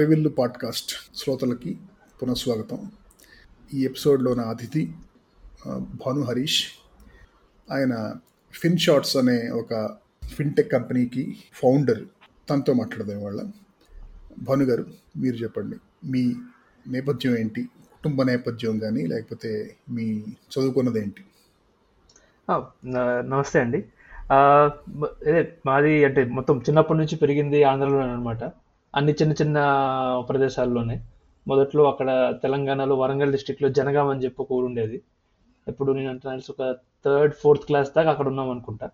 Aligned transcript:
అరవిల్లు 0.00 0.28
podcast 0.28 0.92
శ్రోతలకి 1.14 1.78
పునఃస్వాగతం. 2.22 2.90
ఈ 3.74 3.84
ఎపిసోడ్లో 3.84 4.34
నా 4.34 4.42
అతిథి 4.42 4.92
భాను 5.68 6.22
హరీష్. 6.22 6.62
ఆయన 7.72 8.14
ఫిన్ 8.52 8.78
షార్ట్స్ 8.78 9.16
అనే 9.16 9.36
ఒక 9.48 9.90
ఫిన్టెక్ 10.24 10.72
కంపెనీకి 10.72 11.36
ఫౌండర్. 11.52 12.04
తనతో 12.50 12.72
మాట్లాడదాం 12.72 13.22
వాళ్ళ 13.24 13.44
భాను 14.38 14.64
గారు 14.64 14.86
మీరు 15.16 15.36
చెప్పండి. 15.36 15.76
మీ 16.04 16.34
నేపథ్యం 16.88 17.38
ఏంటి? 17.38 17.62
కుటుంబ 17.92 18.22
నేపథ్యం 18.22 18.78
కానీ 18.78 19.06
లేకపోతే 19.06 19.76
మీ 19.90 20.22
చదువుకున్నది 20.52 21.00
ఏంటి 21.00 21.24
నమస్తే 23.28 23.60
అండి. 23.60 23.78
ఇదే 25.28 25.52
మాది 25.66 26.04
అంటే 26.04 26.24
మొత్తం 26.24 26.58
చిన్నప్పటి 26.58 26.98
నుంచి 26.98 27.16
పెరిగింది 27.16 27.62
ఆంధ్రలోనే 27.62 28.12
అనమాట 28.12 28.52
అన్ని 28.94 29.12
చిన్న 29.12 29.32
చిన్న 29.32 29.58
ప్రదేశాల్లోనే. 30.28 31.00
మొదట్లో 31.48 31.84
అక్కడ 31.88 32.34
తెలంగాణలో 32.42 32.94
వరంగల్ 32.96 33.32
డిస్టిక్లో 33.32 33.68
జనగాం 33.68 34.08
అని 34.08 34.20
చెప్పి 34.24 34.42
ఒక 34.42 34.52
ఊరు 34.52 34.66
ఉండేది. 34.66 35.02
ఎప్పుడు 35.68 35.92
నేను 35.92 36.10
అంటే 36.10 36.28
తెలిసి? 36.28 36.52
ఒక 36.52 36.76
థర్డ్ 37.04 37.34
ఫోర్త్ 37.34 37.64
క్లాస్ 37.64 37.90
దాకా 37.96 38.10
అక్కడ 38.10 38.28
ఉన్నాం 38.28 38.50
అనుకుంటా. 38.50 38.90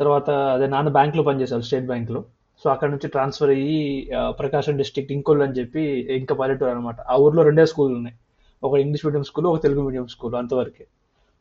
తర్వాత 0.00 0.30
అదే 0.30 0.66
నాన్న 0.66 0.88
బ్యాంక్లో 0.88 1.22
పనిచేశారు 1.22 1.60
స్టేట్ 1.60 1.86
బ్యాంక్లో 1.86 2.24
సో 2.64 2.70
అక్కడ 2.70 2.90
నుంచి 2.90 3.08
ట్రాన్స్ఫర్ 3.08 3.50
అయ్యి 3.50 4.10
ప్రకాశం 4.28 4.76
డిస్టిక్ 4.76 5.12
ఇంకోళ్ళు 5.12 5.44
అని 5.44 5.52
చెప్పి 5.52 5.80
ఇంకా 6.16 6.34
పల్లెటూరు 6.34 6.70
అనమాట 6.70 7.00
ఆ 7.00 7.16
ఊర్లో 7.16 7.42
రెండే 7.42 7.66
స్కూల్ 7.66 7.94
ఉన్నాయి. 7.94 8.16
ఒక 8.64 8.78
ఇంగ్లీష్ 8.78 9.06
మీడియం 9.06 9.22
స్కూల్ 9.22 9.46
ఒక 9.46 9.62
తెలుగు 9.62 9.82
మీడియం 9.84 10.06
స్కూల్ 10.06 10.34
అంతవరకే. 10.34 10.86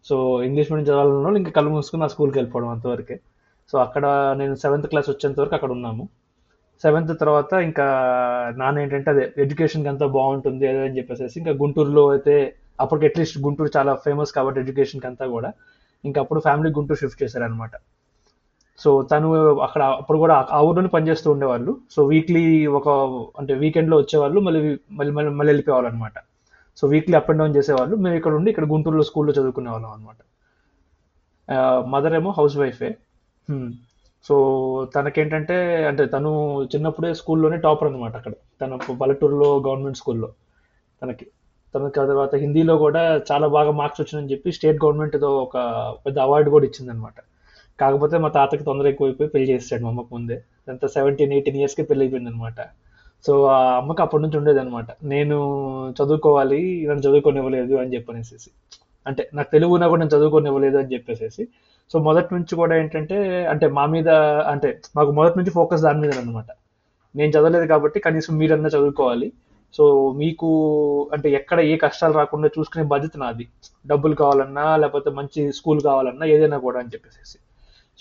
సో 0.06 0.44
ఇంగ్లీష్ 0.44 0.72
మీడియం 0.72 0.88
చదవాలన్న 0.88 1.24
వాళ్ళు 1.24 1.38
ఇంకా 1.38 1.52
కళ్ళు 1.52 1.70
మూసుకుని 1.70 2.04
ఆ 2.04 2.08
స్కూల్కి 2.08 2.38
వెళ్ళిపోవడం 2.38 2.68
అంతవరకే. 2.68 3.20
సో 3.72 3.78
అక్కడ 3.78 4.36
నేను 4.38 4.56
సెవెంత్ 4.56 4.88
క్లాస్ 4.88 5.10
వచ్చేంత 5.10 5.40
వరకు 5.40 5.56
అక్కడ 5.56 5.72
ఉన్నాము. 5.72 6.10
సెవెంత్ 6.84 7.12
తర్వాత 7.22 7.54
ఇంకా 7.68 7.86
నాన్న 8.58 8.84
ఏంటంటే 8.84 9.10
అదే 9.12 9.24
ఎడ్యుకేషన్కి 9.44 9.90
అంతా 9.90 10.06
బాగుంటుంది 10.18 10.66
అదే 10.68 10.82
అని 10.88 10.98
చెప్పేసి 10.98 11.38
ఇంకా 11.42 11.54
గుంటూరులో 11.62 12.04
అయితే 12.10 12.36
అప్పటికి 12.80 13.06
అట్లీస్ట్ 13.10 13.38
గుంటూరు 13.46 13.72
చాలా 13.78 13.94
ఫేమస్ 14.06 14.32
కాబట్టి 14.32 14.60
ఎడ్యుకేషన్కి 14.60 15.08
అంతా 15.08 15.26
కూడా 15.28 15.50
ఇంకా 16.04 16.20
అప్పుడు 16.22 16.40
ఫ్యామిలీ 16.40 16.70
గుంటూరు 16.78 17.00
షిఫ్ట్ 17.02 17.22
చేశారనమాట 17.24 17.76
సో 18.80 18.90
తను 19.12 19.30
అక్కడ 19.66 19.84
అప్పుడు 20.02 20.18
కూడా 20.24 20.36
ఆ 20.58 20.60
ఊర్లోనే 20.68 20.90
పనిచేస్తూ 20.94 21.28
ఉండేవాళ్ళు. 21.36 21.72
సో 21.96 22.00
వీక్లీ 22.12 22.44
ఒక 22.78 22.90
అంటే 23.40 23.54
వీకెండ్లో 23.64 23.98
వచ్చేవాళ్ళు 24.02 24.40
మళ్ళీ 24.48 24.60
మళ్ళీ 25.00 25.12
మళ్ళీ 25.18 25.32
మళ్ళీ 25.40 25.50
వెళ్ళిపోయేవాళ్ళు 25.52 25.90
అనమాట 25.92 26.18
so 26.78 26.88
weekly 26.94 27.16
up 27.20 27.30
and 27.32 27.42
down 27.42 27.56
చేసేవాళ్ళు. 27.58 27.96
మేము 28.04 28.16
ఇక్కడ 28.20 28.34
ఉండి 28.40 28.50
ఇక్కడ 28.54 28.68
గుంటూరులో 28.74 29.06
స్కూల్లో 29.10 29.34
చదువుకునే 29.38 29.72
వాళ్ళం 29.76 29.92
అనమాట 29.96 30.18
మదర్ 31.94 32.14
uh, 32.14 32.20
ఏమో 32.20 32.32
హౌస్ 32.38 32.56
వైఫే 32.62 32.90
సో 34.26 34.36
తనకేంటంటే 34.96 35.56
అంటే 35.90 36.04
తను 36.06 36.30
చిన్నప్పుడే 36.64 37.14
స్కూల్లోనే 37.14 37.58
టాపర్ 37.58 37.90
అనమాట 37.90 38.16
అక్కడ. 38.16 38.34
తన 38.62 38.80
పల్లెటూరులో 39.02 39.50
గవర్నమెంట్ 39.68 39.98
స్కూల్లో 39.98 40.30
తనకి. 41.02 41.26
తనకి 41.74 41.98
ఆ 42.02 42.06
తర్వాత 42.12 42.34
హిందీలో 42.36 42.76
కూడా 42.78 43.02
చాలా 43.32 43.48
బాగా 43.48 43.72
మార్క్స్ 43.80 44.02
వచ్చిందని 44.02 44.32
చెప్పి 44.32 44.50
స్టేట్ 44.52 44.80
గవర్నమెంట్ 44.84 45.16
ఏదో 45.16 45.30
ఒక 45.46 45.58
పెద్ద 46.06 46.18
అవార్డు 46.20 46.50
కూడా 46.50 46.66
ఇచ్చిందనమాట 46.66 47.18
కాకపోతే 47.80 48.16
మా 48.24 48.30
తాతకి 48.38 48.64
తొందర 48.64 48.88
ఎక్కువైపోయి 48.88 49.30
పెళ్ళి 49.34 49.48
చేసాడు 49.52 49.84
మా 49.84 49.90
అమ్మకు 49.90 50.12
ముందే. 50.16 50.38
ఎంత 50.70 50.86
సెవెంటీన్ 50.96 51.34
ఎయిటీన్ 51.34 51.58
ఇయర్స్కి 51.58 51.84
పెళ్ళి 51.84 52.04
అయిపోయింది 52.06 52.30
అనమాట 52.30 52.60
సో 53.26 53.34
ఆ 53.56 53.58
అమ్మకి 53.78 54.02
అప్పటి 54.02 54.24
నుంచి 54.24 54.38
ఉండేది 54.38 54.60
అనమాట 54.60 54.90
నేను 55.04 55.38
చదువుకోవాలి 56.00 56.60
నన్ను 56.90 57.04
చదువుకోనివ్వలేదు 57.08 57.74
అని 57.76 57.94
చెప్పనేసి 57.96 58.52
అంటే 59.06 59.30
నాకు 59.34 59.50
తెలుగు 59.52 59.74
ఉన్నా 59.74 59.88
కూడా 59.88 60.02
నేను 60.04 60.14
చదువుకోనివ్వలేదు 60.18 60.78
అని 60.78 60.94
చెప్పేసేసి. 60.94 61.44
సో 61.92 62.00
మొదటి 62.08 62.30
నుంచి 62.36 62.54
కూడా 62.62 62.74
ఏంటంటే 62.82 63.18
అంటే 63.52 63.66
మా 63.78 63.84
మీద 63.94 64.10
అంటే 64.54 64.70
మాకు 64.98 65.12
మొదటి 65.20 65.38
నుంచి 65.40 65.52
ఫోకస్ 65.58 65.84
దాని 65.88 66.02
మీద 66.04 66.14
అనమాట 66.22 66.50
నేను 67.16 67.32
చదవలేదు 67.36 67.68
కాబట్టి 67.74 68.00
కనీసం 68.08 68.34
మీరన్నా 68.42 68.70
చదువుకోవాలి. 68.76 69.28
సో 69.76 69.84
మీకు 70.22 70.48
అంటే 71.16 71.28
ఎక్కడ 71.40 71.60
ఏ 71.72 71.74
కష్టాలు 71.84 72.14
రాకుండా 72.20 72.48
చూసుకునే 72.56 72.84
బాధ్యత 72.94 73.18
నాది. 73.24 73.46
డబ్బులు 73.92 74.16
కావాలన్నా 74.22 74.66
లేకపోతే 74.84 75.10
మంచి 75.20 75.42
స్కూల్ 75.58 75.82
కావాలన్నా 75.88 76.26
ఏదైనా 76.36 76.58
కూడా 76.66 76.78
అని 76.82 76.92
చెప్పేసి 76.94 77.40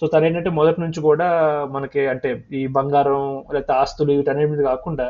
సో 0.03 0.07
తను 0.13 0.25
ఏంటంటే 0.29 0.51
మొదటి 0.59 0.79
నుంచి 0.85 1.01
కూడా 1.07 1.29
మనకి 1.75 2.03
అంటే 2.13 2.31
ఈ 2.61 2.63
బంగారం 2.77 3.23
లేకపోతే 3.55 3.73
ఆస్తులు 3.83 4.13
వీటన్నిటి 4.19 4.51
మీద 4.53 4.63
కాకుండా 4.71 5.07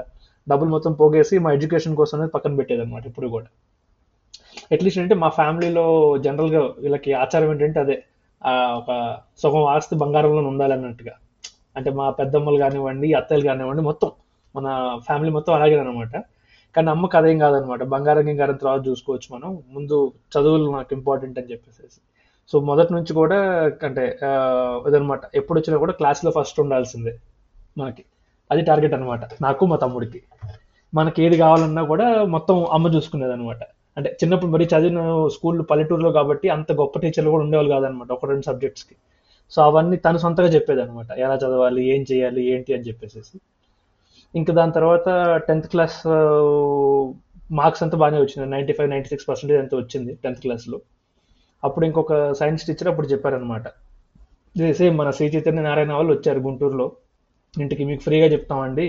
డబ్బులు 0.47 0.71
మొత్తం 0.75 0.93
పోగేసి 1.01 1.35
మా 1.45 1.51
ఎడ్యుకేషన్ 1.57 1.97
కోసం 2.01 2.17
అనేది 2.19 2.33
పక్కన 2.37 2.55
పెట్టేది 2.61 2.83
అనమాట 2.85 3.05
ఇప్పుడు 3.11 3.29
కూడా. 3.35 3.49
అట్లీస్ట్ 4.75 5.01
అంటే 5.03 5.17
మా 5.23 5.29
ఫ్యామిలీలో 5.39 5.87
జనరల్గా 6.27 6.63
వీళ్ళకి 6.85 7.11
ఆచారం 7.23 7.51
ఏంటంటే 7.55 7.81
అదే. 7.85 7.97
ఒక 8.47 8.91
సగం 9.39 9.65
ఆస్తి 9.65 9.97
బంగారంలో 9.97 10.43
ఉండాలన్నట్టుగా. 10.43 11.13
అంటే 11.77 11.91
మా 11.91 12.11
పెద్దమ్మలు 12.11 12.59
కానివ్వండి 12.59 13.13
అత్తలు 13.13 13.45
కానివ్వండి 13.45 13.83
మొత్తం 13.83 14.11
మన 14.57 14.67
ఫ్యామిలీ 15.07 15.31
మొత్తం 15.33 15.53
అలాగే 15.55 15.79
అనమాట 15.79 16.15
కానీ 16.77 16.89
అమ్మకి 16.91 17.17
అదేం 17.17 17.39
కాదనమాట 17.39 17.83
బంగారం 17.83 18.29
గింగారం 18.29 18.55
తర్వాత 18.55 18.89
చూసుకోవచ్చు 18.89 19.29
మనం. 19.37 19.59
ముందు 19.71 20.13
చదువులు 20.35 20.71
నాకు 20.71 20.95
ఇంపార్టెంట్ 20.95 21.39
అని 21.39 21.51
చెప్పేసి 21.51 22.01
సో 22.53 22.61
మొదటి 22.61 22.93
నుంచి 22.93 23.13
కూడా 23.13 23.39
అంటే 23.85 24.19
ఇదనమాట 24.89 25.21
ఎప్పుడు 25.35 25.59
వచ్చినా 25.61 25.79
కూడా 25.79 25.93
క్లాస్లో 25.93 26.31
ఫస్ట్ 26.39 26.61
ఉండాల్సిందే 26.61 27.15
మనకి. 27.79 28.05
అది 28.51 28.63
టార్గెట్ 28.63 28.95
అనమాట 28.95 29.21
నాకు 29.43 29.67
మా 29.67 29.77
తమ్ముడికి. 29.77 30.23
మనకి 30.95 31.23
ఏది 31.25 31.37
కావాలన్నా 31.37 31.83
కూడా 31.83 32.25
మొత్తం 32.25 32.65
అమ్మ 32.65 32.87
చూసుకునేది 32.87 33.33
అనమాట 33.33 33.61
అంటే 33.99 34.11
చిన్నప్పుడు 34.21 34.51
మరీ 34.51 34.65
చదివిన 34.65 35.01
స్కూల్ 35.35 35.61
పల్లెటూరులో 35.71 36.11
కాబట్టి 36.13 36.49
అంత 36.49 36.73
గొప్ప 36.73 36.99
టీచర్లు 36.99 37.31
కూడా 37.35 37.45
ఉండేవాళ్ళు 37.45 37.73
కాదనమాట 37.75 38.11
ఒక 38.13 38.27
రెండు 38.31 38.47
సబ్జెక్ట్స్కి 38.51 38.95
సో 39.53 39.59
అవన్నీ 39.63 39.97
తను 39.97 40.19
సొంతగా 40.19 40.49
చెప్పేది 40.49 40.81
అనమాట 40.83 41.11
ఎలా 41.19 41.35
చదవాలి 41.35 41.83
ఏం 41.95 42.03
చేయాలి 42.13 42.43
ఏంటి 42.55 42.75
అని 42.75 42.87
చెప్పేసి 42.89 43.39
ఇంకా 44.35 44.53
దాని 44.55 44.73
తర్వాత 44.73 45.09
టెన్త్ 45.49 45.69
క్లాస్ 45.69 45.99
మార్క్స్ 47.53 47.83
అంతా 47.83 47.97
బాగానే 47.99 48.19
వచ్చింది 48.21 48.47
ninety 48.51 48.73
five 48.73 48.91
ninety 48.91 49.09
six 49.09 49.29
percentage 49.29 49.61
అంతా 49.61 49.77
వచ్చింది 49.77 50.13
టెన్త్ 50.25 50.41
క్లాస్లో 50.41 50.79
అప్పుడు 51.63 51.85
ఇంకొక 51.87 52.15
సైన్స్ 52.33 52.67
టీచర్ 52.67 52.89
అప్పుడు 52.89 53.07
చెప్పారనమాట. 53.07 53.67
సేమ్ 54.81 54.95
మన 54.99 55.09
శ్రీ 55.17 55.27
చైతన్య 55.27 55.63
నారాయణ 55.63 55.93
వాళ్ళు 55.93 56.13
వచ్చారు 56.13 56.41
గుంటూరులో. 56.41 56.87
ఇంటికి 57.55 57.85
మీకు 57.85 58.03
ఫ్రీగా 58.03 58.27
చెప్తామండి 58.27 58.87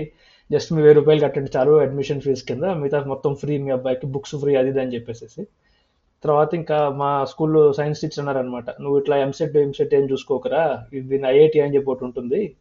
జస్ట్ 0.52 0.72
మీ 0.72 0.82
వెయ్యి 0.82 0.94
రూపాయలు 0.94 1.20
కట్టండి 1.20 1.50
చాలు 1.56 1.72
అడ్మిషన్ 1.72 2.20
ఫీజు 2.20 2.44
కింద. 2.44 2.64
మిగతా 2.64 3.04
మొత్తం 3.04 3.34
ఫ్రీ 3.34 3.58
మీ 3.58 3.70
అబ్బాయికి 3.70 4.06
బుక్స్ 4.06 4.36
ఫ్రీ 4.36 4.54
అది 4.54 4.68
ఇది 4.68 4.80
అని 4.80 4.94
చెప్పేసి 4.94 5.46
తర్వాత 6.24 6.54
ఇంకా 6.54 6.88
మా 6.88 7.24
స్కూల్లో 7.24 7.72
సైన్స్ 7.72 8.00
టీచర్ 8.00 8.18
అన్నారనమాట 8.18 8.70
నువ్వు 8.70 8.98
ఇట్లా 8.98 9.16
ఎంసెట్ 9.16 9.56
ఎంసెట్ 9.56 9.94
ఏం 9.94 10.10
చూసుకోకరా? 10.10 10.86
ఇది 10.92 11.08
దీని 11.08 11.28
ఐఐటి 11.28 11.60
అని 11.60 11.74
చెప్పి 11.74 11.90
ఒకటి 11.90 12.04
ఉంటుంది. 12.04 12.56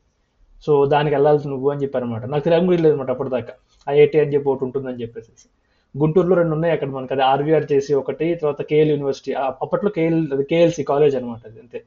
సో 0.66 0.86
దానికి 0.86 1.16
వెళ్ళాల్సి 1.16 1.48
నువ్వు 1.48 1.70
అని 1.70 1.82
చెప్పారనమాట 1.82 2.26
నాకు 2.26 2.44
తెలియదు 2.44 2.66
కూడా 2.66 2.82
లేదు 2.82 2.94
అనమాట 2.94 3.12
అప్పటిదాకా. 3.12 3.54
ఐఐటి 3.90 4.20
అని 4.20 4.34
చెప్పి 4.34 4.50
ఒకటి 4.50 4.64
ఉంటుందని 4.64 5.02
చెప్పేసి 5.02 5.50
గుంటూరులో 5.98 6.36
రెండు 6.36 6.54
ఉన్నాయి 6.54 6.74
అక్కడ 6.74 6.88
మనకి. 6.88 7.14
అది 7.14 7.24
ఆర్వీఆర్ 7.24 7.72
చేసి 7.72 7.94
ఒకటి 7.94 8.36
తర్వాత 8.36 8.62
కేఎల్ 8.62 8.90
యూనివర్సిటీ. 8.90 9.34
ఆ- 9.34 9.54
అప్పట్లో 9.62 9.90
కేఎల్ 9.90 10.28
అది 10.34 10.44
కేఎల్సి 10.44 10.84
కాలేజ్ 10.84 11.16
అనమాట 11.16 11.48
అది 11.48 11.60
అంతే. 11.60 11.84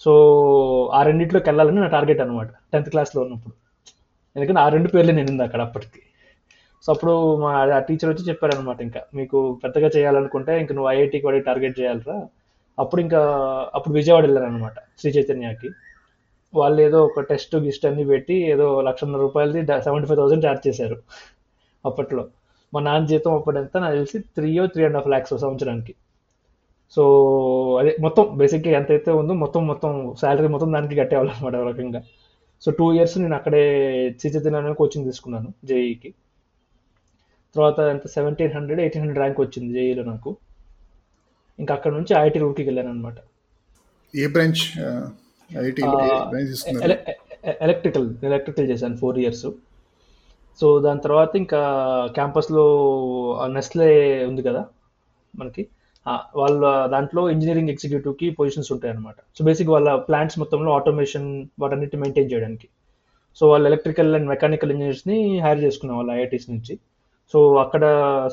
సో 0.00 0.90
ఆ 0.94 1.02
రెండింటిలోకి 1.02 1.48
వెళ్ళాలని 1.48 1.80
నా 1.80 1.86
టార్గెట్ 1.86 2.20
అనమాట 2.20 2.48
టెన్త్ 2.72 2.90
క్లాస్లో 2.90 3.22
ఉన్నప్పుడు. 3.22 3.65
ఎందుకంటే 4.36 4.60
ఆ 4.64 4.68
రెండు 4.74 4.88
పేర్లే 4.88 5.12
నేను 5.18 5.42
అక్కడ 5.48 5.60
అప్పటికి. 5.60 6.00
సో 6.84 6.88
అప్పుడు 6.92 7.14
మా 7.42 7.50
ఆ 7.76 7.80
టీచర్ 7.88 8.10
వచ్చి 8.10 8.24
చెప్పారనమాట 8.28 8.80
ఇంకా 8.86 9.00
మీకు 9.18 9.38
పెద్దగా 9.64 9.88
చేయాలనుకుంటే 9.96 10.52
ఇంకా 10.62 10.72
నువ్వు 10.74 10.90
ఐఐటికి 10.92 11.26
వాడి 11.26 11.40
టార్గెట్ 11.40 11.76
చేయాలరా. 11.80 12.16
అప్పుడు 12.78 13.00
ఇంకా 13.00 13.20
అప్పుడు 13.74 13.94
విజయవాడ 13.94 14.24
వెళ్ళాను 14.26 14.46
అనమాట 14.46 14.78
శ్రీ 15.00 15.10
చైతన్యకి. 15.10 15.68
వాళ్ళు 16.54 16.80
ఏదో 16.82 16.98
ఒక 17.06 17.20
టెస్ట్ 17.30 17.54
గిస్ట్ 17.66 17.86
అన్ని 17.86 18.04
పెట్టి 18.04 18.34
ఏదో 18.52 18.66
లక్షన్నర 18.88 19.20
రూపాయలది 19.26 19.60
సెవెంటీ 19.86 20.06
ఫైవ్ 20.08 20.18
థౌసండ్ 20.20 20.44
ఛార్జ్ 20.46 20.64
చేశారు 20.68 20.96
అప్పట్లో. 21.84 22.24
మా 22.74 22.80
నాన్న 22.86 23.06
జీతం 23.06 23.34
అప్పుడు 23.38 23.58
ఎంత 23.58 23.76
నాకు 23.84 23.96
తెలిసి 23.96 24.18
three 24.36 24.50
three 24.74 24.84
and 24.84 24.96
half 24.96 25.08
lakhs 25.08 25.34
సంవత్సరానికి. 25.44 25.94
సో 26.96 27.02
అదే 27.80 27.92
మొత్తం 28.00 28.24
బేసిక్గా 28.40 28.72
ఎంత 28.78 28.90
అయితే 28.96 29.10
ఉందో 29.20 29.34
మొత్తం 29.34 29.62
మొత్తం 29.66 29.92
శాలరీ 30.20 30.48
మొత్తం 30.54 30.70
దానికి 30.72 30.96
కట్టేవాళ్ళు 31.00 31.32
అనమాట 31.32 31.54
ఒక 31.62 31.68
రకంగా. 31.68 32.00
సో 32.62 32.70
టూ 32.78 32.86
ఇయర్స్ 32.96 33.16
నేను 33.22 33.36
అక్కడే 33.38 33.62
చైతన్యలోనే 34.20 34.74
కోచింగ్ 34.80 35.08
తీసుకున్నాను 35.10 35.50
జేఈకి 35.70 36.10
తర్వాత 37.54 37.78
ఎంత 37.94 38.06
seventeen 38.16 38.54
hundred 38.56 38.80
eighteen 38.84 39.02
hundred 39.02 39.20
rank 39.22 39.38
వచ్చింది 39.44 39.70
జేఈలో 39.76 40.02
నాకు. 40.12 40.30
ఇంకా 41.58 41.72
అక్కడ 41.76 41.92
నుంచి 41.98 42.12
ఐఐటి 42.20 42.38
రూట్కి 42.42 42.66
వెళ్ళాను 42.68 42.90
అనమాట 42.94 43.18
ఏ 44.14 44.26
బ్రాంచ్ 44.34 44.62
ఎలక్ట్రికల్ 47.66 48.08
ఎలక్ట్రికల్ 48.28 48.68
చేశాను 48.70 48.96
ఫోర్ 49.02 49.18
ఇయర్స్ 49.22 49.46
సో 50.60 50.66
దాని 50.86 51.00
తర్వాత 51.06 51.32
ఇంకా 51.42 51.60
క్యాంపస్లో 52.16 52.64
నెస్లే 53.56 53.88
ఉంది 54.30 54.42
కదా 54.48 54.62
మనకి. 55.34 55.62
వాళ్ళ 56.40 56.86
దాంట్లో 56.94 57.22
ఇంజనీరింగ్ 57.34 57.70
ఎగ్జిక్యూటివ్కి 57.74 58.30
పొజిషన్స్ 58.30 58.72
ఉంటాయి 58.72 58.92
అనమాట 58.94 59.16
సో 59.38 59.44
బేసిక్ 59.44 59.70
వాళ్ళ 59.74 59.94
ప్లాంట్స్ 60.08 60.38
మొత్తంలో 60.38 60.72
ఆటోమేషన్ 60.72 61.28
వాటన్నిటి 61.62 61.96
మెయింటైన్ 62.02 62.30
చేయడానికి. 62.32 62.68
సో 63.38 63.48
వాళ్ళు 63.50 63.66
ఎలక్ట్రికల్ 63.70 64.14
అండ్ 64.14 64.28
మెకానికల్ 64.34 64.72
ఇంజనీర్స్ని 64.74 65.40
హైర్ 65.44 65.60
చేసుకున్నాం 65.64 65.96
వాళ్ళ 65.96 66.12
ఐఐటీస్ 66.18 66.46
నుంచి. 66.50 66.74
సో 67.32 67.38
అక్కడ 67.64 67.84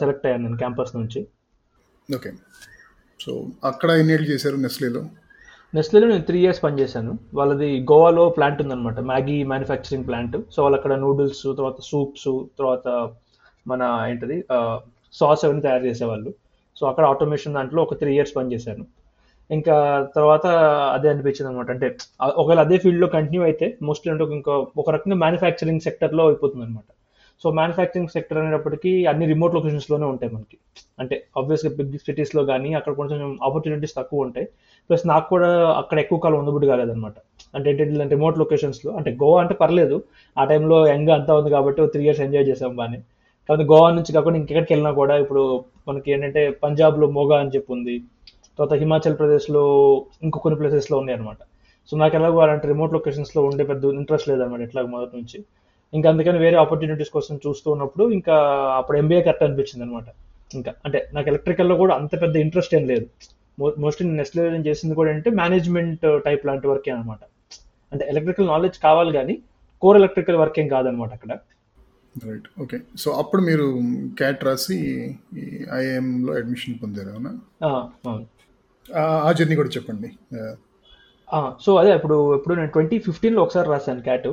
సెలెక్ట్ 0.02 0.26
అయ్యాను 0.28 0.44
నేను 0.44 0.58
క్యాంపస్ 0.58 0.96
నుంచి. 0.96 1.22
ఓకే 2.16 2.32
సో 3.20 3.34
అక్కడ 3.72 3.90
చేశారు 4.32 4.56
నెస్లేలో 4.56 5.04
నెస్లేలో 5.74 6.08
నేను 6.08 6.24
త్రీ 6.24 6.40
ఇయర్స్ 6.40 6.64
పనిచేశాను 6.64 7.20
వాళ్ళది 7.34 7.70
గోవాలో 7.92 8.30
ప్లాంట్ 8.30 8.62
ఉందన్నమాట. 8.62 9.00
మ్యాగీ 9.00 9.44
మ్యానుఫ్యాక్చరింగ్ 9.52 10.08
ప్లాంట్ 10.08 10.38
సో 10.54 10.64
వాళ్ళు 10.64 10.78
అక్కడ 10.80 10.94
నూడిల్స్ 10.94 11.44
తర్వాత 11.58 11.80
సూప్స్ 11.82 12.30
తర్వాత 12.60 12.88
మన 13.68 13.82
ఏంటది 14.10 14.38
సాస్ 15.14 15.46
అవన్నీ 15.46 15.62
తయారు 15.62 15.86
చేసేవాళ్ళు. 15.86 16.34
సో 16.78 16.84
అక్కడ 16.88 17.06
ఆటోమేషన్ 17.06 17.54
దాంట్లో 17.54 17.82
ఒక 17.84 17.96
త్రీ 18.00 18.12
ఇయర్స్ 18.16 18.36
పనిచేశాను 18.38 18.86
ఇంకా 19.50 19.76
తర్వాత 20.16 20.48
అదే 20.96 21.08
అనిపించింది 21.10 21.50
అనమాట 21.50 21.70
అంటే 21.72 21.88
ఒకవేళ 22.42 22.60
అదే 22.60 22.78
ఫీల్డ్లో 22.78 23.08
కంటిన్యూ 23.08 23.42
అయితే 23.44 23.78
మోస్ట్లీ 23.82 24.10
అంటే 24.14 24.26
ఇంకా 24.40 24.54
ఒక 24.82 24.90
రకంగా 24.90 25.18
మ్యానుఫ్యాక్చరింగ్ 25.24 25.86
సెక్టర్లో 25.88 26.26
అయిపోతుంది 26.28 26.66
అనమాట 26.66 26.90
సో 27.44 27.50
మ్యానుఫ్యాక్చరింగ్ 27.52 28.08
సెక్టర్ 28.08 28.38
అనేటప్పటికీ 28.38 28.92
అన్ని 29.12 29.26
రిమోట్ 29.32 29.56
లొకేషన్స్లోనే 29.56 30.06
ఉంటాయి 30.06 30.32
మనకి. 30.36 30.58
అంటే 31.02 31.16
ఆబ్వియస్గా 31.40 31.72
బిగ్ 31.78 31.98
సిటీస్లో 32.08 32.42
కానీ 32.52 32.70
అక్కడ 32.80 32.94
కొంచెం 33.00 33.20
ఆపర్చునిటీస్ 33.48 33.96
తక్కువ 33.98 34.26
ఉంటాయి. 34.26 34.46
ప్లస్ 34.90 35.04
నాకు 35.08 35.28
కూడా 35.30 35.50
అక్కడ 35.82 35.98
ఎక్కువ 36.04 36.20
కాలం 36.26 36.38
ఉండబుద్ధి 36.40 36.68
కాలేదన్నమాట. 36.68 37.16
అంటే 37.56 37.68
ఏంటంటే 37.72 38.16
రిమోట్ 38.16 38.40
లొకేషన్స్లో 38.42 38.92
అంటే 39.00 39.12
గోవా 39.24 39.40
అంటే 39.44 39.56
పర్లేదు. 39.64 39.98
ఆ 40.38 40.46
టైంలో 40.52 40.78
యంగ్ 40.94 41.12
అంతా 41.18 41.34
ఉంది 41.40 41.50
కాబట్టి 41.50 41.88
త్రీ 41.96 42.04
ఇయర్స్ 42.08 42.22
ఎంజాయ్ 42.28 42.48
చేసాం 42.52 42.74
బాగానే 42.82 43.00
కాబట్టి 43.50 43.66
గోవా 43.72 43.88
నుంచి 43.98 44.12
కాకుండా 44.18 44.38
ఇంకెక్కడికి 44.42 44.72
వెళ్ళినా 44.74 44.92
కూడా 45.00 45.16
ఇప్పుడు 45.24 45.42
మనకి 45.88 46.12
ఏంటంటే 46.14 46.42
పంజాబ్లో 46.64 47.08
మోగా 47.18 47.38
అని 47.44 47.52
చెప్పి 47.56 47.72
ఉంది 47.78 47.96
తర్వాత 48.58 48.74
హిమాచల్ 48.84 49.18
ప్రదేశ్లో 49.22 49.64
ఇంకో 50.26 50.38
కొన్ని 50.44 50.58
ప్లేసెస్లో 50.60 50.96
ఉన్నాయి 51.02 51.16
అనమాట 51.18 51.42
సో 51.90 51.94
నాకు 52.02 52.16
ఎలాగో 52.20 52.40
అలాంటి 52.46 52.66
రిమోట్ 52.72 52.94
లొకేషన్స్లో 52.98 53.42
ఉండే 53.50 53.64
పెద్ద 53.72 53.94
ఇంట్రెస్ట్ 54.02 54.28
లేదనమాట 54.30 54.62
ఎట్లా 54.68 54.82
మొదటి 54.94 55.14
నుంచి. 55.18 55.38
ఇంకా 55.94 56.08
అందుకని 56.14 56.38
వేరే 56.44 56.58
ఆపర్చునిటీస్ 56.64 57.12
కోసం 57.16 57.36
చూస్తూ 57.46 57.68
ఉన్నప్పుడు 57.76 58.04
ఇంకా 58.18 58.36
అప్పుడు 58.80 58.98
ఎంబీఏ 59.02 59.22
కరెక్ట్ 59.26 59.44
అనిపించింది 59.48 59.84
అనమాట 59.86 60.08
ఇంకా 60.58 60.72
అంటే 60.86 61.00
నాకు 61.16 61.28
ఎలక్ట్రికల్లో 61.32 61.76
కూడా 61.82 61.94
అంత 62.00 62.14
పెద్ద 62.24 62.36
ఇంట్రెస్ట్ 62.46 62.74
ఏం 62.78 62.86
లేదు. 62.92 63.06
మోస్ట్లీ 63.84 64.04
నేను 64.08 64.18
నెక్స్ట్ 64.22 64.38
లెవెల్ 64.38 64.66
చేసింది 64.70 64.94
కూడా 65.00 65.10
అంటే 65.16 65.32
మేనేజ్మెంట్ 65.42 66.06
టైప్ 66.28 66.46
లాంటి 66.50 66.68
వర్కే 66.72 66.92
అనమాట 66.96 67.20
అంటే 67.92 68.04
ఎలక్ట్రికల్ 68.12 68.48
నాలెడ్జ్ 68.54 68.78
కావాలి 68.88 69.12
కానీ 69.18 69.36
కోర్ 69.82 69.98
ఎలక్ట్రికల్ 70.02 70.40
వర్క్ 70.44 70.58
ఏం 70.64 70.68
కాదనమాట 70.76 71.12
అక్కడ. 71.18 71.32
రైట్ 72.26 72.62
ఓకే 72.62 72.80
సో 72.98 73.12
అప్పుడు 73.12 73.42
మీరు 73.42 73.80
క్యాట్ 74.18 74.44
రాసి 74.44 74.78
ఐఏఎంలో 75.74 76.34
అడ్మిషన్ 76.34 76.76
పొందారు 76.84 77.10
అవునా? 77.10 77.32
ఆ, 78.96 79.32
జర్నీ 79.32 79.56
కూడా 79.56 79.70
చెప్పండి. 79.70 80.10
సో 81.62 81.76
అదే 81.76 81.96
ఇప్పుడు 81.96 82.36
ఇప్పుడు 82.36 82.56
నేను 82.56 82.68
ట్వంటీ 82.68 83.00
ఫిఫ్టీన్లో 83.00 83.42
ఒకసారి 83.44 83.70
రాశాను 83.70 84.02
క్యాట్ 84.02 84.28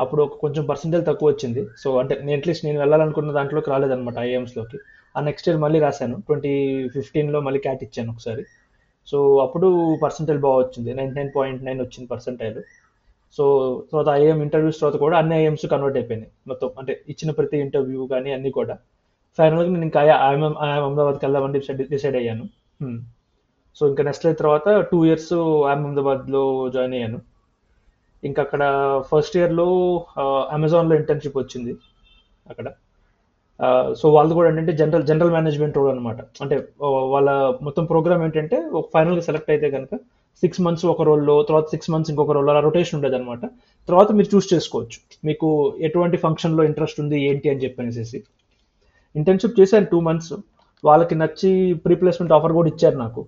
అప్పుడు 0.00 0.22
ఒక 0.22 0.34
కొంచెం 0.34 0.66
పర్సెంటేజ్ 0.66 1.06
తక్కువ 1.06 1.28
వచ్చింది. 1.28 1.66
సో 1.78 1.98
అంటే 1.98 2.20
నేను 2.22 2.38
అట్లీస్ట్ 2.38 2.64
నేను 2.64 2.78
వెళ్ళాలనుకున్న 2.78 3.32
దాంట్లోకి 3.32 3.70
రాలేదన్నమాట 3.70 4.18
ఐఎమ్స్లోకి 4.18 4.78
ఆ 5.16 5.20
నెక్స్ట్ 5.20 5.48
ఇయర్ 5.48 5.60
మళ్ళీ 5.60 5.78
రాశాను. 5.80 6.16
ట్వంటీ 6.20 6.52
ఫిఫ్టీన్లో 6.88 7.40
మళ్ళీ 7.40 7.60
క్యాట్ 7.60 7.82
ఇచ్చాను 7.82 8.12
ఒకసారి. 8.12 8.44
సో 9.06 9.38
అప్పుడు 9.38 9.68
పర్సెంటేజ్ 10.02 10.38
బాగా 10.40 10.56
వచ్చింది. 10.56 10.94
నైంటీ 10.94 11.14
నైన్ 11.20 11.30
పాయింట్ 11.36 11.64
నైన్ 11.64 11.80
వచ్చింది 11.80 12.06
పర్సెంటైల్ 12.08 12.58
సో 13.36 13.44
తర్వాత 13.90 14.08
ఐఎం 14.20 14.38
ఇంటర్వ్యూస్ 14.46 14.78
తర్వాత 14.80 14.96
కూడా 15.04 15.16
అన్ని 15.20 15.34
ఐఎమ్స్ 15.40 15.64
కన్వర్ట్ 15.72 15.98
అయిపోయినాయి. 16.00 16.30
మొత్తం 16.50 16.68
అంటే 16.80 16.92
ఇచ్చిన 17.12 17.30
ప్రతి 17.38 17.56
ఇంటర్వ్యూ 17.66 18.02
కానీ 18.12 18.30
అన్ని 18.36 18.50
కూడా. 18.58 18.74
ఫైనల్గా 19.38 19.68
నేను 19.74 19.86
ఇంకా 19.88 20.00
ఐఎం 20.28 20.44
అహ్మదాబాద్కి 20.66 21.24
వెళ్దామని 21.26 21.54
డిసైడ్ 21.58 21.82
డిసైడ్ 21.94 22.16
అయ్యాను. 22.22 22.44
Hmm. 22.82 22.96
సో 23.76 23.82
ఇంకా 23.90 24.02
నెక్స్ట్ 24.08 24.26
అయిన 24.26 24.36
తర్వాత 24.42 24.68
టూ 24.90 24.98
ఇయర్స్ 25.06 25.32
అహ్మదాబాద్లో 25.72 26.42
జాయిన్ 26.74 26.94
అయ్యాను. 26.98 27.18
ఇంకా 28.22 28.40
అక్కడ 28.46 28.62
ఫస్ట్ 29.10 29.36
ఇయర్లో 29.38 29.66
అమెజాన్లో 30.56 30.94
ఇంటర్న్షిప్ 31.00 31.38
వచ్చింది 31.42 31.72
అక్కడ. 32.50 32.66
సో 34.00 34.06
వాళ్ళది 34.14 34.34
కూడా 34.38 34.46
ఏంటంటే 34.50 34.72
జనరల్ 34.80 35.04
జనరల్ 35.10 35.32
మేనేజ్మెంట్ 35.36 35.76
రోల్ 35.78 35.90
అనమాట 35.92 36.20
అంటే 36.44 36.56
వాళ్ళ 37.14 37.30
మొత్తం 37.66 37.84
ప్రోగ్రామ్ 37.92 38.22
ఏంటంటే 38.26 38.56
ఒక 38.78 38.86
ఫైనల్గా 38.94 39.22
సెలెక్ట్ 39.28 39.50
అయితే 39.54 39.68
కనుక 39.76 39.94
సిక్స్ 40.42 40.60
మంత్స్ 40.60 40.84
ఒక 40.92 41.02
రోల్లో 41.08 41.34
తర్వాత 41.42 41.66
సిక్స్ 41.74 41.90
మంత్స్ 41.90 42.10
ఇంకొక 42.10 42.32
రోల్ 42.36 42.50
అలా 42.52 42.60
రొటేషన్ 42.60 42.96
ఉండేది 42.98 43.16
అనమాట 43.18 43.44
తర్వాత 43.88 44.12
మీరు 44.12 44.28
చూస్ 44.34 44.54
చేసుకోవచ్చు. 44.54 44.98
మీకు 45.28 45.48
ఎటువంటి 45.80 46.16
ఫంక్షన్లో 46.16 46.62
ఇంట్రెస్ట్ 46.70 47.00
ఉంది 47.00 47.18
ఏంటి 47.28 47.50
అని 47.52 47.62
చెప్పనేసి 47.64 48.18
ఇంటర్న్షిప్ 49.14 49.60
చేశాను 49.60 49.86
టూ 49.92 50.00
మంత్స్ 50.08 50.34
వాళ్ళకి 50.84 51.14
నచ్చి 51.14 51.50
ప్రీప్లేస్మెంట్ 51.84 52.34
ఆఫర్ 52.36 52.52
కూడా 52.52 52.68
ఇచ్చారు 52.74 52.96
నాకు. 53.04 53.22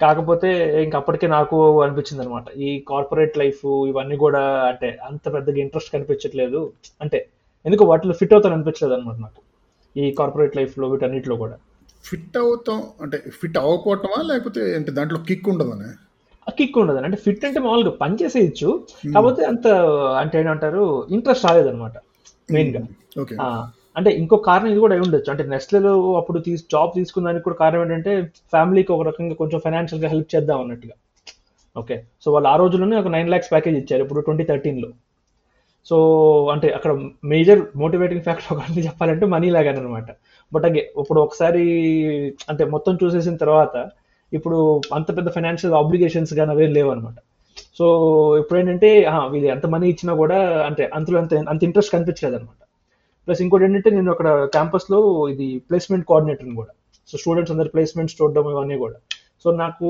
కాకపోతే 0.00 0.48
ఇంక 0.84 0.94
అప్పటికే 0.96 1.26
నాకు 1.26 1.58
అనిపించింది 1.84 2.22
అనమాట 2.22 2.46
ఈ 2.66 2.70
కార్పొరేట్ 2.88 3.38
లైఫ్ 3.42 3.62
ఇవన్నీ 3.90 4.16
కూడా 4.24 4.42
అంటే 4.70 4.88
అంత 5.08 5.24
పెద్దగా 5.34 5.58
ఇంట్రెస్ట్ 5.64 5.92
కనిపించట్లేదు. 5.92 6.60
అంటే 7.02 7.18
ఎందుకు 7.64 7.84
వాటిలో 7.84 8.14
ఫిట్ 8.14 8.34
అవుతాను 8.34 8.54
అనిపించలేదు 8.56 8.94
అనమాట 8.96 9.16
నాకు. 9.26 9.40
ఈ 9.96 10.10
కార్పొరేట్ 10.18 10.56
లైఫ్లో 10.58 10.88
వీటన్నిటిలో 10.88 11.36
కూడా. 11.36 11.56
ఫిట్ 12.04 12.36
అవుతాం 12.42 12.82
అంటే 13.02 13.18
ఫిట్ 13.40 13.56
అవ్వకపోవటమా 13.62 14.18
లేకపోతే 14.22 14.62
అంటే 14.78 14.90
దాంట్లో 14.92 15.18
కిక్ 15.28 15.48
ఉండదనే? 15.52 15.88
కిక్ 16.46 16.76
ఉండదు. 16.80 16.98
అంటే 17.06 17.18
ఫిట్ 17.24 17.44
అంటే 17.44 17.60
మామూలుగా 17.60 17.92
పని 18.00 18.14
చేసేయచ్చు 18.20 18.68
కాకపోతే 19.06 19.42
అంత 19.44 19.66
అంటే 20.20 20.34
ఏంటంటారు 20.40 20.82
ఇంట్రెస్ట్ 21.16 21.46
రాలేదన్నమాట 21.48 21.96
మెయిన్గా 22.48 22.82
ఓకే 23.22 23.34
ఆ, 23.40 23.46
అంటే 23.96 24.10
ఇంకో 24.20 24.36
కారణం 24.46 24.70
ఇది 24.72 24.80
కూడా 24.84 24.94
అయి 24.94 25.04
ఉండొచ్చు. 25.04 25.30
అంటే 25.32 25.44
నెస్ట్లో 25.52 25.92
అప్పుడు 26.20 26.38
తీసి 26.46 26.64
జాబ్ 26.74 26.92
తీసుకున్న 26.96 27.26
దానికి 27.28 27.44
కూడా 27.44 27.58
కారణం 27.62 27.82
ఏంటంటే 27.84 28.12
ఫ్యామిలీకి 28.52 28.92
ఒక 28.92 29.04
రకంగా 29.08 29.34
కొంచెం 29.34 29.60
financial 29.66 30.00
గా 30.02 30.08
హెల్ప్ 30.08 30.30
చేద్దాం 30.34 30.60
అన్నట్టుగా. 30.64 30.94
ఓకే 31.76 31.96
సో 32.22 32.32
వాళ్ళు 32.34 32.48
ఆ 32.48 32.56
రోజుల్లోనే 32.56 32.96
ఒక 32.96 33.10
నైన్ 33.14 33.28
ల్యాక్స్ 33.28 33.50
ప్యాకేజ్ 33.52 33.76
ఇచ్చారు 33.80 34.02
ఇప్పుడు 34.02 34.20
ట్వంటీ 34.20 34.44
థర్టీన్లో. 34.44 34.90
సో 35.86 35.96
అంటే 36.52 36.68
అక్కడ 36.72 36.92
మేజర్ 37.32 37.60
మోటివేటింగ్ 37.76 38.22
ఫ్యాక్టర్ 38.22 38.48
ఒకటి 38.54 38.86
చెప్పాలంటే 38.86 39.26
మనీ 39.26 39.50
లాగానే 39.50 39.80
అనమాట 39.80 40.08
బట్ 40.52 40.64
అగే 40.64 40.82
ఇప్పుడు 41.02 41.20
ఒకసారి 41.20 41.64
అంటే 42.48 42.64
మొత్తం 42.74 42.94
చూసేసిన 43.02 43.36
తర్వాత 43.36 43.74
ఇప్పుడు 44.32 44.58
అంత 44.96 45.08
పెద్ద 45.16 45.28
ఫైనాన్షియల్ 45.36 45.74
ఆబ్లిగేషన్స్ 45.74 46.32
కానీ 46.38 46.50
అవే 46.54 46.66
లేవు 46.76 46.90
అనమాట 46.94 47.18
సో 47.78 47.86
ఇప్పుడు 48.40 48.58
ఏంటంటే 48.60 48.90
వీళ్ళు 49.32 49.48
ఎంత 49.54 49.66
మనీ 49.74 49.86
ఇచ్చినా 49.94 50.12
కూడా 50.22 50.38
అంటే 50.68 50.84
అంతలో 50.98 51.18
అంత 51.22 51.34
అంత 51.52 51.60
ఇంట్రెస్ట్ 51.68 51.92
కనిపించలేదు 51.94 52.36
అనమాట 52.38 52.60
ప్లస్ 53.28 53.40
ఇంకోటి 53.44 53.64
ఏంటంటే 53.66 53.90
నేను 53.96 54.10
అక్కడ 54.14 54.28
క్యాంపస్లో 54.54 54.98
ఇది 55.32 55.46
ప్లేస్మెంట్ 55.68 56.04
కోఆర్డినేటర్ని 56.10 56.54
కూడా. 56.60 56.72
సో 57.08 57.14
స్టూడెంట్స్ 57.22 57.52
అందరు 57.54 57.70
ప్లేస్మెంట్స్ 57.74 58.16
చూడడం 58.18 58.46
ఇవన్నీ 58.52 58.76
కూడా. 58.84 58.96
సో 59.44 59.48
నాకు 59.62 59.86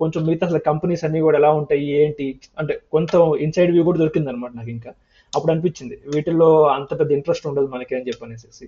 కొంచెం 0.00 0.20
మిగతా 0.28 0.46
అసలు 0.48 0.60
కంపెనీస్ 0.70 1.02
అన్నీ 1.06 1.20
కూడా 1.26 1.36
ఎలా 1.40 1.50
ఉంటాయి 1.60 1.84
ఏంటి 2.00 2.26
అంటే 2.60 2.74
కొంత 2.94 3.10
ఇన్సైడ్ 3.46 3.72
వ్యూ 3.74 3.84
కూడా 3.88 3.98
దొరికింది 4.02 4.30
అనమాట 4.32 4.52
నాకు 4.60 4.70
ఇంకా. 4.76 4.90
అప్పుడు 5.32 5.52
అనిపించింది 5.54 5.96
వీటిల్లో 6.14 6.48
అంత 6.76 6.90
పెద్ద 7.00 7.10
ఇంట్రెస్ట్ 7.18 7.46
ఉండదు 7.50 7.68
మనకి 7.74 7.94
అని 7.98 8.06
చెప్పనేసి 8.10 8.66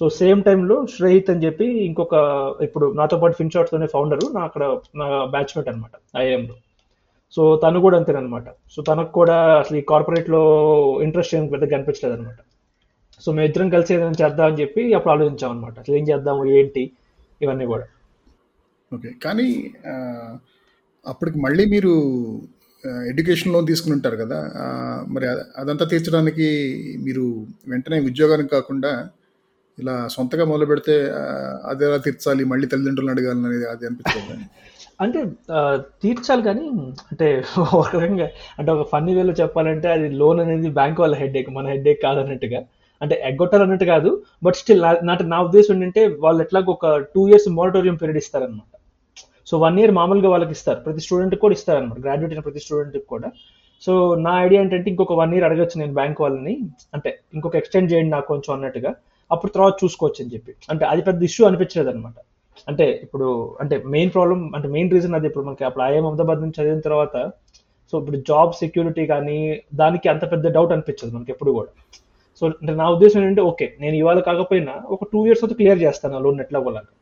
సో 0.00 0.08
సేమ్ 0.18 0.40
టైంలో 0.42 0.76
శ్రేహిత్ 0.86 1.30
అని 1.30 1.44
చెప్పి 1.44 1.66
ఇంకొక 1.84 2.14
ఇప్పుడు 2.62 2.86
నాతో 2.92 3.16
పాటు 3.18 3.34
ఫిన్షాట్స్ 3.34 3.74
అనే 3.74 3.86
ఫౌండరు 3.86 4.26
నా 4.32 4.40
అక్కడ 4.44 4.64
నా 4.96 5.06
బ్యాచ్మేట్ 5.26 5.68
అనమాట 5.68 5.92
ఐఏఎంలో 6.16 6.56
సో 7.34 7.56
తను 7.56 7.80
కూడా 7.80 7.96
అంతేనమాట 7.96 8.48
సో 8.70 8.82
తనకు 8.82 9.12
కూడా 9.12 9.36
అసలు 9.60 9.76
ఈ 9.76 9.84
కార్పొరేట్లో 9.88 10.42
ఇంట్రెస్ట్ 11.02 11.34
ఏం 11.34 11.46
పెద్దగా 11.46 11.70
కనిపించలేదు 11.70 12.14
అనమాట 12.18 12.40
సో 13.20 13.32
మేము 13.32 13.46
ఇద్దరం 13.46 13.68
కలిసి 13.70 13.94
ఏదైనా 13.94 14.18
చేద్దాం 14.22 14.46
అని 14.46 14.60
చెప్పి 14.62 14.94
అప్పుడు 14.94 15.12
ఆలోచించాం 15.12 15.50
అనమాట 15.50 15.78
అసలు 15.78 15.96
ఏం 15.96 16.04
చేద్దాము 16.08 16.44
ఏంటి 16.50 16.82
ఇవన్నీ 17.40 17.66
కూడా. 17.66 17.86
ఓకే. 18.92 19.10
కానీ 19.22 19.46
అప్పటికి 21.06 21.38
మళ్ళీ 21.38 21.64
మీరు 21.66 21.92
ఎడ్యుకేషన్ 23.08 23.52
లోన్ 23.52 23.66
తీసుకుని 23.66 23.94
ఉంటారు 23.94 24.16
కదా 24.16 24.38
మరి 25.06 25.26
అదంతా 25.56 25.84
తీర్చడానికి 25.84 26.48
మీరు 27.02 27.24
వెంటనే 27.68 28.00
ఉద్యోగానికి 28.00 28.48
కాకుండా 28.48 28.92
ఇలా 29.78 29.94
సొంతగా 30.14 30.44
మొదలు 30.50 30.66
పెడితే 30.70 30.94
అది 31.70 31.82
ఎలా 31.88 31.98
తీర్చాలి? 32.06 32.42
మళ్ళీ 32.52 32.66
తల్లిదండ్రులను 32.72 33.12
అడగాలని 33.14 33.46
అనేది 33.48 33.66
అది 33.72 33.86
అనిపించదు? 33.88 34.36
అంటే 35.04 35.20
తీర్చాలి 36.02 36.42
కానీ 36.48 36.64
అంటే 37.12 37.28
ఒక 37.80 37.88
రకంగా 37.96 38.26
అంటే 38.58 38.70
ఒక 38.74 38.84
ఫన్నీ 38.92 39.12
వేలో 39.16 39.32
చెప్పాలంటే 39.40 39.88
అది 39.96 40.06
లోన్ 40.20 40.40
అనేది 40.44 40.68
బ్యాంక్ 40.78 41.00
వాళ్ళ 41.02 41.14
హెడ్ 41.22 41.36
ఏక్ 41.40 41.50
మన 41.56 41.66
హెడ్ 41.72 41.88
ఏక్ 41.92 42.00
కాదన్నట్టుగా. 42.06 42.60
అంటే 43.00 43.14
ఎగ్గొట్టాలన్నట్టు 43.28 43.86
కాదు 43.94 44.10
బట్ 44.44 44.56
స్టిల్ 44.60 44.82
నా 45.08 45.14
నా 45.32 45.38
ఉద్దేశం 45.46 45.74
ఏంటంటే 45.76 46.02
వాళ్ళు 46.24 46.40
ఎట్లాగో 46.44 46.70
ఒక 46.76 46.86
టూ 47.14 47.22
ఇయర్స్ 47.30 47.48
మోరటోరియం 47.58 47.96
పీరియడ్ 48.02 48.20
ఇస్తారనమాట 48.22 48.72
సో 49.50 49.54
వన్ 49.64 49.78
ఇయర్ 49.80 49.92
మామూలుగా 49.98 50.28
వాళ్ళకి 50.34 50.54
ఇస్తారు. 50.56 50.78
ప్రతి 50.84 51.00
స్టూడెంట్ 51.06 51.34
కూడా 51.42 51.54
ఇస్తారనమాట 51.58 51.98
గ్రాడ్యుయేట్ 52.04 52.32
అయిన 52.34 52.44
ప్రతి 52.46 52.60
స్టూడెంట్కి 52.64 53.06
కూడా. 53.14 53.28
సో 53.82 53.92
నా 54.26 54.32
ఐడియా 54.44 54.60
ఏంటంటే 54.64 54.88
ఇంకొక 54.92 55.14
వన్ 55.20 55.32
ఇయర్ 55.34 55.46
అడగచ్చు 55.48 55.76
నేను 55.80 55.94
బ్యాంక్ 55.98 56.20
వాళ్ళని. 56.24 56.54
అంటే 56.96 57.10
ఇంకొక 57.36 57.56
ఎక్స్టెండ్ 57.60 57.90
చేయండి 57.92 58.12
నాకు 58.14 58.28
కొంచెం 58.32 58.52
అన్నట్టుగా. 58.56 58.92
అప్పుడు 59.34 59.52
తర్వాత 59.56 59.74
చూసుకోవచ్చు 59.82 60.20
అని 60.24 60.32
చెప్పి. 60.34 60.52
అంటే 60.72 60.84
అది 60.92 61.02
పెద్ద 61.08 61.20
ఇష్యూ 61.28 61.42
అనిపించలేదు 61.48 61.90
అనమాట 61.92 62.16
అంటే 62.70 62.86
ఇప్పుడు 63.04 63.26
అంటే 63.62 63.76
మెయిన్ 63.94 64.10
ప్రాబ్లం 64.14 64.40
అంటే 64.56 64.68
మెయిన్ 64.74 64.90
రీజన్ 64.96 65.14
అది 65.18 65.26
ఇప్పుడు 65.30 65.44
మనకి 65.48 65.64
అప్పుడు 65.68 65.84
ఐఎం 65.88 66.04
అహ్మదాబాద్ 66.08 66.40
నుంచి 66.44 66.56
చదివిన 66.60 66.82
తర్వాత 66.88 67.16
సో 67.92 67.94
ఇప్పుడు 68.00 68.18
జాబ్ 68.30 68.52
సెక్యూరిటీ 68.62 69.04
కానీ 69.12 69.38
దానికి 69.80 70.06
అంత 70.12 70.24
పెద్ద 70.32 70.46
డౌట్ 70.56 70.72
అనిపించదు 70.76 71.12
మనకి 71.16 71.32
ఎప్పుడు 71.34 71.50
కూడా. 71.58 71.70
సో 72.42 72.44
అంటే 72.60 72.72
నా 72.82 72.86
ఉద్దేశం 72.94 73.18
ఏంటంటే 73.22 73.42
ఓకే 73.50 73.66
నేను 73.82 73.96
ఇవాళ 74.02 74.20
కాకపోయినా 74.28 74.72
ఒక 74.94 75.06
టూ 75.12 75.20
ఇయర్స్ 75.26 75.42
అయితే 75.44 75.56
క్లియర్ 75.60 75.80
చేస్తాను 75.86 76.16
ఆ 76.18 76.22
లోన్ 76.24 76.40
ఎట్లా 76.44 76.60
పోలాగా 76.66 76.92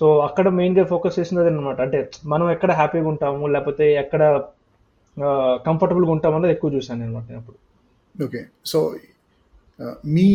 సో 0.00 0.06
అక్కడ 0.26 0.46
మెయిన్గా 0.58 0.84
ఫోకస్ 0.92 1.16
చేసినది 1.20 1.50
అనమాట 1.52 1.78
అంటే 1.86 1.98
మనం 2.32 2.46
ఎక్కడ 2.54 2.70
హ్యాపీగా 2.80 3.08
ఉంటాము 3.12 3.48
లేకపోతే 3.54 3.86
ఎక్కడ 4.02 4.22
కంఫర్టబుల్గా 5.66 6.12
ఉంటాము 6.16 6.36
అనేది 6.38 6.54
ఎక్కువ 6.56 6.70
చూసాను 6.76 7.02
అనమాట 7.06 7.24
నేను 7.30 7.40
అప్పుడు. 7.42 7.58
ఓకే 8.14 8.40
సో 8.70 8.78
మీ 10.14 10.28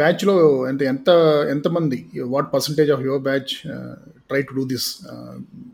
బ్యాచ్లో 0.00 0.34
అంటే 0.70 0.84
ఎంత 0.84 1.10
ఎంతమంది 1.50 1.98
what 2.34 2.48
percentage 2.54 2.90
of 2.90 3.02
your 3.08 3.22
batch 3.28 3.52
try 4.28 4.40
to 4.42 4.54
do 4.58 4.64
this 4.72 4.88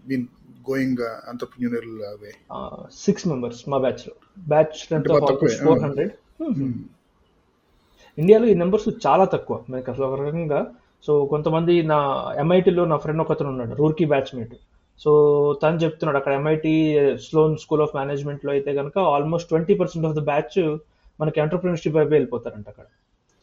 been 0.08 0.26
going 0.70 1.02
entrepreneurial 1.32 1.94
way 2.22 2.30
six 3.04 3.26
members 3.28 3.60
మా 3.68 3.78
బ్యాచ్లో 3.78 4.14
బ్యాచ్. 4.52 4.78
ఫోర్ 5.66 5.82
హండ్రెడ్ 5.84 6.12
ఇండియాలో 8.18 8.46
ఈ 8.46 8.54
నెంబర్స్ 8.54 8.88
చాలా 9.06 9.24
తక్కువ. 9.34 9.56
మనకి 9.70 9.90
అసలు 9.90 10.04
ఒక 10.06 10.16
రకంగా 10.20 10.60
సో 11.06 11.12
కొంతమంది 11.32 11.74
నా 11.92 11.98
ఎంఐటీలో 12.42 12.84
నా 12.84 12.96
ఫ్రెండ్ 12.96 13.22
ఒకతను 13.24 13.48
ఉన్నాడు 13.48 13.74
రూర్కీ 13.74 14.04
బ్యాచ్మేట్ 14.04 14.54
సో 15.00 15.10
తను 15.62 15.82
చెప్తున్నాడు 15.84 16.18
అక్కడ 16.20 16.32
ఎంఐటి 16.32 16.72
స్లోన్ 17.26 17.56
స్కూల్ 17.64 17.82
ఆఫ్ 17.82 17.96
మేనేజ్మెంట్లో 17.98 18.50
అయితే 18.52 18.70
కనుక 18.74 18.98
almost 19.14 19.48
twenty 19.48 19.74
percent 19.74 20.06
of 20.08 20.16
the 20.16 20.24
batch 20.30 20.56
మనకి 21.20 21.38
ఎంటర్ప్రినర్షిప్ 21.40 21.96
వైపు 21.98 22.12
వెళ్ళిపోతారంట 22.16 22.68
అక్కడ. 22.68 22.86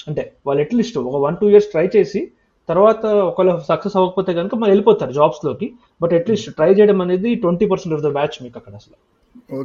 అంటే 0.08 0.24
వాళ్ళు 0.48 0.62
అట్లీస్ట్ 0.64 0.98
ఒక 1.10 1.20
వన్ 1.26 1.38
టూ 1.42 1.48
ఇయర్స్ 1.54 1.70
ట్రై 1.74 1.86
చేసి 1.96 2.22
తర్వాత 2.70 3.06
ఒకవేళ 3.30 3.52
సక్సెస్ 3.70 3.96
అవ్వకపోతే 3.98 4.32
కనుక 4.38 4.56
మనం 4.60 4.72
వెళ్ళిపోతారు 4.74 5.14
జాబ్స్లోకి 5.18 5.68
బట్ 6.02 6.14
అట్లీస్ట్ 6.20 6.50
ట్రై 6.58 6.70
చేయడం 6.78 7.00
అనేది 7.06 7.30
twenty 7.44 7.66
percent 7.72 7.96
of 7.98 8.04
the 8.06 8.12
batch 8.18 8.38
మీకు 8.44 8.58
అక్కడ 8.60 8.74
అసలు. 8.82 8.98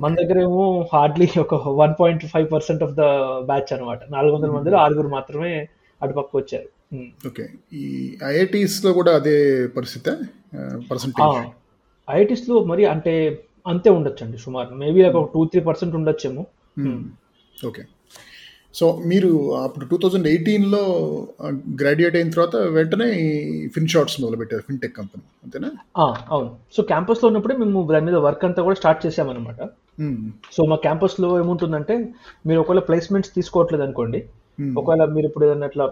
మన 0.05 0.13
దగ్గర 0.21 0.39
ఏమో 0.49 0.65
హార్డ్లీ 0.93 1.29
ఒక 1.45 1.55
one 1.83 1.95
point 2.01 2.25
five 2.33 2.49
percent 2.55 2.83
of 2.87 2.95
the 3.01 3.05
batch 3.51 3.71
అనమాట 3.77 4.01
నాలుగు 4.15 4.35
వందల 4.37 4.51
మందిలో 4.57 4.77
ఆరుగురు 4.85 5.11
మాత్రమే 5.17 5.53
అటుపక్క 6.01 6.33
వచ్చారు. 6.41 6.69
ఓకే 7.29 7.45
ఈ 7.83 7.85
ఐఐటీస్లో 8.33 8.91
కూడా 8.99 9.13
అదే 9.21 9.37
పరిస్థితి? 9.77 10.13
ఐఐటీస్లో 12.09 12.57
మరి 12.71 12.85
అంటే 12.95 13.15
అంతే 13.73 13.89
ఉండొచ్చు 13.97 14.23
అండి 14.25 14.39
సుమారు. 14.45 14.75
మేబీ 14.83 15.01
ఒక 15.09 15.27
టూ 15.35 15.41
త్రీ 15.53 15.61
పర్సెంట్ 15.71 15.97
ఉండొచ్చేమో. 16.01 16.45
ఓకే 17.69 17.83
సో 18.75 18.87
మీరు 19.05 19.31
అప్పుడు 19.65 19.85
టూ 19.91 19.97
థౌజండ్ 20.03 20.27
ఎయిటీన్లో 20.27 20.83
గ్రాడ్యుయేట్ 21.81 22.17
అయిన 22.17 22.31
తర్వాత 22.31 22.57
వెంటనే 22.77 23.09
ఫిన్ 23.75 23.89
షాట్స్ 23.89 24.17
మొదలుపెట్టారు 24.21 24.63
ఫిన్టెక్ 24.69 24.95
కంపెనీ 24.97 25.25
అంతేనా 25.45 25.71
అవును 26.35 26.51
సో 26.77 26.83
క్యాంపస్లో 26.83 27.29
ఉన్నప్పుడే 27.29 27.57
మేము 27.63 27.83
దాని 27.93 28.07
మీద 28.07 28.19
వర్క్ 28.27 28.45
అంతా 28.45 28.61
కూడా 28.63 28.77
స్టార్ట్ 28.81 29.01
చేసామన్నమాట. 29.07 29.61
సో 30.53 30.61
మా 30.65 30.77
క్యాంపస్లో 30.85 31.31
ఏముంటుందంటే 31.39 31.97
మీరు 32.47 32.61
ఒకవేళ 32.61 32.83
ప్లేస్మెంట్స్ 32.89 33.35
తీసుకోవట్లేదు 33.39 33.85
అనుకోండి. 33.87 34.21
ఒకవేళ 34.81 35.03
మీరు 35.17 35.27
ఇప్పుడు 35.27 35.45
ఏదైనా 35.47 35.67
అట్లా 35.67 35.85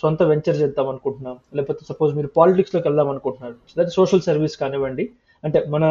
సొంత 0.00 0.22
వెంచర్ 0.30 0.58
చేద్దాం 0.62 0.86
అనుకుంటున్నాం 0.92 1.36
లేకపోతే 1.56 1.82
సపోజ్ 1.90 2.12
మీరు 2.18 2.28
పాలిటిక్స్లోకి 2.38 2.86
వెళ్దాం 2.88 3.08
అనుకుంటున్నారు 3.12 3.56
లేదా 3.78 3.92
సోషల్ 3.98 4.24
సర్వీస్ 4.28 4.56
కానివ్వండి 4.62 5.04
అంటే 5.44 5.58
మన 5.74 5.84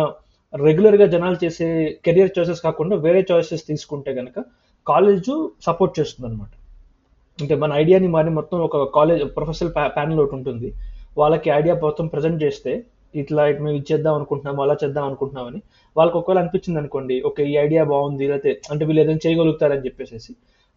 రెగ్యులర్గా 0.53 1.05
జనాలు 1.05 1.37
చేసే 1.43 1.67
కెరియర్ 2.05 2.31
చాయిసెస్ 2.35 2.61
కాకుండా 2.67 2.95
వేరే 3.05 3.21
చాయిసెస్ 3.31 3.63
తీసుకుంటే 3.67 4.13
కనుక 4.19 4.37
కాలేజ్ 4.91 5.31
సపోర్ట్ 5.67 5.93
చేస్తుంది 5.99 6.27
అనమాట 6.29 6.53
అంటే 7.39 7.55
మన 7.63 7.71
ఐడియాని 7.81 8.07
మరి 8.15 8.31
మొత్తం 8.37 8.57
ఒక 8.67 8.77
కాలేజ్ 8.97 9.21
ప్రొఫెసర్ 9.35 9.69
ప్యానల్ 9.97 10.19
ఒకటి 10.23 10.35
ఉంటుంది. 10.39 10.69
వాళ్ళకి 11.19 11.49
ఐడియా 11.59 11.73
మొత్తం 11.83 12.07
ప్రజెంట్ 12.13 12.39
చేస్తే 12.45 12.71
ఇట్లా 13.21 13.43
ఇటు 13.49 13.61
మేము 13.65 13.75
ఇది 13.77 13.87
చేద్దాం 13.91 14.13
అనుకుంటున్నాము 14.17 14.59
అలా 14.65 14.75
చేద్దాం 14.81 15.05
అనుకుంటున్నామని 15.09 15.59
వాళ్ళకి 15.97 16.17
ఒకవేళ 16.19 16.39
అనిపించింది 16.43 16.79
అనుకోండి 16.81 17.15
ఓకే 17.29 17.43
ఈ 17.51 17.53
ఐడియా 17.65 17.83
బాగుంది 17.91 18.25
లేకపోతే 18.31 18.51
అంటే 18.71 18.83
వీళ్ళు 18.87 19.01
ఏదైనా 19.03 19.21
చేయగలుగుతారని 19.25 19.83
చెప్పేసి 19.87 20.33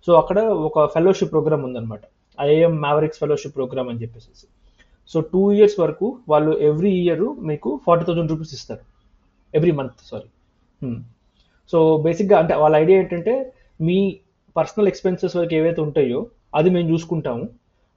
సో 0.06 0.12
అక్కడ 0.20 0.38
ఒక 0.68 0.84
ఫెలోషిప్ 0.94 1.32
ప్రోగ్రామ్ 1.34 1.64
ఉందన్నమాట. 1.68 2.02
ఐఏఎం 2.38 2.74
మ్యావరిక్స్ 2.84 3.20
ఫెలోషిప్ 3.22 3.54
ప్రోగ్రామ్ 3.58 3.88
అని 3.92 4.00
చెప్పేసి 4.04 4.46
సో 5.12 5.20
టూ 5.32 5.42
ఇయర్స్ 5.56 5.76
వరకు 5.82 6.06
వాళ్ళు 6.32 6.52
ఎవ్రీ 6.68 6.92
ఇయర్ 7.02 7.24
మీకు 7.50 7.70
ఫార్టీ 7.86 8.04
థౌసండ్ 8.08 8.30
రూపీస్ 8.34 8.52
ఇస్తారు. 8.58 8.84
Every 9.54 9.72
month 9.80 10.00
sorry. 10.10 10.28
సో 11.72 11.78
బేసిక్గా 12.06 12.36
అంటే 12.42 12.54
వాళ్ళ 12.62 12.74
ఐడియా 12.84 12.96
ఏంటంటే 13.02 13.34
మీ 13.86 13.98
పర్సనల్ 14.56 14.88
ఎక్స్పెన్సెస్ 14.92 15.34
వరకు 15.38 15.54
ఏవైతే 15.58 15.80
ఉంటాయో 15.86 16.20
అది 16.58 16.68
మేము 16.74 16.86
చూసుకుంటాము. 16.92 17.44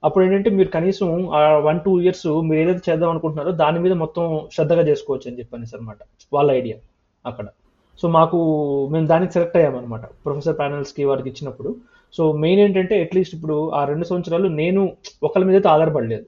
అప్పుడు 0.04 0.24
ఏంటంటే 0.25 0.50
మీరు 0.58 0.70
కనీసం 0.75 1.10
ఆ 1.38 1.42
వన్ 1.68 1.80
టూ 1.86 1.92
ఇయర్స్ 2.04 2.27
మీరు 2.48 2.60
ఏదైతే 2.63 2.84
చేద్దాం 2.88 3.10
అనుకుంటున్నారో 3.13 3.51
దాని 3.63 3.80
మీద 3.84 3.94
మొత్తం 4.04 4.25
శ్రద్ధగా 4.56 4.84
చేసుకోవచ్చు 4.89 5.27
అని 5.30 5.38
చెప్పాను 5.39 5.68
అనమాట 5.77 6.00
వాళ్ళ 6.36 6.50
ఐడియా 6.60 6.77
అక్కడ. 7.25 7.46
సో 8.01 8.06
మాకు 8.18 8.38
మేము 8.94 9.08
దానికి 9.12 9.34
సెలెక్ట్ 9.36 9.58
అయ్యామన్నమాట 9.60 10.06
ప్రొఫెసర్ 10.24 10.58
ప్యానల్స్కి 10.62 11.04
వారికి 11.10 11.30
ఇచ్చినప్పుడు. 11.32 11.70
సో 12.13 12.24
మెయిన్ 12.44 12.62
ఏంటంటే 12.63 12.96
అట్లీస్ట్ 13.06 13.36
ఇప్పుడు 13.38 13.56
ఆ 13.80 13.82
రెండు 13.92 14.06
సంవత్సరాలు 14.10 14.48
నేను 14.62 14.82
ఒకరి 15.27 15.46
మీద 15.50 15.56
అయితే 15.60 15.70
ఆధారపడలేదు. 15.75 16.25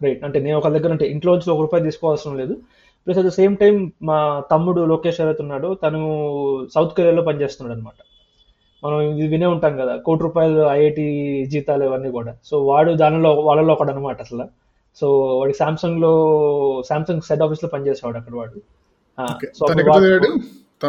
రైట్ 0.00 0.22
అంటే 0.26 0.38
నేను 0.46 0.56
ఒకరి 0.60 0.74
దగ్గర 0.76 0.90
అంటే 0.96 1.06
ఇంట్లో 1.14 1.32
నుంచి 1.36 1.50
ఒక 1.54 1.60
రూపాయి 1.66 1.84
తీసుకోవాల్సిన 1.88 2.34
లేదు. 2.42 2.54
Plus 3.04 3.18
at 3.20 3.28
the 3.30 3.32
same 3.40 3.54
time 3.62 3.74
మా 4.08 4.18
తమ్ముడు 4.52 4.80
లోకేష్ 4.92 5.18
ఎవరైతే 5.22 5.42
ఉన్నాడో 5.46 5.68
తను 5.84 6.00
సౌత్ 6.74 6.94
కొరియాలో 6.96 7.24
పనిచేస్తున్నాడు 7.28 7.74
అనమాట 7.76 7.98
మనం 8.86 9.00
ఇది 9.00 9.28
వినే 9.28 9.46
ఉంటాం 9.46 9.76
కదా 9.76 9.96
కోటి 9.96 10.22
రూపాయలు 10.22 10.60
ఐఐటి 10.60 11.06
జీతాలు 11.46 11.84
ఇవన్నీ 11.84 12.10
కూడా. 12.10 12.36
సో 12.44 12.64
వాడు 12.66 12.92
దానిలో 12.92 13.34
వాళ్ళలో 13.34 13.74
ఒకడు 13.74 13.90
అనమాట 13.90 14.20
అసలు. 14.20 14.48
సో 14.96 15.38
వాడి 15.38 15.52
సామ్సంగ్లో 15.52 16.12
సామ్సంగ్ 16.88 17.20
సెట్ 17.20 17.42
ఆఫీస్లో 17.42 17.70
పనిచేసేవాడు 17.72 18.16
అక్కడ 18.16 18.34
వాడు. 18.34 18.62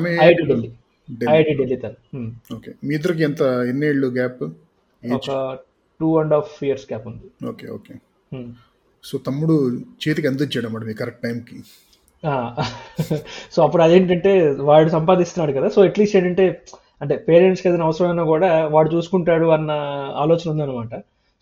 ఐఐటి 0.07 0.45
ఢిల్లీ. 0.45 0.71
ఐఐటి 1.29 1.57
ఢిల్లీ 1.57 1.75
తను. 1.75 2.31
ఓకే. 2.55 2.71
మీ 2.83 2.95
ఇద్దరికి 2.95 3.23
ఎంత 3.23 3.41
ఎన్నేళ్ళు 3.41 4.07
గ్యాప్? 4.07 4.43
ఒక 5.13 5.57
two 5.99 6.19
and 6.19 6.33
half 6.33 6.63
years 6.63 6.85
gap 6.93 7.07
ఉంది. 7.07 7.47
Okay 7.47 7.67
okay. 7.67 7.95
సో 9.03 9.17
తమ్ముడు 9.17 9.79
చేతికి 10.07 10.27
అందించాడు 10.27 10.65
అన్నమాట 10.65 10.83
మీ 10.85 10.93
కరెక్ట్ 10.93 11.21
టైంకి? 11.21 11.63
సో 13.51 13.63
అప్పుడు 13.63 13.83
అదేంటంటే 13.83 14.51
వాడు 14.51 14.89
సంపాదిస్తున్నాడు 14.89 15.59
కదా. 15.59 15.69
సో 15.69 15.83
అట్లీస్ట్ 15.83 16.17
ఏంటంటే 16.17 16.61
అంటే 17.01 17.15
పేరెంట్స్కి 17.27 17.69
ఏదైనా 17.69 17.85
అవసరమైనా 17.85 18.23
కూడా 18.23 18.67
వాడు 18.67 18.89
చూసుకుంటాడు 18.95 19.45
అన్న 19.45 19.71
ఆలోచన 20.23 20.51
ఉందన్నమాట. 20.51 20.93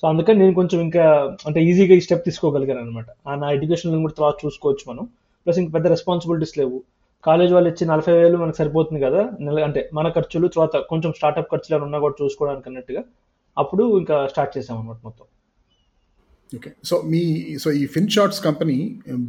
సో 0.02 0.08
అందుకని 0.08 0.40
నేను 0.40 0.54
కొంచెం 0.54 0.82
ఇంకా 0.82 1.04
అంటే 1.48 1.60
ఈజీగా 1.64 1.96
ఈ 1.96 2.00
స్టెప్ 2.00 2.26
తీసుకోగలిగాను 2.26 2.80
అనమాట 2.80 3.06
నా 3.40 3.52
ఎడ్యుకేషన్ 3.52 4.02
కూడా 4.02 4.14
తర్వాత 4.18 4.36
చూసుకోవచ్చు 4.46 4.86
మనం. 4.90 5.06
ప్లస్ 5.46 5.60
ఇంక 5.60 5.74
పెద్ద 5.74 5.88
రెస్పాన్సిబిలిటీస్ 5.88 6.58
లేవు. 6.58 6.84
కాలేజ్ 7.26 7.54
వాళ్ళు 7.54 7.70
ఇచ్చి 7.70 7.88
నలభై 7.88 8.14
వేలు 8.14 8.38
మనకు 8.38 8.58
సరిపోతుంది 8.58 9.02
కదా? 9.02 9.22
నెల 9.40 9.64
అంటే 9.64 9.90
మన 9.94 10.10
ఖర్చులు 10.10 10.48
తర్వాత 10.48 10.76
కొంచెం 10.76 11.14
స్టార్ట్అప్ 11.14 11.52
ఖర్చులు 11.52 11.76
ఏమైనా 11.76 11.86
ఉన్నా 11.86 12.00
కూడా 12.00 12.16
చూసుకోవడానికి 12.24 12.70
అన్నట్టుగా 12.70 13.04
అప్పుడు 13.58 13.98
ఇంకా 14.00 14.28
స్టార్ట్ 14.28 14.58
చేసాం 14.58 14.78
అనమాట 14.78 14.98
మొత్తం. 15.06 15.26
ఓకే 16.56 16.72
సో 16.84 17.02
మీ 17.06 17.22
సో 17.58 17.72
ఈ 17.72 17.86
ఫిన్ 17.86 18.10
షార్ట్స్ 18.10 18.42
కంపెనీ 18.44 18.78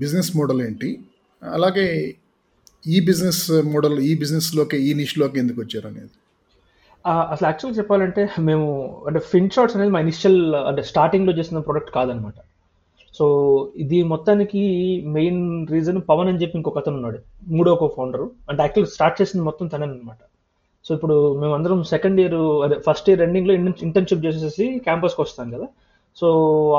బిజినెస్ 0.02 0.36
మోడల్ 0.36 0.62
ఏంటి? 0.62 0.98
అలాగే 1.42 2.14
ఈ 2.84 2.96
బిజినెస్ 3.08 3.44
మోడల్ 3.74 3.96
ఈ 4.08 4.12
బిజినెస్లోకి 4.22 4.78
ఈ 4.88 4.90
నిష్లోకి 5.00 5.38
ఎందుకు 5.42 5.58
వచ్చారు 5.62 5.86
అనేది? 5.90 6.12
అసలు 7.32 7.46
యాక్చువల్గా 7.48 7.76
చెప్పాలంటే 7.78 8.22
మేము 8.48 8.66
అంటే 9.08 9.20
ఫిన్ 9.30 9.50
షాట్స్ 9.54 9.76
అనేది 9.76 9.92
మా 9.94 10.00
ఇనిషియల్ 10.06 10.38
అంటే 10.68 10.82
స్టార్టింగ్లో 10.90 11.32
చేసిన 11.38 11.62
ప్రోడక్ట్ 11.66 11.90
కాదనమాట. 11.96 12.38
సో 13.18 13.26
ఇది 13.82 13.98
మొత్తానికి 14.12 14.62
మెయిన్ 15.16 15.42
రీజన్ 15.74 16.00
పవన్ 16.10 16.28
అని 16.30 16.40
చెప్పి 16.42 16.58
ఇంకొక 16.60 16.78
అతను 16.82 16.96
ఉన్నాడు. 17.00 17.18
మూడో 17.56 17.72
ఒక 17.76 17.88
ఫౌండర్ 17.96 18.24
అంటే 18.50 18.60
యాక్చువల్ 18.64 18.88
స్టార్ట్ 18.94 19.18
చేసింది 19.20 19.44
మొత్తం 19.48 19.66
తనే 19.74 19.86
అనమాట 19.88 20.22
సో 20.86 20.90
ఇప్పుడు 20.96 21.16
మేమందరం 21.42 21.78
సెకండ్ 21.92 22.18
ఇయర్ 22.22 22.38
అదే 22.64 22.76
ఫస్ట్ 22.88 23.08
ఇయర్ 23.10 23.22
ఎండింగ్లో 23.26 23.54
ఇంటర్న్షిప్ 23.86 24.24
చేసేసి 24.26 24.66
క్యాంపస్కి 24.86 25.20
వస్తాం 25.24 25.48
కదా. 25.54 25.66
సో 26.20 26.28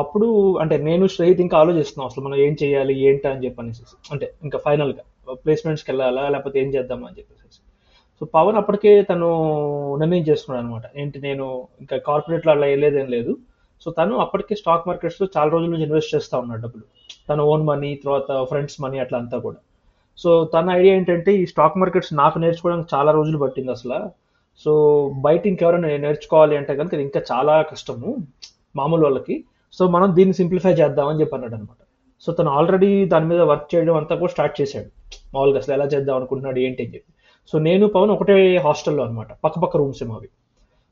అప్పుడు 0.01 0.27
అంటే 0.63 0.75
నేను 0.89 1.05
శ్రేహిత్ 1.15 1.41
ఇంకా 1.45 1.55
ఆలోచిస్తున్నాం. 1.63 2.07
అసలు 2.09 2.23
మనం 2.27 2.37
ఏం 2.45 2.53
చేయాలి 2.61 2.93
ఏంటా 3.07 3.29
అని 3.33 3.43
చెప్పి 3.45 3.61
అనేసి. 3.63 3.83
అంటే 4.13 4.27
ఇంకా 4.45 4.57
ఫైనల్గా 4.67 5.03
ప్లేస్మెంట్స్కి 5.33 5.91
వెళ్ళాలా 5.91 6.29
లేకపోతే 6.29 6.59
ఏం 6.59 6.73
చేద్దామా? 6.73 7.07
అని 7.07 7.17
చెప్పేసి 7.17 7.37
సో 8.19 8.25
పవన్ 8.25 8.55
అప్పటికే 8.55 9.01
తను 9.01 9.95
నిర్ణయం 9.95 10.23
చేసుకున్నాడు 10.23 10.65
అనమాట 10.65 10.81
ఏంటి 10.95 11.21
నేను 11.21 11.67
ఇంకా 11.79 11.97
కార్పొరేట్లో 11.97 12.51
అలా 12.51 12.67
వెళ్ళేదేం 12.67 13.05
లేదు. 13.05 13.37
సో 13.81 13.91
తను 13.91 14.17
అప్పటికే 14.17 14.55
స్టాక్ 14.55 14.87
మార్కెట్స్లో 14.87 15.27
చాలా 15.37 15.49
రోజుల 15.49 15.69
నుంచి 15.69 15.83
ఇన్వెస్ట్ 15.83 16.15
చేస్తూ 16.15 16.39
ఉన్నాడు 16.39 16.61
డబ్బులు. 16.61 16.83
తన 17.29 17.41
ఓన్ 17.41 17.63
మనీ 17.63 17.95
తర్వాత 17.95 18.43
ఫ్రెండ్స్ 18.43 18.81
మనీ 18.81 18.99
అట్లా 18.99 19.19
అంతా 19.19 19.37
కూడా. 19.37 19.57
సో 20.17 20.45
తన 20.45 20.69
ఐడియా 20.69 20.95
ఏంటంటే 20.95 21.35
ఈ 21.35 21.45
స్టాక్ 21.45 21.77
మార్కెట్స్ 21.77 22.13
నాకు 22.13 22.39
నేర్చుకోవడానికి 22.39 22.95
చాలా 22.95 23.11
రోజులు 23.11 23.37
పట్టింది 23.37 23.71
అసలు. 23.71 24.09
సో 24.65 25.11
బయట 25.21 25.47
ఇంకెవరైనా 25.47 25.87
నేర్చుకోవాలి 25.87 26.57
అంటే 26.57 26.75
కనుక 26.75 26.93
ఇంకా 26.93 27.21
చాలా 27.31 27.61
కష్టము 27.61 28.17
మామూలు 28.75 29.03
వాళ్ళకి. 29.03 29.43
సో 29.73 29.87
మనం 29.87 30.15
దీన్ని 30.15 30.33
సింప్లిఫై 30.33 30.73
చేద్దామని 30.73 31.19
చెప్పి 31.19 31.35
అన్నాడు 31.35 31.55
అనమాట 31.55 31.86
సో 32.21 32.33
తను 32.33 32.49
ఆల్రెడీ 32.49 33.05
దాని 33.05 33.25
మీద 33.25 33.41
వర్క్ 33.41 33.75
చేయడం 33.75 33.95
అంతా 33.95 34.15
కూడా 34.15 34.31
స్టార్ట్ 34.31 34.61
చేశాడు. 34.61 34.89
మామూలుగా 35.33 35.59
అసలు 35.59 35.73
ఎలా 35.73 35.85
చేద్దాం 35.85 36.15
అనుకుంటున్నాడు 36.15 36.59
ఏంటి 36.59 36.83
అని 36.85 36.93
చెప్పి. 36.95 37.11
సో 37.51 37.59
నేను 37.59 37.87
పవన్ 37.87 38.11
ఒకటే 38.11 38.57
హాస్టల్లో 38.57 39.03
అనమాట 39.03 39.27
పక్క 39.43 39.59
పక్క 39.59 39.77
రూమ్స్ 39.77 40.03
ఏమో 40.03 40.21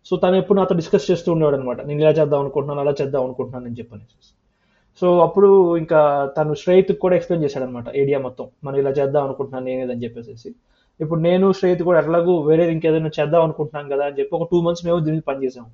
సో 0.06 0.16
తను 0.16 0.36
ఎప్పుడు 0.36 0.60
నాతో 0.60 0.76
డిస్కస్ 0.76 1.12
చేస్తూ 1.12 1.32
ఉండేవాడు 1.32 1.56
అనమాట 1.56 1.82
నేను 1.82 2.00
ఇలా 2.00 2.10
చేద్దాం 2.10 2.40
అనుకుంటున్నాను 2.40 2.82
అలా 2.82 2.96
చేద్దాం 3.02 3.24
అనుకుంటున్నాను 3.24 3.66
అని 3.66 3.76
చెప్పని. 3.76 4.06
సో 5.02 5.20
అప్పుడు 5.20 5.78
ఇంకా 5.78 6.26
తను 6.38 6.54
శ్రేయత్ 6.54 6.92
కూడా 6.92 7.16
ఎక్స్ప్లెయిన్ 7.16 7.46
చేశాడు 7.46 7.66
అనమాట 7.66 8.20
మొత్తం 8.22 8.48
మనం 8.64 8.80
ఇలా 8.80 8.90
చేద్దాం 8.90 9.24
అనుకుంటున్నాను 9.24 9.66
నేనేదని 9.66 10.04
చెప్పేసి 10.04 10.56
ఇప్పుడు 11.02 11.20
నేను 11.20 11.52
శ్రేయత్ 11.52 11.84
కూడా 11.84 12.00
ఎట్లాగూ 12.00 12.42
వేరే 12.42 12.72
ఇంకేదైనా 12.72 13.12
చేద్దాం 13.20 13.42
అనుకుంటున్నాం 13.42 13.90
కదా 13.90 14.06
అని 14.06 14.16
చెప్పి 14.20 14.36
ఒక 14.36 14.50
టూ 14.52 14.62
మంత్స్ 14.62 14.86
మేము 14.86 15.00
దీన్ని 15.00 15.22
పని 15.22 15.46
చేసాం 15.46 15.66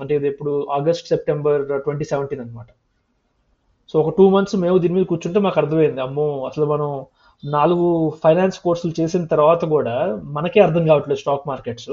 అంటే 0.00 0.16
ఇది 0.16 0.28
ఇప్పుడు 0.28 0.66
ఆగస్ట్ 0.70 1.08
సెప్టెంబర్ 1.08 1.82
ట్వంటీ 1.82 2.04
సెవెంటీన్ 2.04 2.40
అనమాట 2.40 2.66
సో 3.92 3.94
ఒక 4.02 4.10
టూ 4.18 4.24
మంత్స్ 4.34 4.56
మేము 4.64 4.76
దీని 4.82 4.94
మీద 4.96 5.04
కూర్చుంటే 5.12 5.40
మాకు 5.46 5.58
అర్థమైంది. 5.62 6.00
అమ్మో 6.06 6.26
అసలు 6.48 6.66
మనం 6.72 6.88
నాలుగు 7.42 7.86
ఫైనాన్స్ 8.22 8.58
కోర్సులు 8.64 8.92
చేసిన 8.98 9.24
తర్వాత 9.32 9.62
కూడా 9.74 9.94
మనకే 10.36 10.60
అర్థం 10.66 10.84
కావట్లేదు 10.90 11.20
స్టాక్ 11.22 11.44
మార్కెట్స్. 11.52 11.92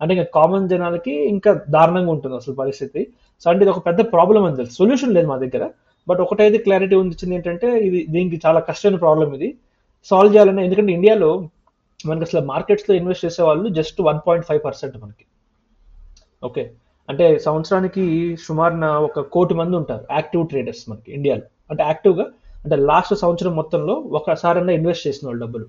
అంటే 0.00 0.12
ఇంకా 0.16 0.26
కామన్ 0.38 0.66
జనాలకి 0.72 1.14
ఇంకా 1.34 1.50
దారుణంగా 1.76 2.10
ఉంటుంది 2.14 2.36
అసలు 2.40 2.54
పరిస్థితి. 2.62 3.00
సో 3.42 3.46
అంటే 3.50 3.62
ఇది 3.64 3.72
ఒక 3.74 3.82
పెద్ద 3.88 4.00
ప్రాబ్లం 4.14 4.42
అని 4.48 4.58
తెలుసు. 4.60 4.74
సొల్యూషన్ 4.80 5.14
లేదు 5.16 5.28
మా 5.32 5.36
దగ్గర. 5.44 5.64
బట్ 6.06 6.20
ఒకటైతే 6.26 6.58
క్లారిటీ 6.66 6.94
ఉంది 7.02 7.34
ఏంటంటే 7.38 7.68
ఇది 7.88 7.98
దీనికి 8.14 8.38
చాలా 8.46 8.60
కష్టమైన 8.70 9.00
ప్రాబ్లం 9.06 9.28
ఇది. 9.38 9.50
సాల్వ్ 10.10 10.32
చేయాలని 10.34 10.62
ఎందుకంటే 10.68 10.92
ఇండియాలో 10.98 11.32
మనకి 12.08 12.24
అసలు 12.28 12.40
మార్కెట్స్లో 12.52 12.92
ఇన్వెస్ట్ 13.00 13.24
చేసే 13.26 13.42
వాళ్ళు 13.48 13.68
just 13.78 13.98
one 14.08 14.20
point 14.26 14.46
five 14.48 14.62
percent 14.68 14.96
మనకి. 15.02 15.24
ఓకే. 16.48 16.62
అంటే 17.12 17.26
సంవత్సరానికి 17.46 18.04
సుమారున 18.46 18.86
ఒక 19.06 19.20
కోటి 19.34 19.54
మంది 19.60 19.74
ఉంటారు 19.80 20.04
యాక్టివ్ 20.18 20.44
ట్రేడర్స్ 20.52 20.84
మనకి 20.90 21.10
ఇండియాలో. 21.18 21.46
అంటే 21.70 21.82
యాక్టివ్గా 21.90 22.26
అంటే 22.64 22.76
లాస్ట్ 22.90 23.14
సంవత్సరం 23.22 23.52
మొత్తంలో 23.60 23.94
ఒకసారైనా 24.18 24.72
ఇన్వెస్ట్ 24.80 25.04
చేసిన 25.06 25.24
వాళ్ళు 25.28 25.40
డబ్బులు 25.44 25.66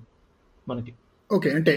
మనకి. 0.68 0.92
ఓకే 1.30 1.50
అంటే 1.58 1.74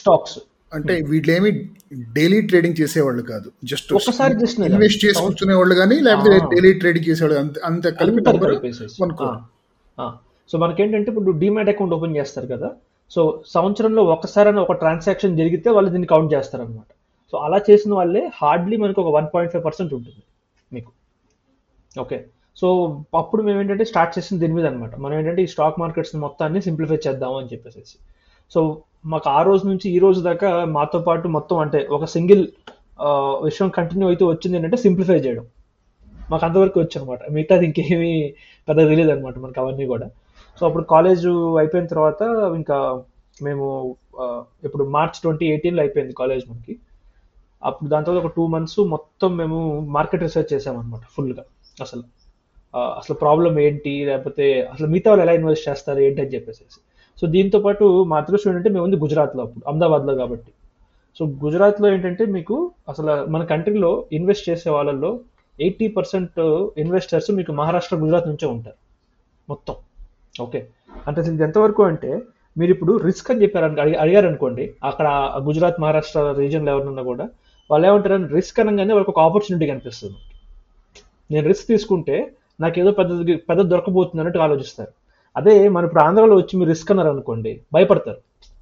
స్టాక్స్ 0.00 0.36
అంటే 0.72 0.94
వీళ్ళేమి 1.10 1.50
డైలీ 2.16 2.38
ట్రేడింగ్ 2.50 2.78
చేసేవాళ్ళు 2.80 3.22
కాదు. 3.32 3.48
జస్ట్ 3.70 3.90
నెల. 4.60 4.70
ఇన్వెస్ట్ 4.70 5.02
చేసి 5.04 5.18
కూర్చునే 5.24 5.54
వాళ్ళు 5.60 5.74
కానీ 5.80 5.96
లేకపోతే. 6.06 6.38
డైలీ 6.54 6.72
ట్రేడింగ్ 6.80 7.06
చేసేవాళ్ళు 7.10 7.36
అంత 7.42 7.58
అంత 7.70 7.94
కలిపి. 8.00 8.72
సో 10.50 10.58
మనకేంటంటే 10.62 11.08
ఇప్పుడు 11.12 11.32
డిమాట్ 11.42 11.70
అకౌంట్ 11.72 11.94
ఓపెన్ 11.96 12.16
చేస్తారు 12.20 12.48
కదా 12.54 12.68
సో 13.10 13.22
సంవత్సరంలో 13.54 14.02
ఒక్కసారైనా 14.14 14.60
ఒక 14.66 14.74
ట్రాన్సాక్షన్ 14.82 15.38
జరిగితే 15.40 15.68
వాళ్ళు 15.76 15.90
దీన్ని 15.94 16.08
కౌంట్ 16.12 16.30
చేస్తారనమాట 16.34 16.90
సో 17.34 17.38
అలా 17.46 17.58
చేసిన 17.68 17.92
వాళ్ళే 17.98 18.20
హార్డ్లీ 18.40 18.76
మనకు 18.82 19.00
ఒక 19.02 19.10
వన్ 19.14 19.28
పాయింట్ 19.32 19.50
ఫైవ్ 19.52 19.62
పర్సెంట్ 19.64 19.92
ఉంటుంది 19.96 20.20
మీకు. 20.74 20.90
ఓకే 22.02 22.18
సో 22.60 22.66
అప్పుడు 23.20 23.40
మేము 23.46 23.58
ఏంటంటే 23.62 23.84
స్టార్ట్ 23.90 24.12
చేసింది 24.16 24.40
దీని 24.42 24.54
మీద 24.58 24.66
అనమాట 24.70 24.94
మనం 25.04 25.14
ఏంటంటే 25.20 25.42
ఈ 25.46 25.48
స్టాక్ 25.54 25.78
మార్కెట్స్ 25.82 26.12
మొత్తాన్ని 26.24 26.60
సింప్లిఫై 26.66 26.98
చేద్దాము 27.06 27.36
అని 27.40 27.50
చెప్పేసి 27.52 27.96
సో 28.52 28.60
మాకు 29.14 29.28
ఆ 29.38 29.40
రోజు 29.48 29.64
నుంచి 29.70 29.86
ఈ 29.96 29.98
రోజు 30.04 30.22
దాకా 30.28 30.50
మాతో 30.76 31.00
పాటు 31.08 31.32
మొత్తం 31.38 31.58
అంటే 31.64 31.80
ఒక 31.98 32.10
సింగిల్ 32.14 32.44
విషయం 33.48 33.68
కంటిన్యూ 33.78 34.06
అయితే 34.12 34.24
వచ్చింది 34.32 34.56
ఏంటంటే 34.60 34.80
సింప్లిఫై 34.86 35.18
చేయడం. 35.26 35.44
మాకు 36.32 36.42
అంతవరకు 36.50 36.78
వచ్చు 36.84 36.96
అనమాట 37.00 37.20
మిగతాది 37.38 37.66
ఇంకేమీ 37.70 38.14
పెద్ద 38.68 38.80
తెలియదు 38.92 39.12
అనమాట 39.16 39.36
మనకి 39.46 39.60
అవన్నీ 39.64 39.86
కూడా. 39.94 40.08
సో 40.58 40.62
అప్పుడు 40.70 40.86
కాలేజ్ 40.94 41.28
అయిపోయిన 41.62 41.86
తర్వాత 41.94 42.22
ఇంకా 42.62 42.78
మేము 43.46 43.66
ఇప్పుడు 44.66 44.84
మార్చ్ 44.96 45.22
ట్వంటీ 45.22 45.46
ఎయిటీన్లో 45.52 45.82
అయిపోయింది 45.86 46.14
కాలేజ్ 46.22 46.44
మనకి. 46.50 46.74
అప్పుడు 47.64 47.90
దాని 47.90 48.04
తర్వాత 48.04 48.24
ఒక 48.24 48.32
టూ 48.36 48.46
మంత్స్ 48.46 48.80
మొత్తం 48.80 49.36
మేము 49.36 49.80
మార్కెట్ 49.80 50.22
రీసెర్చ్ 50.22 50.54
చేసామన్నమాట 50.54 51.00
ఫుల్గా 51.00 51.44
అసలు 51.80 52.02
అసలు 52.76 53.14
ప్రాబ్లం 53.14 53.58
ఏంటి? 53.58 54.04
లేకపోతే 54.04 54.62
అసలు 54.62 54.86
మిగతా 54.86 55.10
వాళ్ళు 55.10 55.22
ఎలా 55.22 55.32
ఇన్వెస్ట్ 55.32 55.68
చేస్తారు? 55.68 55.98
ఏంటి 55.98 56.20
అని 56.20 56.30
చెప్పేసి 56.30 56.64
సో 57.20 57.26
దీంతో 57.26 57.58
పాటు 57.58 58.04
మా 58.04 58.16
అదృష్టం 58.16 58.50
ఏంటంటే 58.50 58.68
మేము 58.68 58.84
ఉంది 58.84 58.96
గుజరాత్లో 58.96 59.42
అప్పుడు 59.42 59.68
అహ్మదాబాద్లో 59.68 60.14
కాబట్టి. 60.14 60.52
సో 61.18 61.26
గుజరాత్లో 61.26 61.92
ఏంటంటే 61.92 62.26
మీకు 62.26 62.70
అసలు 62.88 63.26
మన 63.26 63.44
కంట్రీలో 63.44 64.06
ఇన్వెస్ట్ 64.12 64.50
చేసే 64.50 64.70
వాళ్ళల్లో 64.70 65.20
ఎయిటీ 65.60 65.88
పర్సెంట్ 65.88 66.68
ఇన్వెస్టర్స్ 66.78 67.30
మీకు 67.30 67.52
మహారాష్ట్ర 67.52 67.96
గుజరాత్ 67.96 68.28
నుంచే 68.28 68.48
ఉంటారు. 68.48 68.76
మొత్తం. 69.48 69.74
ఓకే. 70.40 70.66
అంటే 71.06 71.20
ఇది 71.20 71.42
ఎంతవరకు 71.42 71.82
అంటే 71.82 72.22
మీరు 72.58 72.70
ఇప్పుడు 72.70 72.96
రిస్క్ 72.96 73.30
అని 73.30 73.42
చెప్పారు 73.42 73.80
అడిగి- 73.80 73.98
అడిగారు 73.98 74.26
అనుకోండి 74.26 74.74
అక్కడ 74.84 75.34
గుజరాత్ 75.38 75.80
మహారాష్ట్ర 75.80 76.34
రీజన్లో 76.38 76.72
ఎవరినన్నా 76.72 77.02
కూడా 77.02 77.28
వాళ్ళు 77.70 77.86
ఏమంటారు 77.88 78.26
రిస్క్ 78.26 78.60
అనగానే 78.60 78.94
వాళ్ళకి 78.94 79.10
ఒక 79.10 79.20
ఆపర్చునిటీ 79.20 79.66
కనిపిస్తుంది. 79.66 80.16
నేను 81.30 81.48
రిస్క్ 81.48 81.66
తీసుకుంటే 81.66 82.32
నాకు 82.60 82.78
ఏదో 82.78 82.90
పెద్దది 82.90 83.36
పెద్ద 83.36 83.62
దొరకబోతుంది 83.62 84.20
అన్నట్టు 84.20 84.38
ఆలోచిస్తారు. 84.38 84.92
అదే 85.36 85.68
మన 85.68 85.84
ఇప్పుడు 85.84 86.02
ఆంధ్రాలో 86.02 86.36
వచ్చి 86.36 86.56
మీరు 86.56 86.68
రిస్క్ 86.68 86.90
అన్నారు 86.92 87.08
అనుకోండి 87.08 87.60
భయపడతారు. 87.74 88.16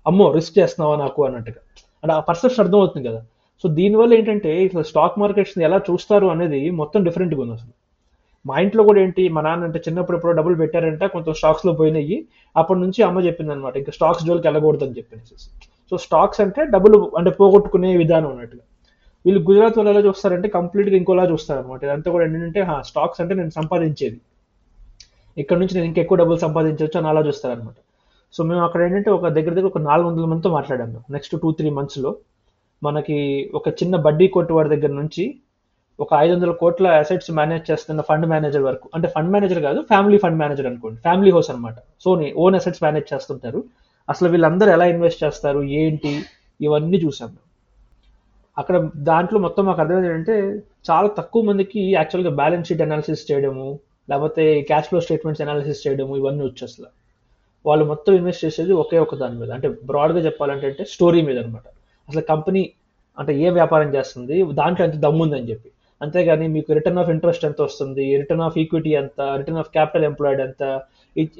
అమ్మో 0.06 0.32
రిస్క్ 0.32 0.58
చేస్తున్నావా 0.58 0.96
నాకు? 0.96 1.24
అన్నట్టుగా. 1.24 1.56
అంటే 2.02 2.12
ఆ 2.12 2.20
పర్సెప్షన్ 2.20 2.64
అర్థమవుతుంది 2.64 3.08
కదా. 3.08 3.22
సో 3.62 3.68
దీనివల్ల 3.68 4.14
ఏంటంటే 4.14 4.64
ఇట్లా 4.64 4.82
స్టాక్ 4.82 5.18
మార్కెట్స్ని 5.18 5.64
ఎలా 5.64 5.76
చూస్తారు 5.78 6.26
అనేది 6.26 6.70
మొత్తం 6.70 7.04
డిఫరెంట్గా 7.04 7.40
ఉంది 7.40 7.52
అసలు. 7.52 7.70
మా 8.46 8.58
ఇంట్లో 8.58 8.84
కూడా 8.84 9.00
ఏంటి 9.00 9.28
మా 9.28 9.40
నాన్న 9.40 9.64
అంటే 9.64 9.78
చిన్నప్పుడు 9.78 10.16
ఎప్పుడో 10.16 10.32
డబ్బులు 10.32 10.54
పెట్టారంట 10.54 11.04
కొంత 11.04 11.30
స్టాక్స్లో 11.30 11.72
పోయినాయి. 11.72 12.28
అప్పటి 12.56 12.80
నుంచి 12.80 13.02
అమ్మ 13.02 13.20
చెప్పింది 13.20 13.52
అనమాట 13.52 13.76
ఇంకా 13.76 13.92
స్టాక్స్ 13.92 14.24
జోలికి 14.24 14.48
వెళ్ళకూడదు 14.48 14.84
అని 14.84 14.94
చెప్పేసి. 14.96 15.34
సో 15.90 15.96
స్టాక్స్ 15.96 16.40
అంటే 16.40 16.64
డబ్బులు 16.64 17.12
అంటే 17.18 17.30
పోగొట్టుకునే 17.30 17.96
విధానం 17.96 18.30
అన్నట్టుగా. 18.30 18.62
వీళ్ళు 19.24 19.40
గుజరాత్ 19.48 19.76
వాళ్ళు 19.78 19.90
ఎలా 19.92 20.02
చూస్తారంటే 20.08 20.48
కంప్లీట్గా 20.56 20.96
ఇంకోలా 21.00 21.24
చూస్తారు 21.32 21.58
అనమాట 21.62 21.80
ఇదంతా 21.88 22.08
కూడా 22.14 22.24
ఏంటంటే 22.26 22.60
స్టాక్స్ 22.88 23.20
అంటే 23.22 23.34
నేను 23.40 23.52
సంపాదించేది. 23.58 24.18
ఇక్కడ 25.36 25.56
నుంచి 25.60 25.74
నేను 25.76 25.86
ఇంకెక్కువ 25.90 26.16
డబ్బులు 26.20 26.40
సంపాదించవచ్చు 26.46 26.98
అని 27.00 27.08
అలా 27.12 27.22
చూస్తారనమాట 27.28 27.78
సో 28.34 28.40
మేము 28.48 28.62
అక్కడ 28.66 28.80
ఏంటంటే 28.86 29.10
ఒక 29.16 29.26
దగ్గర 29.36 29.52
దగ్గర 29.56 29.68
ఒక 29.72 29.80
నాలుగు 29.88 30.06
వందల 30.08 30.26
మందితో 30.30 30.50
మాట్లాడాము 30.56 30.98
నెక్స్ట్ 31.14 31.34
టూ 31.42 31.48
త్రీ 31.58 31.70
మంత్స్లో. 31.78 32.10
మనకి 32.82 33.16
ఒక 33.58 33.68
చిన్న 33.80 33.94
బడ్డీ 34.06 34.26
కొట్టు 34.36 34.52
వాడి 34.56 34.70
దగ్గర 34.74 34.92
నుంచి 35.00 35.24
ఒక 35.98 36.10
ఐదు 36.24 36.32
వందల 36.34 36.52
కోట్ల 36.60 36.86
అసెట్స్ 37.02 37.30
మేనేజ్ 37.38 37.64
చేస్తున్న 37.70 38.00
ఫండ్ 38.08 38.26
మేనేజర్ 38.32 38.64
వరకు 38.68 38.86
అంటే 38.96 39.08
ఫండ్ 39.14 39.30
మేనేజర్ 39.34 39.60
కాదు 39.66 39.80
ఫ్యామిలీ 39.90 40.18
ఫండ్ 40.24 40.38
మేనేజర్ 40.42 40.68
అనుకోండి 40.70 40.98
ఫ్యామిలీ 41.06 41.30
హౌస్ 41.36 41.50
అనమాట 41.52 41.78
సోని 42.04 42.28
ఓన్ 42.44 42.56
అసెట్స్ 42.60 42.82
మేనేజ్ 42.84 43.06
చేస్తుంటారు. 43.12 43.60
అసలు 44.08 44.28
వీళ్ళందరూ 44.32 44.70
ఎలా 44.76 44.86
ఇన్వెస్ట్ 44.94 45.20
చేస్తారు 45.24 45.60
ఏంటి 45.80 46.12
ఇవన్నీ 46.60 46.98
చూసాము 47.04 47.36
అక్కడ 48.56 48.76
దాంట్లో 49.10 49.38
మొత్తం 49.38 49.62
మాకు 49.68 49.80
అర్థమైంది 49.82 50.08
ఏంటంటే 50.08 50.36
చాలా 50.88 51.08
తక్కువ 51.18 51.42
మందికి 51.48 51.82
యాక్చువల్గా 51.98 52.32
బ్యాలెన్స్ 52.40 52.68
షీట్ 52.68 52.82
అనాలిసిస్ 52.86 53.22
చేయడము 53.30 53.68
లేకపోతే 54.08 54.44
క్యాష్ 54.68 54.88
ఫ్లో 54.88 55.00
స్టేట్మెంట్స్ 55.06 55.42
అనాలిసిస్ 55.44 55.80
చేయడము 55.84 56.12
ఇవన్నీ 56.20 56.42
వచ్చు 56.48 56.64
అసలు. 56.68 56.88
వాళ్ళు 57.64 57.84
మొత్తం 57.92 58.12
ఇన్వెస్ట్ 58.18 58.42
చేసేది 58.44 58.72
ఒకే 58.82 58.98
ఒక 58.98 59.14
దాని 59.14 59.36
మీద. 59.40 59.50
అంటే 59.56 59.68
బ్రాడ్గా 59.90 60.20
చెప్పాలంటే 60.26 60.66
అంటే 60.70 60.84
స్టోరీ 60.94 61.20
మీద 61.28 61.38
అనమాట 61.44 61.66
అసలు 62.08 62.22
కంపెనీ 62.32 62.62
అంటే 63.18 63.32
ఏ 63.44 63.48
వ్యాపారం 63.50 63.88
చేస్తుంది 63.96 64.36
దాంట్లో 64.60 64.82
ఎంత 64.86 64.98
దమ్ము 65.06 65.22
ఉందని 65.26 65.48
చెప్పి. 65.52 65.68
అంతేగాని 66.00 66.46
మీకు 66.56 66.70
రిటర్న్ 66.72 67.00
ఆఫ్ 67.02 67.10
ఇంట్రెస్ట్ 67.10 67.44
ఎంత 67.44 67.60
వస్తుంది 67.62 68.04
రిటర్న్ 68.22 68.44
ఆఫ్ 68.46 68.56
ఈక్విటీ 68.58 68.92
ఎంత 69.02 69.20
రిటర్న్ 69.40 69.60
ఆఫ్ 69.62 69.70
క్యాపిటల్ 69.70 70.04
ఎంప్లాయిడ్ 70.10 70.40
ఎంత 70.40 70.62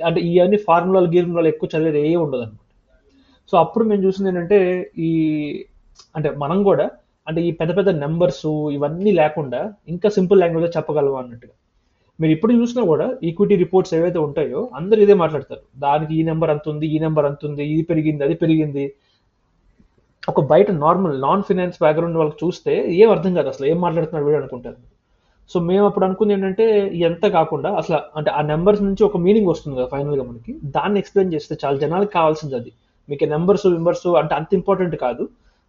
అంటే 0.06 0.20
ఇవన్నీ 0.30 0.58
ఫార్ములాలు 0.68 1.08
గీర్ములాలు 1.14 1.48
ఎక్కువ 1.48 1.68
చదివేది 1.74 2.00
ఏ 2.08 2.12
ఉండదు 2.16 2.42
అనమాట 2.42 2.60
సో 3.52 3.54
అప్పుడు 3.58 3.84
మేము 3.84 4.02
చూసింది 4.02 4.28
ఏంటంటే 4.30 4.58
ఈ 4.98 5.10
అంటే 6.14 6.28
మనం 6.42 6.58
కూడా 6.62 6.86
అంటే 7.26 7.40
ఈ 7.48 7.50
పెద్ద 7.60 7.72
పెద్ద 7.78 7.90
నెంబర్స్ 8.04 8.46
ఇవన్నీ 8.76 9.10
లేకుండా 9.20 9.60
ఇంకా 9.92 10.08
సింపుల్ 10.16 10.40
లాంగ్వేజ్లో 10.42 10.70
చెప్పగలవా 10.76 11.18
అన్నట్టుగా. 11.22 11.54
మీరు 12.20 12.32
ఇప్పుడు 12.36 12.52
చూసినా 12.60 12.82
కూడా 12.90 13.06
ఈక్విటీ 13.28 13.54
రిపోర్ట్స్ 13.62 13.92
ఏవైతే 13.98 14.18
ఉంటాయో 14.26 14.60
అందరూ 14.78 15.00
ఇదే 15.06 15.14
మాట్లాడతారు. 15.22 15.62
దానికి 15.84 16.12
ఈ 16.18 16.22
నెంబర్ 16.30 16.50
అంత 16.54 16.66
ఉంది 16.72 16.86
ఈ 16.94 16.98
నెంబర్ 17.04 17.26
అంత 17.30 17.46
ఉంది 17.48 17.64
ఇది 17.74 17.84
పెరిగింది 17.90 18.24
అది 18.26 18.34
పెరిగింది. 18.42 18.84
ఒక 20.30 20.40
బయట 20.52 20.70
నార్మల్ 20.84 21.14
నాన్ 21.26 21.42
ఫినాన్స్ 21.48 21.78
బ్యాక్గ్రౌండ్ 21.84 22.18
వాళ్ళకి 22.20 22.38
చూస్తే 22.44 22.72
ఏం 23.00 23.08
అర్థం 23.14 23.32
కాదు 23.38 23.48
అసలు 23.52 23.66
ఏం 23.70 23.78
మాట్లాడుతున్నాడు 23.84 24.26
వీడు 24.28 24.38
అనుకుంటారు. 24.42 24.78
సో 25.50 25.60
మేము 25.68 25.84
అప్పుడు 25.86 26.04
అనుకుంది 26.08 26.32
ఏంటంటే 26.34 26.66
ఎంత 27.08 27.24
కాకుండా 27.36 27.70
అసలు 27.80 27.98
అంటే 28.18 28.30
ఆ 28.38 28.42
నెంబర్స్ 28.52 28.82
నుంచి 28.82 29.02
ఒక 29.08 29.16
మీనింగ్ 29.24 29.48
వస్తుంది 29.52 29.74
కదా 29.78 29.88
ఫైనల్గా 29.94 30.24
మనకి. 30.28 30.52
దాన్ని 30.76 30.98
ఎక్స్ప్లెయిన్ 31.02 31.32
చేస్తే 31.34 31.54
చాలా 31.64 31.76
జనాలకు 31.84 32.12
కావాల్సింది 32.18 32.56
అది. 32.60 32.72
మీకు 33.08 33.24
నెంబర్స్ 33.34 33.66
వింబర్స్ 33.66 34.06
అంటే 34.20 34.34
అంత 34.40 34.50
ఇంపార్టెంట్ 34.60 34.96
కాదు. 35.04 35.24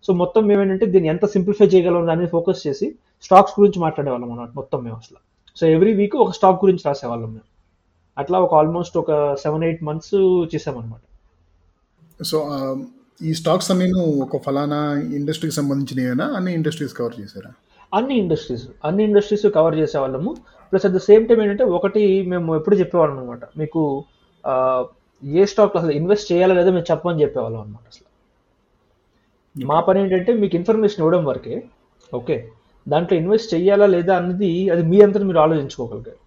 సో 0.06 0.13
మొత్తం 0.13 0.48
మేము 0.48 0.62
ఏంటంటే 0.62 0.86
దీన్ని 0.86 1.10
ఎంత 1.10 1.26
సింప్లిఫై 1.26 1.66
చేయగలం 1.66 2.08
దాన్ని 2.08 2.28
ఫోకస్ 2.28 2.68
చేసి 2.68 2.88
స్టాక్స్ 3.24 3.60
గురించి 3.60 3.80
మాట్లాడేవాళ్ళం 3.80 4.32
అన్నమాట 4.32 4.50
మొత్తం 4.56 4.84
మేము 4.84 4.96
అసలు. 4.96 5.20
సో 5.58 5.68
ఎవ్రీ 5.68 5.94
వీక్ 5.94 6.16
ఒక 6.16 6.32
స్టాక్ 6.32 6.60
గురించి 6.63 6.84
రాసేవాళ్ళం 6.86 7.30
మేము. 7.34 7.48
అట్లా 8.18 8.39
ఒక 8.39 8.54
ఆల్మోస్ట్ 8.56 8.98
ఒక 8.98 9.12
సెవెన్ 9.36 9.63
ఎయిట్ 9.63 9.84
మంత్స్ 9.84 10.16
చేసామన్నమాట. 10.54 11.04
సో 12.20 12.38
ఆ, 12.52 12.58
ఈ 13.22 13.34
స్టాక్స్ 13.34 13.72
అన్ని 13.72 13.88
ఒక 14.22 14.38
ఫలానా 14.38 14.80
ఇండస్ట్రీకి 15.16 15.56
సంబంధించినవేనా? 15.56 16.26
అన్ని 16.38 16.54
ఇండస్ట్రీస్ 16.54 16.94
కవర్ 16.94 17.16
చేశారా? 17.20 17.52
అన్ని 17.92 18.16
ఇండస్ట్రీస్ 18.18 18.66
అన్ని 18.84 19.04
ఇండస్ట్రీస్ 19.04 19.46
కవర్ 19.56 19.76
చేసేవాళ్ళము. 19.78 20.32
Plus 20.74 20.86
at 20.86 20.94
the 20.94 21.02
same 21.02 21.28
time 21.28 21.42
ఏంటంటే 21.42 21.63
ఒకటి 21.72 22.02
మేము 22.24 22.56
ఎప్పుడు 22.56 22.76
చెప్పేవాళ్ళం 22.76 23.18
అనమాట 23.18 23.44
మీకు 23.58 23.82
ఆ, 24.44 24.54
ఏ 25.24 25.46
స్టాక్ 25.46 25.78
అసలు 25.78 25.92
ఇన్వెస్ట్ 25.92 26.32
చేయాలా 26.32 26.54
లేదా 26.54 26.72
మేము 26.72 26.86
చెప్పమని 26.92 27.22
చెప్పేవాళ్ళం 27.22 27.62
అనమాట 27.62 27.86
అసలు. 27.88 28.08
మా 29.62 29.82
పని 29.82 30.02
ఏంటంటే 30.02 30.34
మీకు 30.34 30.56
ఇన్ఫర్మేషన్ 30.56 31.00
ఇవ్వడం 31.00 31.26
వరకే. 31.26 31.63
ఓకే 32.16 32.50
దాంట్లో 32.88 33.18
ఇన్వెస్ట్ 33.18 33.54
చేయాలా 33.54 33.86
లేదా 33.86 34.18
అన్నది 34.18 34.70
అది 34.70 34.84
మీ 34.84 35.02
అంతా 35.02 35.20
మీరు 35.20 35.38
ఆలోచించుకోగలిగారు. 35.38 36.24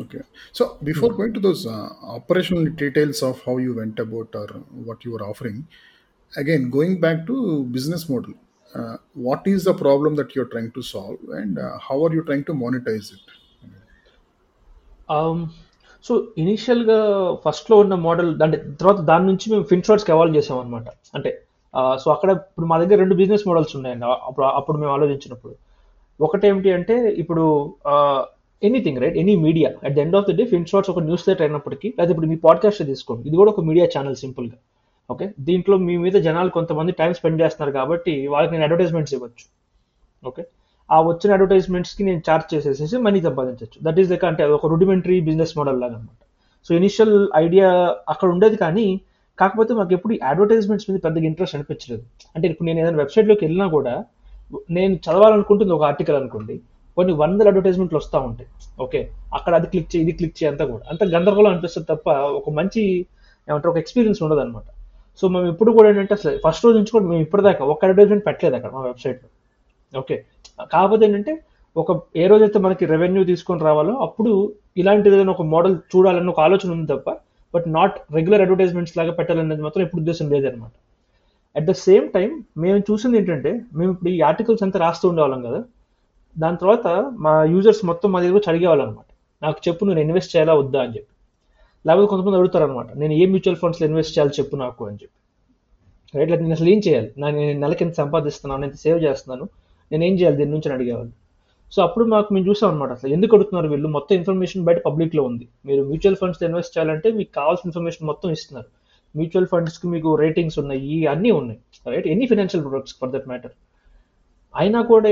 Okay 0.00 0.20
so 0.54 0.78
before 0.82 1.12
going 1.12 1.34
to 1.34 1.40
those 1.40 1.66
operational 2.04 2.66
details 2.66 3.24
of 3.24 3.48
how 3.48 3.60
you 3.60 3.72
went 3.72 4.00
about 4.00 4.36
or 4.36 4.52
what 4.72 4.98
your 5.06 5.22
offering 5.22 5.62
again 6.38 6.72
going 6.76 7.00
back 7.00 7.26
to 7.26 7.62
business 7.62 8.10
model 8.10 8.34
what 9.18 9.48
is 9.48 9.64
the 9.64 9.68
problem 9.68 10.16
that 10.16 10.28
you're 10.36 10.48
trying 10.48 10.70
to 10.70 10.80
solve 10.80 11.34
and 11.34 11.60
how 11.60 12.04
are 12.04 12.14
you 12.14 12.20
trying 12.20 12.44
to 12.44 12.52
monetize 12.52 13.10
it 13.12 13.34
so 16.04 16.28
ఇనిషియల్గా 16.38 16.98
ఫస్ట్లో 17.34 17.76
ఉన్న 17.76 17.94
model 17.94 18.42
అంటే 18.42 18.64
తర్వాత 18.80 19.00
దాని 19.00 19.26
నుంచి 19.26 19.52
మేము 19.52 19.62
ఫిన్ 19.62 19.82
షార్ట్స్కి 19.82 20.12
evolved 20.12 20.36
చేసాం 20.36 20.74
అంటే 21.14 21.42
సో 22.02 22.08
అక్కడ 22.14 22.30
ఇప్పుడు 22.50 22.66
మా 22.70 22.76
దగ్గర 22.82 22.96
రెండు 23.04 23.16
బిజినెస్ 23.20 23.44
మోడల్స్ 23.48 23.74
ఉన్నాయండి. 23.78 24.06
అప్పుడు 24.28 24.46
అప్పుడు 24.58 24.76
మేము 24.82 24.92
ఆలోచించినప్పుడు. 24.96 25.54
ఒకటేమిటి 26.20 26.70
అంటే 26.78 26.94
ఇప్పుడు 27.22 27.44
anything 28.62 29.00
right 29.02 29.16
any 29.22 29.34
media 29.46 29.68
at 29.86 29.94
the 29.96 30.00
end 30.04 30.16
of 30.20 30.26
the 30.30 30.32
day 30.38 30.44
Finshots 30.54 30.90
ఒక 30.92 31.00
న్యూస్ 31.08 31.24
లెటర్ 31.28 31.44
అయినప్పటికీ 31.46 31.88
లేదా 31.98 32.10
ఇప్పుడు 32.14 32.28
మీ 32.32 32.36
పాడ్కాస్ట్ 32.46 32.82
తీసుకోండి. 32.92 33.22
ఇది 33.28 33.36
కూడా 33.40 33.50
ఒక 33.54 33.62
మీడియా 33.68 33.86
ఛానల్ 33.94 34.16
సింపుల్గా 34.24 34.58
ఓకే 35.10 35.26
దీంట్లో 35.48 35.76
మీ 35.88 35.94
మీద 36.04 36.16
జనాలు 36.28 36.50
కొంతమంది 36.56 36.92
టైం 37.00 37.12
స్పెండ్ 37.18 37.38
చేస్తున్నారు 37.42 37.72
కాబట్టి 37.78 38.14
వాళ్ళకి 38.32 38.52
నేను 38.54 38.64
అడ్వర్టైజ్మెంట్స్ 38.66 39.14
ఇవ్వచ్చు. 39.16 39.44
ఓకే 40.24 40.42
ఆ 40.90 40.96
వచ్చిన 41.10 41.30
అడ్వర్టైజ్మెంట్స్కి 41.36 42.02
నేను 42.08 42.20
చార్జ్ 42.26 42.48
చేసేసేసి 42.54 42.96
మనీ 43.06 43.20
సంపాదించవచ్చు 43.28 43.78
దట్ 43.86 43.98
ఈస్ 44.02 44.10
లైక్ 44.12 44.24
అంటే 44.30 44.44
ఒక 44.56 44.66
రుడిమెంటరీ 44.72 45.18
బిజినెస్ 45.28 45.52
మోడల్ 45.58 45.78
లాగా 45.82 45.96
అనమాట 45.98 46.20
సో 46.66 46.70
ఇనిషియల్ 46.80 47.16
ఐడియా 47.44 47.68
అక్కడ 48.12 48.28
ఉండేది 48.34 48.56
కానీ 48.64 48.86
కాకపోతే 49.38 49.72
మాకు 49.78 49.92
ఎప్పుడు 49.96 50.12
అడ్వర్టైజ్మెంట్స్ 50.30 50.86
మీద 50.90 50.98
పెద్దగా 51.06 51.26
ఇంట్రెస్ట్ 51.30 51.56
అనిపించలేదు. 51.56 52.02
అంటే 52.34 52.46
ఇప్పుడు 52.52 52.66
నేను 52.68 52.80
ఏదైనా 52.82 52.98
వెబ్సైట్లోకి 53.02 53.44
వెళ్ళినా 53.46 53.66
కూడా 53.76 53.94
నేను 54.76 54.94
చదవాలనుకుంటుంది 55.06 55.72
ఒక 55.76 55.84
ఆర్టికల్ 55.90 56.16
అనుకోండి 56.20 56.54
కొన్ని 56.96 57.12
వందల 57.22 57.46
అడ్వర్టైజ్మెంట్లు 57.50 57.98
వస్తూ 58.02 58.18
ఉంటాయి. 58.28 58.48
ఓకే 58.84 59.00
అక్కడ 59.36 59.52
అది 59.58 59.66
క్లిక్ 59.72 59.90
చేయి 59.92 60.02
ఇది 60.04 60.12
క్లిక్ 60.20 60.36
చేయి 60.38 60.48
అంతా 60.52 60.64
కూడా. 60.72 60.82
అంత 60.92 61.02
గందరగోళం 61.14 61.50
అనిపిస్తుంది 61.54 61.86
తప్ప 61.92 62.08
ఒక 62.40 62.50
మంచి 62.58 62.82
ఏమంటారు 63.48 63.70
ఒక 63.72 63.78
ఎక్స్పీరియన్స్ 63.82 64.20
ఉండదు 64.24 64.40
అనమాట 64.44 64.68
సో 65.22 65.28
మేము 65.34 65.46
ఇప్పుడు 65.52 65.70
కూడా 65.76 65.86
ఏంటంటే 65.90 66.14
అసలు 66.18 66.32
ఫస్ట్ 66.46 66.64
రోజు 66.64 66.76
నుంచి 66.78 66.92
కూడా 66.94 67.04
మేము 67.10 67.22
ఇప్పటిదాకా 67.26 67.62
ఒక 67.74 67.80
అడ్వర్టైజ్మెంట్ 67.86 68.24
పెట్టలేదు 68.26 68.56
అక్కడ 68.58 68.70
మా 68.76 68.82
వెబ్సైట్లో 68.88 69.28
ఓకే 69.94 70.16
కాకపోతే 70.74 71.02
ఏంటంటే 71.08 71.32
ఒక 71.76 71.92
ఏ 72.16 72.24
రోజైతే 72.26 72.58
మనకి 72.58 72.84
రెవెన్యూ 72.86 73.22
తీసుకొని 73.24 73.62
రావాలో 73.68 73.94
అప్పుడు 74.06 74.32
ఇలాంటిది 74.76 75.14
ఏదైనా 75.16 75.32
ఒక 75.32 75.44
మోడల్ 75.54 75.74
చూడాలన్న 75.92 76.30
ఒక 76.34 76.40
ఆలోచన 76.40 76.68
ఉంది 76.76 76.86
తప్ప 76.92 77.10
బట్ 77.54 77.64
నాట్ 77.66 78.14
రెగ్యులర్ 78.14 78.40
అడ్వర్టైజ్మెంట్స్ 78.40 78.96
లాగా 78.96 79.12
పెట్టాలనేది 79.12 79.62
మాత్రం 79.62 79.84
ఎప్పుడు 79.84 80.00
ఉద్దేశం 80.00 80.30
లేదనమాట 80.30 80.70
అట్ 81.56 81.64
ద 81.64 81.70
సేమ్ 81.70 82.10
టైం 82.10 82.44
మేము 82.58 82.78
చూసింది 82.78 83.16
ఏంటంటే 83.16 83.60
మేము 83.74 83.92
ఇప్పుడు 83.92 84.10
ఈ 84.10 84.20
ఆర్టికల్స్ 84.20 84.62
అంతా 84.62 84.78
రాస్తూ 84.78 85.08
ఉండేవాళ్ళం 85.08 85.42
కదా 85.42 85.64
దాని 86.38 86.56
తర్వాత 86.56 87.12
మా 87.12 87.44
యూజర్స్ 87.44 87.84
మొత్తం 87.84 88.12
మా 88.12 88.20
దగ్గర 88.20 88.32
వచ్చి 88.32 88.44
అడిగేవాళ్ళు 88.48 88.84
అనమాట 88.84 89.04
నాకు 89.42 89.60
చెప్పు 89.68 89.84
నేను 89.84 90.00
ఇన్వెస్ట్ 90.00 90.36
చేయాలా 90.36 90.54
వద్దా? 90.54 90.80
అని 90.80 90.88
చెప్పి. 90.88 91.06
లేకపోతే 91.86 92.06
కొంతమంది 92.10 92.36
అడుగుతారు 92.36 92.64
అనమాట 92.64 92.86
నేను 92.96 93.12
ఏ 93.12 93.26
మ్యూచువల్ 93.26 93.56
ఫండ్స్లో 93.56 93.86
ఇన్వెస్ట్ 93.86 94.18
చేయాలి 94.18 94.42
చెప్పు 94.42 94.56
నాకు 94.56 94.86
అని 94.86 94.98
చెప్పి. 95.02 95.18
రైట్ 96.18 96.30
నేను 96.30 96.52
అసలు 96.52 96.68
ఏం 96.68 96.80
చేయాలి? 96.88 97.12
నా- 97.18 97.34
నేను 97.34 97.60
నెలకి 97.60 97.84
ఎంత 97.84 97.94
సంపాదిస్తున్నాను 97.94 98.64
ఎంత 98.64 98.74
సేవ్ 98.74 99.04
చేస్తున్నాను 99.04 99.48
నేను 99.92 100.04
ఏం 100.04 100.14
చేయాలి 100.14 100.36
దీని 100.36 100.50
నుంచి? 100.50 100.68
అని 100.68 100.74
అడిగేవాళ్ళు. 100.74 101.27
సో 101.72 101.78
అప్పుడు 101.86 102.04
మాకు 102.12 102.28
మేము 102.34 102.46
చూసాం 102.48 102.68
అనమాట 102.72 102.90
అసలు. 102.98 103.10
ఎందుకు 103.16 103.32
అడుగుతున్నారు 103.36 103.68
వీళ్ళు? 103.72 103.88
మొత్తం 103.96 104.14
ఇన్ఫర్మేషన్ 104.20 104.62
బయట 104.68 104.78
పబ్లిక్లో 104.88 105.22
ఉంది. 105.30 105.44
మీరు 105.68 105.82
మ్యూచువల్ 105.90 106.18
ఫండ్స్ 106.20 106.42
ఇన్వెస్ట్ 106.48 106.74
చేయాలంటే 106.76 107.08
మీకు 107.18 107.32
కావాల్సిన 107.40 107.66
ఇన్ఫర్మేషన్ 107.70 108.06
మొత్తం 108.10 108.28
ఇస్తున్నారు. 108.36 108.68
మ్యూచువల్ 109.14 109.48
ఫండ్స్కి 109.52 109.86
మీకు 109.94 110.08
రేటింగ్స్ 110.22 110.58
ఉన్నాయి 110.62 110.96
అన్నీ 111.12 111.30
ఉన్నాయి 111.40 111.58
right 111.92 112.08
any 112.14 112.24
financial 112.30 112.64
products 112.66 112.94
for 113.00 113.10
that 113.14 113.28
matter 113.30 113.54
అయినా 114.54 114.80
కూడా 114.90 115.10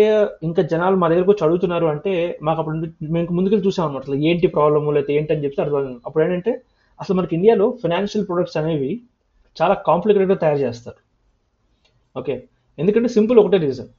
ఇంకా 0.48 0.62
జనాలు 0.72 0.96
మా 1.02 1.06
దగ్గరకు 1.12 1.34
చదువుతున్నారు 1.42 1.86
అంటే 1.94 2.12
మాకు 2.46 2.58
అప్పుడు 2.60 2.76
మేము 3.14 3.34
ముందుకెళ్ళి 3.38 3.64
చూసాం 3.66 3.84
అనమాట 3.86 4.02
అసలు 4.06 4.18
ఏంటి 4.28 4.46
ప్రాబ్లమ్ 4.56 4.86
లేకపోతే 4.96 5.14
ఏంటి 5.18 5.32
అని 5.34 5.44
చెప్తే 5.44 5.60
అర్థం 5.62 6.00
అప్పుడు 6.06 6.22
ఏంటంటే 6.24 6.52
అసలు 7.00 7.14
మనకి 7.18 7.34
ఇండియాలో 7.38 7.66
ఫైనాన్షియల్ 7.82 8.24
ప్రొడక్ట్స్ 8.28 8.56
అనేవి 8.60 8.90
చాలా 9.56 9.74
కాంప్లికేటెడ్గా 9.88 10.36
తయారు 10.44 10.60
చేస్తారు. 10.66 10.98
ఓకే 12.16 12.34
ఎందుకంటే 12.78 13.08
సింపుల్ 13.16 13.38
ఒకటే 13.42 13.58
రీజన్ 13.66 13.90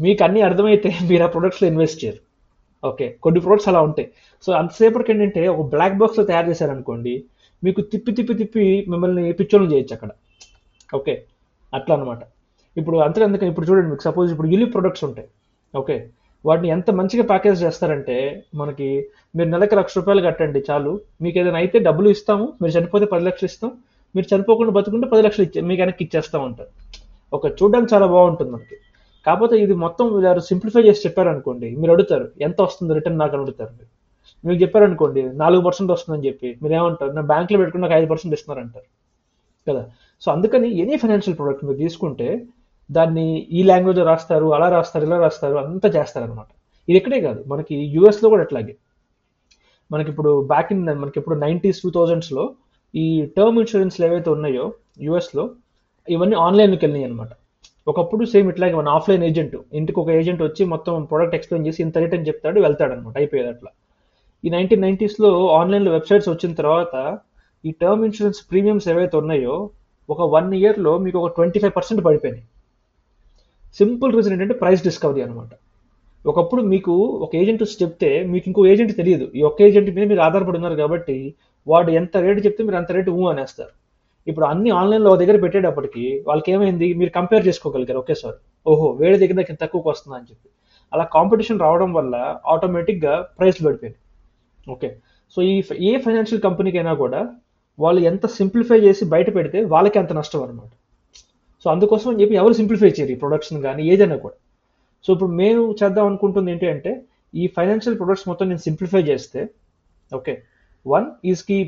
మీకు 0.00 0.20
అన్నీ 0.26 0.40
అర్థమైతే 0.48 0.90
మీరు 1.10 1.22
ఆ 1.26 1.28
ప్రొడక్ట్స్లో 1.34 1.66
ఇన్వెస్ట్ 1.72 1.98
చేయరు. 2.02 2.20
ఓకే 2.82 3.06
కొన్ని 3.24 3.40
ప్రొడక్ట్స్ 3.44 3.68
అలా 3.70 3.80
ఉంటాయి. 3.88 4.08
సో 4.44 4.50
అంతసేపటికి 4.60 5.10
ఏంటంటే 5.14 5.42
ఒక 5.54 5.64
బ్లాక్ 5.74 5.96
బాక్స్లో 6.02 6.24
తయారు 6.30 6.48
చేశారనుకోండి 6.50 7.14
మీకు 7.62 7.80
తిప్పి 7.92 8.12
తిప్పి 8.18 8.34
తిప్పి 8.40 8.66
మిమ్మల్ని 8.92 9.24
పిచ్చోళ్ళు 9.38 9.68
చేయొచ్చు 9.72 9.94
అక్కడ. 9.96 10.10
ఓకే 10.98 11.14
అట్లా 11.72 11.94
అనమాట 11.98 12.22
ఇప్పుడు 12.76 12.96
అంతే 13.06 13.24
అందుకని 13.28 13.50
ఇప్పుడు 13.52 13.66
చూడండి 13.68 13.90
మీకు 13.92 14.04
సపోజ్ 14.08 14.28
ఇప్పుడు 14.34 14.48
యులి 14.54 14.66
ప్రొడక్ట్స్ 14.74 15.04
ఉంటాయి. 15.08 15.28
ఓకే 15.74 15.96
వాటిని 16.44 16.68
ఎంత 16.74 16.90
మంచిగా 16.98 17.24
ప్యాకేజ్ 17.30 17.58
చేస్తారంటే 17.64 18.16
మనకి 18.60 18.88
మీరు 19.36 19.48
నెలకి 19.54 19.74
లక్ష 19.80 19.92
రూపాయలు 19.98 20.22
కట్టండి 20.28 20.60
చాలు. 20.68 20.92
మీకు 21.24 21.36
ఏదైనా 21.40 21.58
అయితే 21.62 21.78
డబ్బులు 21.88 22.08
ఇస్తాము 22.16 22.46
మీరు 22.62 22.72
చనిపోతే 22.76 23.06
పది 23.14 23.24
లక్షలు 23.28 23.48
ఇస్తాం. 23.52 23.70
మీరు 24.14 24.26
చనిపోకుండా 24.32 24.72
బతుకుంటే 24.78 25.08
పది 25.12 25.22
లక్షలు 25.26 25.44
ఇచ్చే 25.48 25.60
మీకు 25.70 25.80
వెనక్కి 25.82 26.02
ఇచ్చేస్తాం 26.06 26.42
ఉంటారు 26.48 26.70
ఒక 27.32 27.44
చూడడానికి 27.58 27.90
చాలా 27.94 28.06
బాగుంటుంది 28.14 28.50
మనకి. 28.56 28.76
కాకపోతే 29.26 29.56
ఇది 29.60 29.74
మొత్తం 29.74 30.14
వీళ్ళు 30.14 30.40
సింప్లిఫై 30.40 30.82
చేసి 30.82 31.08
చెప్పారనుకోండి 31.08 31.76
మీరు 31.76 31.92
అడుగుతారు 31.92 32.28
ఎంత 32.40 32.62
వస్తుంది 32.62 32.94
రిటర్న్ 32.94 33.18
నాకు? 33.18 33.34
అని 33.36 33.42
అడుగుతారు. 33.42 33.72
మీరు 33.72 33.88
మీకు 34.44 34.62
చెప్పారనుకోండి 34.62 35.32
నాలుగు 35.32 35.62
పర్సెంట్ 35.62 35.92
వస్తుందని 35.92 36.26
చెప్పి. 36.26 36.58
మీరు 36.62 36.74
ఏమంటారు 36.74 37.12
నా 37.12 37.20
బ్యాంక్లో 37.20 37.58
పెట్టుకుని 37.58 37.82
నాకు 37.82 37.94
ఐదు 37.94 38.06
పర్సెంట్ 38.06 38.34
ఇస్తున్నారంటారు. 38.34 38.86
కదా? 39.70 39.86
సో 40.20 40.32
అందుకని 40.32 40.70
ఎనీ 40.70 40.96
ఫైనాన్షియల్ 40.96 41.38
ప్రోడక్ట్ 41.38 41.64
మీరు 41.64 41.76
తీసుకుంటే 41.76 42.46
దాన్ని 42.90 43.46
ఈ 43.52 43.62
లాంగ్వేజ్లో 43.62 44.04
రాస్తారు 44.04 44.46
అలా 44.46 44.68
రాస్తారు 44.68 45.04
ఇలా 45.04 45.18
రాస్తారు 45.18 45.56
అంతా 45.56 45.88
చేస్తారనమాట 45.88 46.46
ఇది 46.88 46.98
ఇక్కడే 46.98 47.20
కాదు 47.20 47.44
మనకి 47.46 47.74
యూఎస్లో 47.74 48.28
కూడా 48.28 48.42
అట్లాగే. 48.42 48.76
మనకి 49.90 50.10
ఇప్పుడు 50.10 50.46
బ్యాక్ 50.46 50.72
ఇన్ 50.72 50.86
మనకి 50.86 51.18
ఇప్పుడు 51.18 51.38
నైంటీస్ 51.38 51.82
టూ 51.82 51.90
థౌజండ్స్లో 51.90 52.54
ఈ 52.94 53.26
టర్మ్ 53.36 53.58
ఇన్సూరెన్స్లు 53.58 54.06
ఏవైతే 54.06 54.30
ఉన్నాయో 54.30 54.72
యూఎస్లో 55.00 55.50
ఇవన్నీ 56.08 56.36
ఆన్లైన్కి 56.36 56.86
వెళ్ళినాయి 56.86 57.04
అనమాట 57.04 57.28
ఒకప్పుడు 57.86 58.24
సేమ్ 58.32 58.48
ఇట్లాగే 58.52 58.74
మన 58.80 58.88
ఆఫ్లైన్ 58.98 59.22
ఏజెంట్ 59.28 59.54
ఇంటికి 59.78 59.98
ఒక 60.02 60.10
ఏజెంట్ 60.18 60.42
వచ్చి 60.46 60.62
మొత్తం 60.72 60.94
ప్రోడక్ట్ 61.10 61.36
ఎక్స్ప్లెయిన్ 61.38 61.66
చేసి 61.68 61.80
ఇంత 61.84 61.98
రేట్ 62.02 62.14
అని 62.16 62.28
చెప్తాడు 62.28 62.58
వెళ్తాడు 62.66 62.92
అనమాట 62.96 63.16
అయిపోయేది 63.22 63.50
అట్లా 63.54 63.70
ఈ 64.44 64.50
నైన్టీన్ 64.56 64.84
నైన్టీస్లో 64.86 65.30
ఆన్లైన్లో 65.58 65.90
వెబ్సైట్స్ 65.96 66.28
వచ్చిన 66.32 66.52
తర్వాత 66.60 66.94
ఈ 67.64 67.70
టర్మ్ 67.82 68.04
ఇన్సూరెన్స్ 68.08 68.40
ప్రీమియమ్స్ 68.50 68.86
ఏవైతే 68.92 69.16
ఉన్నాయో 69.22 69.56
ఒక 70.08 70.22
వన్ 70.36 70.48
ఇయర్లో 70.60 70.92
మీకు 71.06 71.18
ఒక 71.22 71.30
ట్వంటీ 71.36 71.58
ఫైవ్ 71.62 71.74
పర్సెంట్ 71.78 72.00
పడిపోయినాయి. 72.06 72.46
సింపుల్ 73.80 74.14
రీజన్ 74.16 74.34
ఏంటంటే 74.36 74.56
ప్రైస్ 74.62 74.86
డిస్కవరీ 74.86 75.20
అనమాట 75.26 75.52
ఒకప్పుడు 76.24 76.62
మీకు 76.72 76.94
ఒక 77.24 77.32
ఏజెంట్ 77.40 77.62
వచ్చి 77.64 77.76
చెప్తే 77.82 78.10
మీకు 78.32 78.46
ఇంకో 78.50 78.62
ఏజెంట్ 78.72 78.92
తెలియదు. 79.00 79.26
ఈ 79.38 79.42
ఒక్క 79.50 79.60
ఏజెంట్ 79.68 79.90
మీద 79.96 80.06
మీరు 80.12 80.22
ఆధారపడి 80.28 80.58
ఉన్నారు 80.60 80.76
కాబట్టి 80.82 81.16
వాడు 81.66 81.90
ఎంత 82.00 82.16
రేటు 82.24 82.40
చెప్తే 82.46 82.62
మీరు 82.68 82.78
అంత 82.80 82.92
రేటు 82.96 83.10
ఊ 83.20 83.22
అనేస్తారు. 83.32 83.72
ఇప్పుడు 84.26 84.46
అన్ని 84.52 84.70
ఆన్లైన్లో 84.78 85.12
దగ్గర 85.20 85.36
పెట్టేటప్పటికి 85.44 86.04
వాళ్ళకి 86.28 86.48
ఏమైంది 86.54 86.88
మీరు 87.00 87.12
కంపేర్ 87.18 87.44
చేసుకోగలిగారు. 87.48 88.00
ఒకేసారి 88.02 88.38
ఓహో 88.66 88.88
వేడి 89.00 89.16
దగ్గర 89.22 89.36
నాకు 89.40 89.60
తక్కువకి 89.62 89.88
వస్తుందా 89.92 90.16
అని 90.18 90.26
చెప్పి. 90.30 90.48
అలా 90.92 91.04
కాంపిటీషన్ 91.16 91.60
రావడం 91.64 91.90
వల్ల 91.98 92.14
ఆటోమేటిక్గా 92.54 93.14
ప్రైస్లు 93.38 93.64
పడిపోయింది 93.66 93.98
ఓకే. 94.74 94.88
సో 95.36 95.38
ఈ 95.50 95.54
ఏ 95.90 95.92
ఫైనాన్షియల్ 96.06 96.42
కంపెనీకైనా 96.48 96.92
కూడా 97.02 97.20
వాళ్ళు 97.78 98.00
ఎంత 98.10 98.26
సింప్లిఫై 98.38 98.78
చేసి 98.86 99.02
బయట 99.14 99.28
పెడితే 99.36 99.58
వాళ్ళకి 99.74 99.98
అంత 100.00 100.12
నష్టం 100.18 100.40
అనమాట 100.46 100.72
సో 101.64 101.66
అందుకోసం 101.74 102.08
అని 102.10 102.20
చెప్పి 102.22 102.34
ఎవరు 102.40 102.54
సింప్లిఫై 102.60 102.90
చేయరు 102.96 103.12
ఈ 103.14 103.18
ప్రొడక్ట్స్ని 103.22 103.60
కానీ 103.66 103.82
ఏదైనా 103.92 104.16
కూడా. 104.24 104.36
సో 105.04 105.08
ఇప్పుడు 105.14 105.30
మేము 105.42 105.62
చేద్దాం 105.80 106.06
అనుకుంటుంది 106.10 106.50
ఏంటి 106.52 106.66
అంటే 106.74 106.92
ఈ 107.34 107.44
ఫైనాన్షియల్ 107.56 107.96
ప్రొడక్ట్స్ 108.00 108.26
మొత్తం 108.30 108.46
నేను 108.48 108.62
సింప్లిఫై 108.68 109.02
చేస్తే 109.10 109.40
ఓకే. 110.12 110.34
వన్ 110.86 111.06
ఈజ్కి 111.30 111.58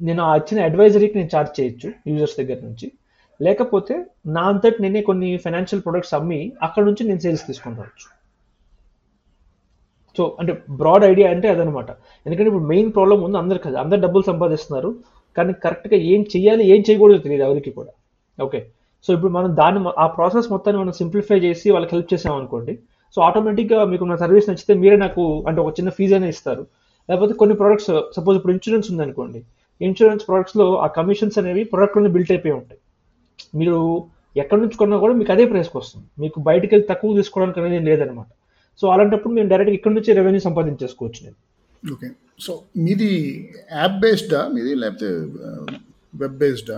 నేను 0.00 0.20
ఆ 0.28 0.30
ఇచ్చిన 0.40 0.60
అడ్వైజరీకి 0.68 1.16
నేను 1.18 1.30
ఛార్జ్ 1.34 1.52
చేయొచ్చు 1.58 1.88
యూజర్స్ 2.10 2.36
దగ్గర 2.40 2.58
నుంచి. 2.66 2.86
లేకపోతే 3.40 3.94
నా 4.36 4.42
అంతటి 4.52 4.78
నేనే 4.82 5.00
కొన్ని 5.08 5.30
ఫైనాన్షియల్ 5.44 5.82
ప్రొడక్ట్స్ 5.86 6.14
అమ్మి 6.18 6.40
అక్కడ 6.66 6.82
నుంచి 6.88 7.02
నేను 7.08 7.20
సేల్స్ 7.24 7.44
తీసుకొని 7.48 7.76
రావచ్చు. 7.80 8.06
సో 10.16 10.24
అంటే 10.40 10.52
బ్రాడ్ 10.80 11.04
ఐడియా 11.10 11.28
అంటే 11.34 11.46
అదనమాట 11.54 11.90
ఎందుకంటే 12.26 12.48
ఇప్పుడు 12.50 12.68
మెయిన్ 12.72 12.90
ప్రాబ్లం 12.96 13.20
ఉంది 13.26 13.38
అందరికి 13.42 13.64
కదా 13.68 13.78
అందరు 13.84 14.00
డబ్బులు 14.04 14.24
సంపాదిస్తున్నారు. 14.30 14.90
కానీ 15.36 15.52
కరెక్ట్గా 15.64 15.98
ఏం 16.12 16.20
చేయాలి 16.32 16.64
ఏం 16.72 16.80
చేయకూడదు 16.88 17.20
తెలియదు 17.24 17.44
ఎవరికి 17.48 17.70
కూడా. 17.78 17.92
ఓకే 18.38 18.60
సో 19.06 19.10
ఇప్పుడు 19.16 19.32
మనం 19.36 19.50
దాన్ని 19.60 19.80
ఆ 20.02 20.06
ప్రాసెస్ 20.16 20.46
మొత్తాన్ని 20.52 20.78
మనం 20.82 20.94
సింప్లిఫై 21.00 21.38
చేసి 21.46 21.66
వాళ్ళకి 21.74 21.92
హెల్ప్ 21.94 22.12
చేసామనుకోండి 22.12 22.74
సో 23.14 23.18
ఆటోమేటిక్గా 23.28 23.78
మీకు 23.90 24.04
నా 24.10 24.16
సర్వీస్ 24.22 24.46
నచ్చితే 24.50 24.74
మీరే 24.82 24.96
నాకు 25.02 25.24
అంటే 25.48 25.58
ఒక 25.64 25.72
చిన్న 25.78 25.90
ఫీజు 25.98 26.14
అయినా 26.16 26.28
ఇస్తారు. 26.34 26.62
లేకపోతే 27.08 27.34
కొన్ని 27.40 27.54
ప్రొడక్ట్స్ 27.60 27.90
సపోజ్ 28.16 28.36
ఇప్పుడు 28.38 28.54
ఇన్సూరెన్స్ 28.56 28.88
ఉందనుకోండి. 28.92 29.40
ఇన్సూరెన్స్ 29.88 30.24
ప్రొడక్ట్స్లో 30.28 30.66
ఆ 30.84 30.86
కమిషన్స్ 30.98 31.36
అనేవి 31.40 31.62
ప్రొడక్ట్లోనే 31.72 32.10
బిల్ట్ 32.16 32.32
అయిపోయి 32.34 32.54
ఉంటాయి. 32.60 32.80
మీరు 33.60 33.78
ఎక్కడి 34.42 34.60
నుంచి 34.62 34.76
కొన్నా 34.80 34.96
కూడా 35.04 35.14
మీకు 35.20 35.32
అదే 35.34 35.44
ప్రైస్కి 35.50 35.76
వస్తుంది. 35.80 36.06
మీకు 36.22 36.38
బయటికి 36.48 36.70
వెళ్ళి 36.74 36.86
తక్కువ 36.92 37.16
తీసుకోవడానికి 37.18 37.60
అనేది 37.60 37.86
లేదనమాట 37.90 38.30
సో 38.80 38.84
అలాంటప్పుడు 38.94 39.32
మేము 39.34 39.48
డైరెక్ట్గా 39.52 39.76
ఇక్కడ 39.78 39.92
నుంచి 39.96 40.12
రెవెన్యూ 40.18 40.40
సంపాదించేసుకోవచ్చు 40.46 41.20
నేను. 41.26 41.36
ఓకే. 41.92 42.08
సో 42.44 42.52
మీది 42.84 43.10
యాప్ 43.80 43.98
బేస్డా 44.04 44.40
మీది 44.54 44.72
లేకపోతే 44.82 45.08
వెబ్ 46.22 46.36
బేస్డా 46.42 46.76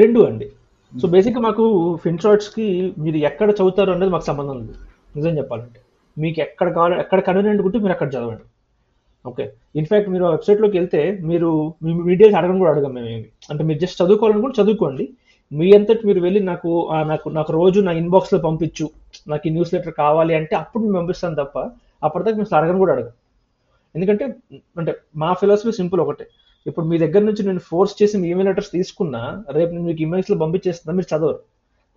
రెండు 0.00 0.20
అండి. 0.28 0.46
సో 0.92 1.06
బేసిక్గా 1.14 1.40
మాకు 1.48 1.64
ఫిన్షార్ట్స్కి 2.04 2.66
మీరు 3.04 3.18
ఎక్కడ 3.30 3.48
చదువుతారు 3.58 3.90
అనేది 3.96 4.12
మాకు 4.14 4.26
సంబంధం 4.30 4.56
లేదు. 4.60 4.80
నిజం 5.16 5.34
చెప్పాలంటే. 5.38 5.80
మీకు 6.16 6.38
ఎక్కడ 6.46 6.68
కావాలి 6.76 6.94
ఎక్కడ 7.04 7.20
కన్వీనియంట్ 7.28 7.62
ఉంటే 7.66 7.78
మీరు 7.84 7.94
అక్కడ 7.96 8.08
చదవండి. 8.14 8.44
ఓకే. 9.26 9.44
ఇన్ఫ్యాక్ట్ 9.76 10.10
మీరు 10.10 10.24
ఆ 10.24 10.30
వెబ్సైట్లోకి 10.30 10.78
వెళ్తే 10.78 11.00
మీరు 11.22 11.48
మీ 11.82 11.92
డీటెయిల్స్ 12.10 12.38
అడగడం 12.38 12.58
కూడా 12.58 12.70
అడగం 12.70 12.92
మేము 12.94 13.06
ఏమి. 13.06 13.26
అంటే 13.50 13.64
మీరు 13.64 13.78
జస్ట్ 13.78 14.02
చదువుకోవాలనుకుంటే 14.02 14.62
చదువుకోండి. 14.62 15.08
మీ 15.52 15.72
అంతటి 15.72 16.06
మీరు 16.06 16.20
వెళ్ళి 16.20 16.40
నాకు 16.40 16.70
నాకు 17.06 17.28
నాకు 17.28 17.52
రోజు 17.52 17.80
నా 17.80 17.92
ఇన్బాక్స్లో 17.92 18.38
పంపించు. 18.38 18.86
నాకు 19.28 19.48
ఈ 19.48 19.50
న్యూస్ 19.50 19.74
లెటర్ 19.74 19.94
కావాలి 19.94 20.34
అంటే 20.34 20.56
అప్పుడు 20.56 20.82
మేము 20.84 20.96
పంపిస్తాను 20.96 21.34
తప్ప 21.34 21.58
అప్పటిదాకా 22.04 22.36
మేము 22.36 22.56
అడగను 22.56 22.78
కూడా 22.78 22.92
అడగం. 22.92 23.14
ఎందుకంటే 23.94 24.24
అంటే 24.78 24.92
మా 25.16 25.32
ఫిలాసఫీ 25.32 25.72
సింపుల్ 25.72 26.00
ఒకటే. 26.00 26.26
ఇప్పుడు 26.66 26.86
మీ 26.86 26.98
దగ్గర 26.98 27.22
నుంచి 27.22 27.42
నేను 27.46 27.58
ఫోర్స్ 27.58 28.02
చేసి 28.02 28.16
మీ 28.18 28.28
ఈమెయిల్ 28.28 28.48
లెటర్స్ 28.48 28.72
తీసుకున్నా 28.72 29.42
రేపు 29.50 29.70
నేను 29.70 29.84
మీకు 29.84 30.02
ఇమెయిల్స్లో 30.02 30.36
పంపించేస్తున్నా 30.36 30.96
మీరు 30.96 31.16
చదవరు. 31.16 31.38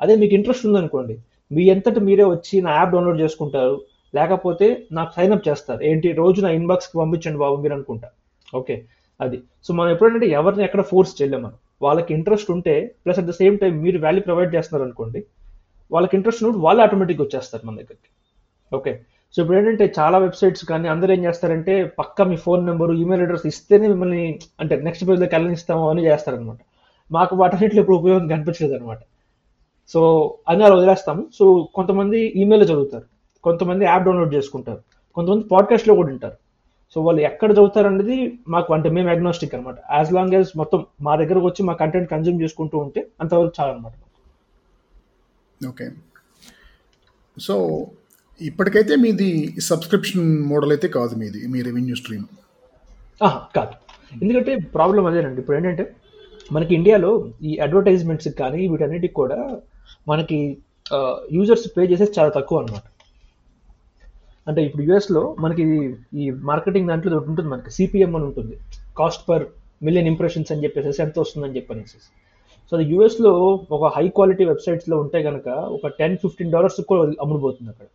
అదే 0.02 0.15
మీకు 0.15 0.34
ఇంట్రెస్ట్ 0.34 0.65
ఉందనుకోండి. 0.65 1.15
మీ 1.52 1.63
ఎంతటి 1.63 2.00
మీరే 2.00 2.24
వచ్చి 2.24 2.62
నా 2.62 2.72
యాప్ 2.76 2.92
డౌన్లోడ్ 2.92 3.22
చేసుకుంటారు. 3.22 3.82
లేకపోతే 4.15 4.86
నాకు 4.91 5.13
సైన్ 5.15 5.34
అప్ 5.34 5.48
చేస్తారు. 5.48 5.84
ఏంటి? 5.84 6.12
రోజు 6.12 6.41
నా 6.41 6.50
ఇన్బాక్స్కి 6.50 6.98
పంపించండి 6.98 7.39
బాబు 7.39 7.56
మీరు 7.56 7.74
అనుకుంటా. 7.74 8.08
ఓకే? 8.56 8.86
అది. 9.22 9.41
సో 9.63 9.74
మనం 9.74 9.91
ఎప్పుడంటే 9.91 10.28
ఎవరిని 10.28 10.63
ఎక్కడ 10.63 10.82
ఫోర్స్ 10.82 11.22
చేయలేము 11.22 11.43
మనం. 11.43 11.54
వాళ్ళకి 11.82 12.13
ఇంట్రెస్ట్ 12.13 12.52
ఉంటే 12.52 12.95
plus 13.06 13.19
at 13.19 13.28
the 13.28 13.32
same 13.32 13.60
time 13.60 13.82
మీరు 13.82 14.00
వాల్యూ 14.00 14.22
ప్రొవైడ్ 14.22 14.56
చేస్తున్నారు 14.56 14.84
అనుకోండి 14.84 15.26
వాళ్ళకి 15.91 16.15
ఇంట్రెస్ట్ 16.15 16.43
ఉన్నప్పుడు 16.43 16.65
వాళ్ళు 16.65 16.84
ఆటోమేటిక్గా 16.84 17.24
వచ్చేస్తారు 17.26 17.67
మన 17.67 17.76
దగ్గరికి. 17.76 18.10
ఓకే? 18.76 19.00
సో 19.36 19.41
ఇప్పుడు 19.41 19.58
ఏంటంటే 19.58 19.93
చాలా 20.00 20.17
వెబ్సైట్స్ 20.17 20.65
కానీ 20.65 20.88
అందరూ 20.88 21.13
ఏం 21.13 21.26
చేస్తారంటే 21.26 21.84
పక్క 22.00 22.22
మీ 22.22 22.36
ఫోన్ 22.36 22.65
నెంబర్ 22.65 22.91
ఈమెయిల్ 22.91 23.24
అడ్రస్ 23.24 23.45
ఇస్తేనే 23.45 23.88
మిమ్మల్ని 23.88 24.39
అంటే 24.60 24.76
నెక్స్ట్ 24.76 25.10
పేజ్లోకి 25.10 25.36
వెళ్ళనిస్తాము 25.36 25.89
అని 25.89 26.06
చేస్తారనమాట 26.06 26.58
మాకు 27.12 27.36
వాటన్నిటిలో 27.36 27.82
ఇప్పుడు 27.82 27.98
ఉపయోగం 27.98 28.28
కనిపించలేదు 28.28 28.80
అనమాట 28.80 28.98
సో 29.89 30.34
అన్ని 30.50 30.65
అలా 30.65 30.76
వదిలేస్తాము. 30.76 31.28
సో 31.39 31.67
కొంతమంది 31.76 32.19
ఈమెయిల్ 32.19 32.65
చదువుతారు. 32.65 33.19
కొంతమంది 33.43 33.86
యాప్ 33.86 34.04
డౌన్లోడ్ 34.04 34.34
చేసుకుంటారు. 34.36 34.82
కొంతమంది 35.17 35.43
పాడ్కాస్ట్లో 35.52 35.95
కూడా 35.95 36.12
ఉంటారు 36.13 36.38
సో 36.95 37.02
వాళ్ళు 37.02 37.21
ఎక్కడ 37.21 37.52
చదువుతారు 37.52 37.88
అనేది 37.88 38.15
మాకు 38.47 38.73
అంటే 38.73 38.89
మేము 38.89 39.10
అగ్నోస్టిక్ 39.10 39.56
అనమాట 39.56 39.75
యాజ్ 39.91 40.13
లాంగ్ 40.13 40.34
యాజ్ 40.34 40.52
మొత్తం 40.58 40.86
మా 41.02 41.15
దగ్గరకు 41.15 41.45
వచ్చి 41.45 41.63
మా 41.63 41.73
కంటెంట్ 41.73 42.10
కన్జ్యూమ్ 42.10 42.41
చేసుకుంటూ 42.41 42.78
ఉంటే 42.78 43.08
అంతవరకు 43.21 43.54
చాలా 43.60 43.71
అనమాట 43.73 43.93
ఓకే. 45.67 45.86
సో 47.38 47.56
ఇప్పటికైతే 48.41 48.95
మీది 48.95 49.30
సబ్స్క్రిప్షన్ 49.60 50.28
మోడల్ 50.47 50.71
అయితే 50.71 50.88
కాదు 50.88 51.15
మీది 51.15 51.47
మీ 51.47 51.62
రెవెన్యూ 51.62 51.95
స్ట్రీమ్ 51.95 52.25
కాదు. 53.56 53.73
ఎందుకంటే 54.21 54.56
ప్రాబ్లం 54.75 55.06
అదేనండి. 55.06 55.39
ఇప్పుడు 55.41 55.58
ఏంటంటే 55.58 55.84
మనకి 56.52 56.71
ఇండియాలో 56.75 57.12
ఈ 57.41 57.58
అడ్వర్టైజ్మెంట్స్ 57.58 58.28
కానీ 58.39 58.67
వీటన్నిటికి 58.67 59.13
కూడా 59.13 59.39
మనకి 60.08 60.38
యూజర్స్ 61.32 61.67
పే 61.78 61.82
చేసేది 61.84 62.13
చాలా 62.19 62.30
తక్కువ 62.30 62.60
అనమాట 62.60 62.86
అంటే 64.50 64.62
ఇప్పుడు 64.68 64.84
యూఎస్లో 64.88 65.22
మనకి 65.44 65.64
ఈ 66.22 66.26
మార్కెటింగ్ 66.50 66.88
దాంట్లో 66.92 67.18
ఒకటి 67.20 67.30
ఉంటుంది 67.32 67.50
మనకి 67.54 67.72
సిపిఎం 67.78 68.14
అని 68.18 68.26
ఉంటుంది. 68.30 68.56
కాస్ట్ 69.00 69.24
పర్ 69.30 69.44
మిలియన్ 69.88 70.08
ఇంప్రెషన్స్ 70.12 70.52
అని 70.54 70.64
చెప్పేసి 70.66 71.02
ఎంత 71.06 71.16
వస్తుందని 71.24 71.56
చెప్పనేసి. 71.58 71.98
సో 72.70 72.74
అది 72.78 72.86
యూఎస్లో 72.94 73.34
ఒక 73.76 73.84
హై 73.96 74.06
క్వాలిటీ 74.18 74.44
వెబ్సైట్స్లో 74.52 74.96
ఉంటే 75.04 75.20
కనుక 75.28 75.48
ఒక 75.76 75.88
టెన్ 76.00 76.16
ఫిఫ్టీన్ 76.24 76.52
డాలర్స్ 76.56 76.80
కూడా 76.92 77.04
అమ్ముడుపోతుంది 77.24 77.70
అక్కడ. 77.74 77.88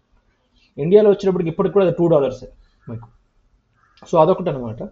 ఇండియాలో 0.79 1.09
వచ్చినప్పటికి 1.15 1.51
ఇప్పటికి 1.53 1.75
కూడా 1.77 1.85
అది 1.87 1.95
టూ 1.99 2.07
డాలర్సే 2.15 2.49
మీకు 2.91 3.09
సో 4.11 4.15
అదొకటి 4.23 4.51
అనమాట 4.53 4.83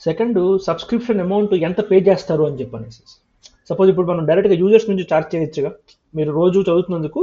సెకండ్ 0.00 0.38
సబ్స్క్రిప్షన్ 0.68 1.20
అమౌంట్ 1.26 1.52
ఎంత 1.68 1.80
పే 1.90 1.96
చేస్తారు 2.08 2.42
అని 2.48 2.56
చెప్పనేసి. 2.62 3.02
సపోజ్ 3.70 3.88
ఇప్పుడు 3.92 4.08
మనం 4.10 4.24
డైరెక్ట్గా 4.30 4.56
యూజర్స్ 4.62 4.88
నుంచి 4.90 5.04
చార్జ్ 5.10 5.30
చేయొచ్చుగా. 5.34 5.70
మీరు 6.14 6.30
రోజు 6.40 6.58
చదువుతున్నందుకు 6.68 7.20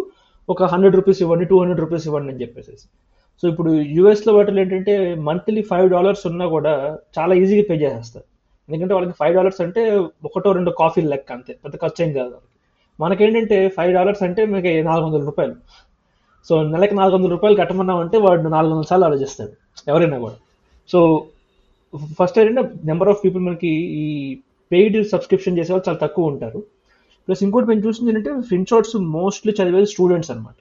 ఒక 0.49 0.63
హండ్రెడ్ 0.73 0.95
రూపీస్ 0.99 1.19
ఇవ్వండి 1.25 1.45
టూ 1.51 1.57
హండ్రెడ్ 1.61 1.81
రూపీస్ 1.83 2.05
ఇవ్వండి 2.09 2.31
అని 2.33 2.41
చెప్పేసి 2.43 2.73
సో 3.41 3.47
ఇప్పుడు 3.47 3.71
యూఎస్లో 3.71 4.33
వాటిలో 4.33 4.59
ఏంటంటే 4.61 5.15
మంత్లీ 5.15 5.61
ఫైవ్ 5.61 5.89
డాలర్స్ 5.89 6.27
ఉన్నా 6.27 6.45
కూడా 6.47 6.97
చాలా 7.19 7.35
ఈజీగా 7.35 7.63
పే 7.69 7.75
చేసేస్తారు. 7.75 8.25
ఎందుకంటే 8.69 8.93
వాళ్ళకి 8.93 9.15
ఫైవ్ 9.19 9.35
డాలర్స్ 9.35 9.61
అంటే 9.61 9.81
ఒకటో 10.25 10.51
రెండు 10.51 10.71
కాఫీలు 10.71 11.09
లెక్క 11.09 11.31
అంతే 11.31 11.53
పెద్ద 11.63 11.75
ఖర్చు 11.75 12.05
ఏం 12.05 12.13
కాదు 12.13 12.37
మనకేంటంటే 12.99 13.69
ఫైవ్ 13.69 13.93
డాలర్స్ 13.93 14.23
అంటే 14.23 14.45
మీకు 14.45 14.87
నాలుగు 14.87 15.07
వందల 15.07 15.25
రూపాయలు. 15.25 15.55
సో 16.49 16.63
నెలకి 16.63 16.95
నాలుగు 16.95 17.15
వందల 17.15 17.29
రూపాయలు 17.29 17.57
కట్టమన్నామంటే 17.57 18.17
వాడు 18.17 18.41
నాలుగు 18.41 18.73
వందల 18.73 18.87
సార్లు 18.89 19.05
ఆలోచిస్తాడు 19.05 19.53
ఎవరైనా 19.87 20.17
కూడా. 20.19 20.35
సో 20.89 21.25
ఫస్ట్ 22.19 22.39
ఏంటంటే 22.39 22.71
నెంబర్ 22.85 23.09
ఆఫ్ 23.09 23.21
పీపుల్ 23.25 23.43
మనకి 23.43 23.67
ఈ 24.03 24.35
పెయిడ్ 24.71 25.07
సబ్స్క్రిప్షన్ 25.07 25.57
చేసే 25.57 25.73
వాళ్ళు 25.73 25.89
చాలా 25.89 26.07
తక్కువ 26.07 26.25
ఉంటారు. 26.25 26.59
ప్లస్ 27.27 27.43
ఇంకోటి 27.43 27.67
మేము 27.67 27.79
చూసింది 27.79 28.09
ఏంటంటే 28.11 28.41
ఫిన్ 28.41 28.65
షార్ట్స్ 28.65 28.95
మోస్ట్లీ 28.95 29.55
చదివేది 29.61 29.85
స్టూడెంట్స్ 29.85 30.31
అనమాట 30.31 30.55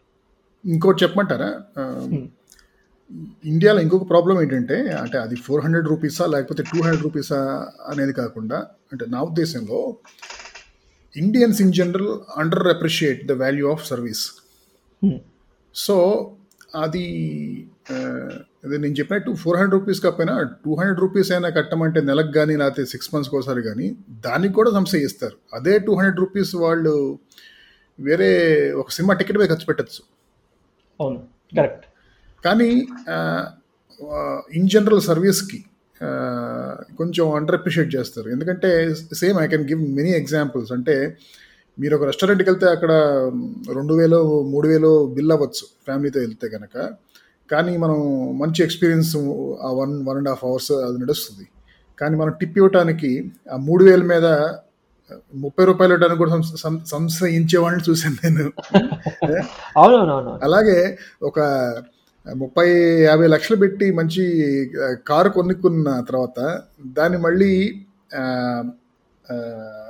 ఇంకోటి 0.65 1.05
చెప్పమంటారా? 1.05 1.49
ఆ, 1.79 1.83
ఇండియాలో 3.45 3.81
ఇంకొక 3.81 4.11
ప్రాబ్లం 4.11 4.43
ఏంటంటే 4.43 4.77
అంటే 4.93 5.19
అది 5.19 5.37
ఫోర్ 5.37 5.63
హండ్రెడ్ 5.65 5.89
రూపీసా 5.89 6.27
లేకపోతే 6.27 6.63
టూ 6.63 6.79
హండ్రెడ్ 6.83 7.05
రూపీసా 7.05 7.39
అనేది 7.89 8.13
కాకుండా 8.13 8.59
అంటే 8.93 9.05
నా 9.07 9.21
ఉద్దేశంలో 9.23 9.81
Indians 11.15 11.61
in 11.61 11.73
general 11.73 12.13
under 12.37 12.69
appreciate 12.69 13.21
the 13.27 13.33
value 13.33 13.67
of 13.73 13.85
service 13.87 14.25
so 15.75 15.97
అది 16.75 17.05
అదే 18.65 18.77
నేను 18.77 18.95
చెప్పినట్టు 18.95 19.31
ఫోర్ 19.35 19.57
హండ్రెడ్ 19.57 19.75
రూపీస్ 19.75 20.01
కాకపోయినా 20.01 20.35
టూ 20.65 20.75
హండ్రెడ్ 20.75 21.01
రూపీస్ 21.01 21.33
అయినా 21.33 21.49
కట్టమంటే 21.51 22.01
నెలకు 22.01 22.33
కానీ 22.33 22.57
లేకపోతే 22.57 22.85
సిక్స్ 22.85 23.11
మంత్స్కి 23.15 23.37
ఒకసారి 23.37 23.63
కానీ 23.63 23.87
దానికి 24.21 24.55
కూడా 24.55 24.71
సంస్థ 24.71 24.95
ఇస్తారు 25.03 25.37
అదే 25.55 25.79
టూ 25.79 25.93
హండ్రెడ్ 25.93 26.21
రూపీస్ 26.21 26.55
వాళ్ళు 26.57 26.95
వేరే 27.99 28.31
ఒక 28.75 28.91
సినిమా 28.91 29.15
టికెట్ 29.15 29.39
మీద 29.39 29.49
ఖర్చు 29.49 29.67
పెట్టచ్చు. 29.67 30.01
అవును. 31.01 31.21
కరెక్ట్ 31.57 31.85
కానీ 32.45 32.71
ఇన్ 34.59 34.69
జనరల్ 34.75 35.03
సర్వీస్కి 35.11 35.61
కొంచెం 36.99 37.25
అండర్ 37.37 37.57
అప్రిషియేట్ 37.59 37.91
చేస్తారు. 37.97 38.29
ఎందుకంటే 38.35 38.71
same 39.23 39.37
I 39.45 39.47
can 39.53 39.67
give 39.71 39.83
many 39.99 40.13
examples 40.21 40.73
అంటే 40.77 40.97
మీరు 41.79 41.95
ఒక 41.97 42.05
రెస్టారెంట్కి 42.11 42.49
వెళ్తే 42.51 42.67
అక్కడ 42.75 42.93
రెండు 43.77 43.95
వేలు 44.01 44.19
మూడు 44.53 44.67
వేలు 44.69 44.91
బిల్ 45.17 45.33
అవ్వచ్చు 45.37 45.65
ఫ్యామిలీతో 45.87 46.19
వెళ్తే 46.25 46.49
కనుక 46.49 46.77
కానీ 47.51 47.73
మనం 47.77 47.99
మంచి 48.43 48.61
ఎక్స్పీరియన్స్ 48.67 49.11
ఆ 49.67 49.71
one 49.81 49.95
one 50.09 50.19
and 50.21 50.31
half 50.33 50.45
hours 50.49 50.71
అది 50.87 50.99
నడుస్తుంది. 51.03 51.47
కానీ 51.99 52.15
మనం 52.17 52.33
టిప్ 52.41 52.57
ఇవ్వటానికి 52.61 53.11
ఆ 53.53 53.57
మూడు 53.67 53.83
వేల 53.85 54.03
మీద 54.13 54.27
ముప్పై 55.45 55.65
రూపాయలు 55.71 55.93
ఇవ్వడానికి 55.95 56.21
కూడా 56.23 56.37
సంశయించే 56.93 57.59
వాళ్ళని 57.65 57.85
చూశాను 57.89 58.17
నేను. 58.25 58.47
అలాగే 60.47 60.79
ఒక 61.23 61.39
ముప్పై 62.27 62.69
యాభై 63.01 63.27
లక్షలు 63.27 63.57
పెట్టి 63.57 63.95
మంచి 63.95 64.23
కారు 65.07 65.29
కొనుక్కున్న 65.29 66.01
తర్వాత 66.01 66.41
దాన్ని 66.87 67.19
మళ్ళీ 67.19 67.81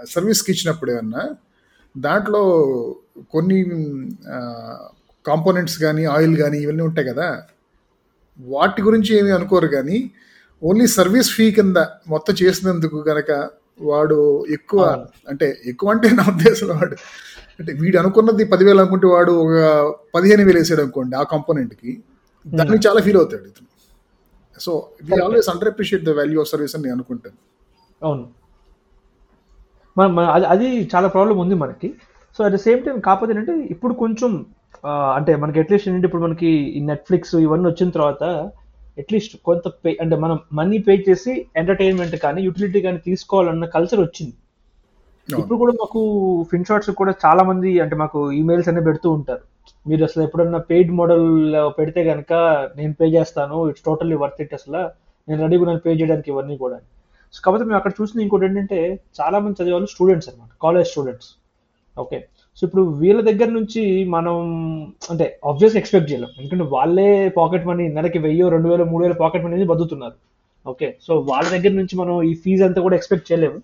సర్వీస్కి 0.04 0.52
ఇచ్చినప్పుడు 0.52 0.90
ఏమన్నా 0.90 1.22
దాంట్లో 1.96 2.42
కొన్ని 3.32 3.64
కాంపోనెంట్స్ 5.26 5.78
కానీ 5.78 6.04
ఆయిల్ 6.04 6.36
కానీ 6.36 6.58
ఇవన్నీ 6.58 6.82
ఉంటాయి 6.82 7.08
కదా 7.08 7.42
వాటి 8.38 8.82
గురించి 8.82 9.18
ఏమీ 9.18 9.30
అనుకోరు 9.30 9.66
కానీ 9.66 10.10
ఓన్లీ 10.62 10.86
సర్వీస్ 10.86 11.30
ఫీ 11.30 11.52
కింద 11.52 11.76
మొత్తం 12.08 12.34
చేసినందుకు 12.42 13.04
గనక 13.08 13.50
వాడు 13.80 14.46
ఎక్కువ. 14.50 15.06
అంటే 15.28 15.60
ఎక్కువ 15.66 15.90
అంటే 15.90 16.08
నా 16.08 16.24
ఉద్దేశంలో 16.28 16.74
వాడు 16.74 16.96
అంటే 17.60 17.72
వీడు 17.72 17.98
అనుకున్నది 17.98 18.44
పదివేలు 18.44 18.80
అనుకుంటే 18.80 19.06
వాడు 19.06 19.32
ఒక 19.32 19.54
పదిహేను 20.14 20.44
వేలు 20.44 20.58
వేసాడు 20.58 20.80
అనుకోండి 20.80 21.16
ఆ 21.16 21.22
కాంపోనెంట్కి 21.22 22.02
దానికి 22.46 22.82
చాలా 22.86 23.00
ఫీల్ 23.06 23.18
అవుతాడు 23.20 23.46
ఇతను. 23.50 23.68
So 24.64 24.72
we 25.08 25.14
always 25.26 25.48
under 25.52 25.70
appreciate 25.72 26.02
the 26.08 26.12
value 26.18 26.38
of 26.42 26.50
service 26.52 26.74
అని 26.76 26.84
నేను 26.86 26.96
అనుకుంటాను 26.96 27.38
అవును 28.08 28.24
అది 30.36 30.46
అది 30.54 30.68
చాలా 30.92 31.08
ప్రాబ్లం 31.14 31.36
ఉంది 31.44 31.56
మనకి. 31.62 31.88
So 32.36 32.40
at 32.46 32.54
the 32.56 32.58
same 32.66 32.80
time 32.86 32.96
కాకపోతే 33.08 33.32
ఏంటంటే 33.34 33.54
ఇప్పుడు 33.74 33.94
కొంచెం 34.02 34.30
అంటే 35.16 35.32
మనకి 35.42 35.58
అట్లీస్ట్ 35.62 35.86
ఏంటంటే 35.88 36.06
ఇప్పుడు 36.08 36.24
మనకి 36.26 36.50
ఈ 36.78 36.80
నెట్ఫ్లిక్స్ 36.90 37.34
ఇవన్నీ 37.44 37.66
వచ్చిన 37.70 37.90
తర్వాత 37.96 38.24
అట్లీస్ట్ 39.02 39.34
కొంత 39.48 39.66
పే 39.82 39.90
అంటే 40.02 40.16
మనం 40.24 40.36
మనీ 40.58 40.78
పే 40.86 40.94
చేసి 41.08 41.32
ఎంటర్టైన్మెంట్ 41.60 42.16
కానీ 42.24 42.40
యూటిలిటీ 42.46 42.80
కానీ 42.86 42.98
తీసుకోవాలన్న 43.06 43.66
కల్చర్ 43.76 44.00
వచ్చింది. 44.04 44.34
ఇప్పుడు 45.28 45.58
కూడా 45.62 45.72
మాకు 45.80 46.00
ఫిన్ 46.50 46.66
షాట్స్ 46.68 46.90
కూడా 47.00 47.12
చాలా 47.24 47.42
మంది 47.50 47.70
అంటే 47.84 47.96
మాకు 48.02 48.18
ఈమెయిల్స్ 48.40 48.68
అనే 48.72 48.82
పెడుతూ 48.88 49.08
ఉంటారు. 49.18 49.42
మీరు 49.86 50.02
అసలు 50.08 50.22
ఎప్పుడన్నా 50.26 50.60
పెయిడ్ 50.70 50.90
మోడల్ 50.98 51.26
పెడితే 51.78 52.00
కనుక 52.10 52.32
నేను 52.78 52.92
పే 53.00 53.06
చేస్తాను 53.16 53.56
ఇట్స్ 53.70 53.84
టోటల్లీ 53.88 54.16
వర్త్ 54.22 54.40
ఇట్ 54.44 54.54
అసలు. 54.58 54.82
నేను 55.28 55.38
రెడీగా 55.44 55.66
నేను 55.70 55.82
పే 55.86 55.92
చేయడానికి 56.00 56.28
ఇవన్నీ 56.32 56.54
కూడా. 56.64 56.78
సో 57.34 57.38
కాకపోతే 57.44 57.64
మేము 57.68 57.78
అక్కడ 57.80 57.92
చూసిన 58.00 58.22
ఇంకోటి 58.24 58.44
ఏంటంటే 58.48 58.78
చాలా 59.18 59.36
మంది 59.44 59.58
చదివేవాళ్ళు 59.60 59.88
స్టూడెంట్స్ 59.94 60.28
అనమాట 60.30 60.50
కాలేజ్ 60.64 60.88
స్టూడెంట్స్ 60.92 61.30
ఓకే 62.02 62.18
సో 62.58 62.62
ఇప్పుడు 62.66 62.82
వీళ్ళ 63.02 63.20
దగ్గర 63.28 63.48
నుంచి 63.58 63.82
మనం 64.14 64.36
అంటే 65.12 65.26
ఆబ్వియస్గా 65.50 65.78
ఎక్స్పెక్ట్ 65.80 66.08
చేయలేం. 66.10 66.30
ఎందుకంటే 66.40 66.64
వాళ్ళే 66.74 67.08
పాకెట్ 67.38 67.64
మనీ 67.70 67.84
నెలకి 67.96 68.18
వెయ్యో 68.26 68.46
రెండు 68.54 68.68
వేలు 68.72 68.84
మూడు 68.92 69.02
వేల 69.04 69.16
పాకెట్ 69.22 69.44
మనీ 69.44 69.54
అనేది 69.54 69.68
బతుకుతున్నారు. 69.72 70.16
ఓకే 70.66 70.88
సో 71.06 71.12
వాళ్ళ 71.30 71.46
దగ్గర 71.54 71.72
నుంచి 71.80 71.94
మనం 72.02 72.14
ఈ 72.30 72.32
ఫీజు 72.42 72.62
అంతా 72.68 72.80
కూడా 72.86 72.96
ఎక్స్పెక్ట్ 72.98 73.26
చేయలేము. 73.30 73.58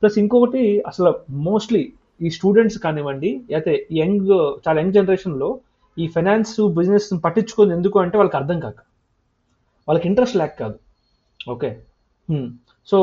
ప్లస్ 0.00 0.18
ఇంకొకటి 0.22 0.62
అసలు 0.90 1.12
మోస్ట్లీ 1.48 1.82
ఈ 2.20 2.30
స్టూడెంట్స్ 2.36 2.78
కానివ్వండి 2.84 3.30
అయితే 3.56 3.72
యంగ్ 4.00 4.30
చాలా 4.66 4.76
యంగ్ 4.82 4.96
జనరేషన్లో 4.98 5.48
ఈ 5.96 6.06
ఫైనాన్స్ 6.14 6.54
బిజినెస్ 6.78 7.06
పట్టించుకుంది 7.26 7.72
ఎందుకు 7.78 7.96
అంటే 8.04 8.16
వాళ్ళకి 8.20 8.36
అర్థం 8.40 8.58
కాక. 8.64 8.78
వాళ్ళకి 9.88 10.06
ఇంట్రెస్ట్ 10.10 10.36
లేక 10.40 10.52
కాదు. 10.62 10.76
ఓకే? 11.54 11.70
సో 12.88 12.98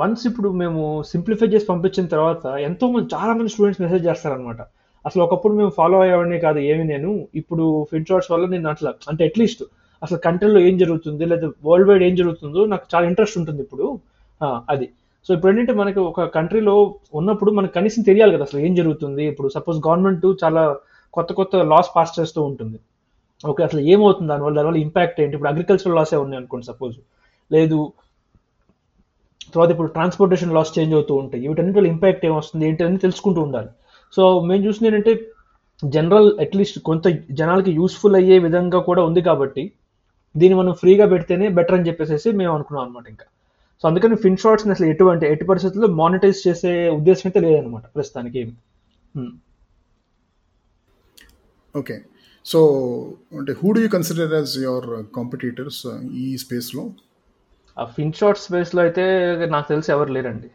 వన్స్ 0.00 0.22
ఇప్పుడు 0.30 0.48
మేము 0.62 0.80
సింప్లిఫై 1.10 1.48
చేసి 1.52 1.66
పంపించిన 1.72 2.06
తర్వాత 2.14 2.44
ఎంతో 2.68 2.86
మంది 2.94 3.06
చాలా 3.14 3.32
మంది 3.38 3.52
స్టూడెంట్స్ 3.54 3.82
మెసేజ్ 3.84 4.04
చేస్తారనమాట 4.08 4.60
అసలు 5.04 5.22
ఒకప్పుడు 5.26 5.54
మేము 5.60 5.72
ఫాలో 5.78 5.98
అయ్యేవాడిని 6.04 6.38
కాదు 6.46 6.58
ఏమి 6.72 6.84
నేను. 6.92 7.10
ఇప్పుడు 7.40 7.64
ఫిట్ 7.90 8.10
షార్ట్స్ 8.10 8.30
వల్ల 8.32 8.44
నేను 8.54 8.68
అట్లా 8.72 8.90
అంటే 9.12 9.22
అట్లీస్ట్ 9.30 9.62
అసలు 10.02 10.18
కంట్రీలో 10.26 10.60
ఏం 10.68 10.74
జరుగుతుంది 10.82 11.24
లేదా 11.32 11.48
వరల్డ్ 11.68 11.88
వైడ్ 11.90 12.04
ఏం 12.08 12.14
జరుగుతుందో 12.20 12.60
నాకు 12.72 12.86
చాలా 12.94 13.06
ఇంట్రెస్ట్ 13.10 13.38
ఉంటుంది 13.40 13.60
ఇప్పుడు. 13.66 13.86
అది. 14.72 14.86
సో 15.26 15.30
ఇప్పుడు 15.34 15.50
ఏంటంటే 15.52 15.72
మనకి 15.80 16.00
ఒక 16.10 16.22
కంట్రీలో 16.36 16.74
ఉన్నప్పుడు 17.18 17.50
మనకు 17.58 17.74
కనీసం 17.78 18.02
తెలియాలి 18.08 18.32
కదా 18.36 18.44
అసలు 18.48 18.60
ఏం 18.66 18.72
జరుగుతుంది. 18.80 19.22
ఇప్పుడు 19.32 19.48
సపోజ్ 19.56 19.78
గవర్నమెంట్ 19.86 20.24
చాలా 20.42 20.62
కొత్త 21.16 21.30
కొత్త 21.40 21.56
లాస్ 21.72 21.90
పాస్ 21.96 22.12
చేస్తూ 22.18 22.40
ఉంటుంది. 22.50 22.78
ఓకే 23.50 23.62
అసలు 23.68 23.80
ఏమవుతుంది? 23.92 24.28
దానివల్ల 24.32 24.54
దానివల్ల 24.58 24.78
ఇంపాక్ట్ 24.86 25.18
ఏంటి? 25.22 25.34
ఇప్పుడు 25.36 25.50
అగ్రికల్చర్ 25.52 25.94
లాసే 25.98 26.18
ఉన్నాయి 26.24 26.40
అనుకోండి 26.40 26.66
సపోజ్ 26.70 26.96
లేదు 27.50 27.78
తర్వాత 29.54 29.70
ఇప్పుడు 29.74 29.90
ట్రాన్స్పోర్టేషన్ 29.96 30.54
లాస్ 30.56 30.72
చేంజ్ 30.76 30.94
అవుతూ 30.98 31.14
ఉంటాయి. 31.22 31.42
వీటన్నిటి 31.48 31.76
వల్ల 31.78 31.88
ఇంపాక్ట్ 31.94 32.24
ఏమొస్తుంది? 32.30 32.64
ఏంటి 32.68 32.82
అని 32.86 33.00
తెలుసుకుంటూ 33.04 33.40
ఉండాలి. 33.46 33.70
సో 34.16 34.22
మేము 34.48 34.62
చూసింది 34.66 34.88
ఏంటంటే 34.90 35.12
జనరల్ 35.82 36.28
అట్లీస్ట్ 36.44 36.78
కొంత 36.88 37.04
జనాలకి 37.40 37.70
యూస్ఫుల్ 37.80 38.16
అయ్యే 38.20 38.36
విధంగా 38.46 38.80
కూడా 38.88 39.02
ఉంది 39.08 39.22
కాబట్టి 39.28 39.62
దీన్ని 40.34 40.56
మనం 40.60 40.72
ఫ్రీగా 40.82 41.06
పెడితేనే 41.12 41.46
బెటర్ 41.58 41.76
అని 41.78 41.86
చెప్పేసి 41.88 42.28
మేము 42.40 42.52
అనుకున్నాం 42.56 42.84
అనమాట 42.86 43.06
ఇంకా. 43.14 43.26
సో 43.82 43.86
అందుకని 43.90 44.16
ఫిన్ 44.24 44.40
షార్ట్స్ 44.42 44.66
అసలు 44.74 44.88
ఎటువంటి 44.94 45.24
ఎట్టి 45.32 45.46
పరిస్థితుల్లో 45.52 45.90
మానిటైజ్ 46.02 46.40
చేసే 46.48 46.74
ఉద్దేశం 46.98 47.26
అయితే 47.30 47.42
లేదనమాట 47.46 47.86
ప్రస్తుతానికి 47.96 48.42
Hmm. 49.14 49.32
ఓకే 51.74 51.96
సో 52.46 52.60
అంటే 53.38 53.52
who 53.58 53.68
do 53.74 53.80
you 53.82 53.88
consider 53.94 54.32
as 54.36 54.52
your 54.64 54.86
competitors 55.16 55.80
ఈ 56.22 56.26
స్పేస్లో 56.42 56.82
ఆ 57.76 57.84
ఫిన్ 57.96 58.14
షార్ట్ 58.18 58.40
స్పేస్లో 58.44 58.80
అయితే 58.86 59.04
నాకు 59.54 59.66
తెలిసి 59.72 59.90
ఎవరు 59.94 60.10
లేరండి. 60.16 60.48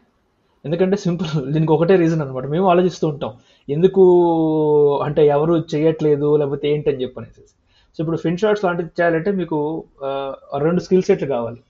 ఎందుకంటే 0.64 0.96
సింపుల్ 1.04 1.30
దీనికి 1.54 1.72
ఒకటే 1.76 1.94
రీజన్ 2.02 2.22
అనమాట 2.24 2.46
మేము 2.54 2.66
ఆలోచిస్తూ 2.72 3.06
ఉంటాం. 3.12 3.32
ఎందుకు 3.68 4.04
అంటే 5.06 5.22
ఎవరు 5.36 5.54
చేయట్లేదు 5.74 6.30
లేకపోతే 6.42 6.66
ఏంటని 6.74 7.02
చెప్పనేసి 7.04 7.44
సో 7.94 7.98
ఇప్పుడు 8.04 8.20
ఫిన్ 8.24 8.40
షార్ట్స్ 8.42 8.64
లాంటిది 8.66 8.92
చేయాలంటే 9.00 9.32
మీకు 9.40 9.58
రెండు 10.66 10.82
స్కిల్ 10.86 11.06
సెట్లు 11.10 11.28
కావాలి. 11.36 11.60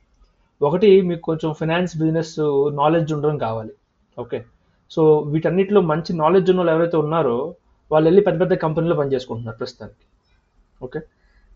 ఒకటి 0.66 0.88
మీకు 1.08 1.22
కొంచెం 1.30 1.50
ఫినాన్స్ 1.60 1.92
బిజినెస్ 2.00 2.34
నాలెడ్జ్ 2.80 3.10
ఉండడం 3.16 3.36
కావాలి. 3.46 3.72
ఓకే 4.22 4.38
సో 4.94 5.02
వీటన్నిటిలో 5.32 5.80
మంచి 5.92 6.10
నాలెడ్జ్ 6.22 6.48
ఉన్న 6.52 6.60
వాళ్ళు 6.60 6.72
ఎవరైతే 6.74 6.96
ఉన్నారో 7.04 7.36
వాళ్ళు 7.92 8.06
వెళ్ళి 8.08 8.22
పెద్ద 8.28 8.38
పెద్ద 8.42 8.54
కంపెనీలో 8.64 8.94
పనిచేసుకుంటున్నారు 9.00 9.58
ప్రస్తుతానికి. 9.60 10.04
ఓకే 10.86 11.00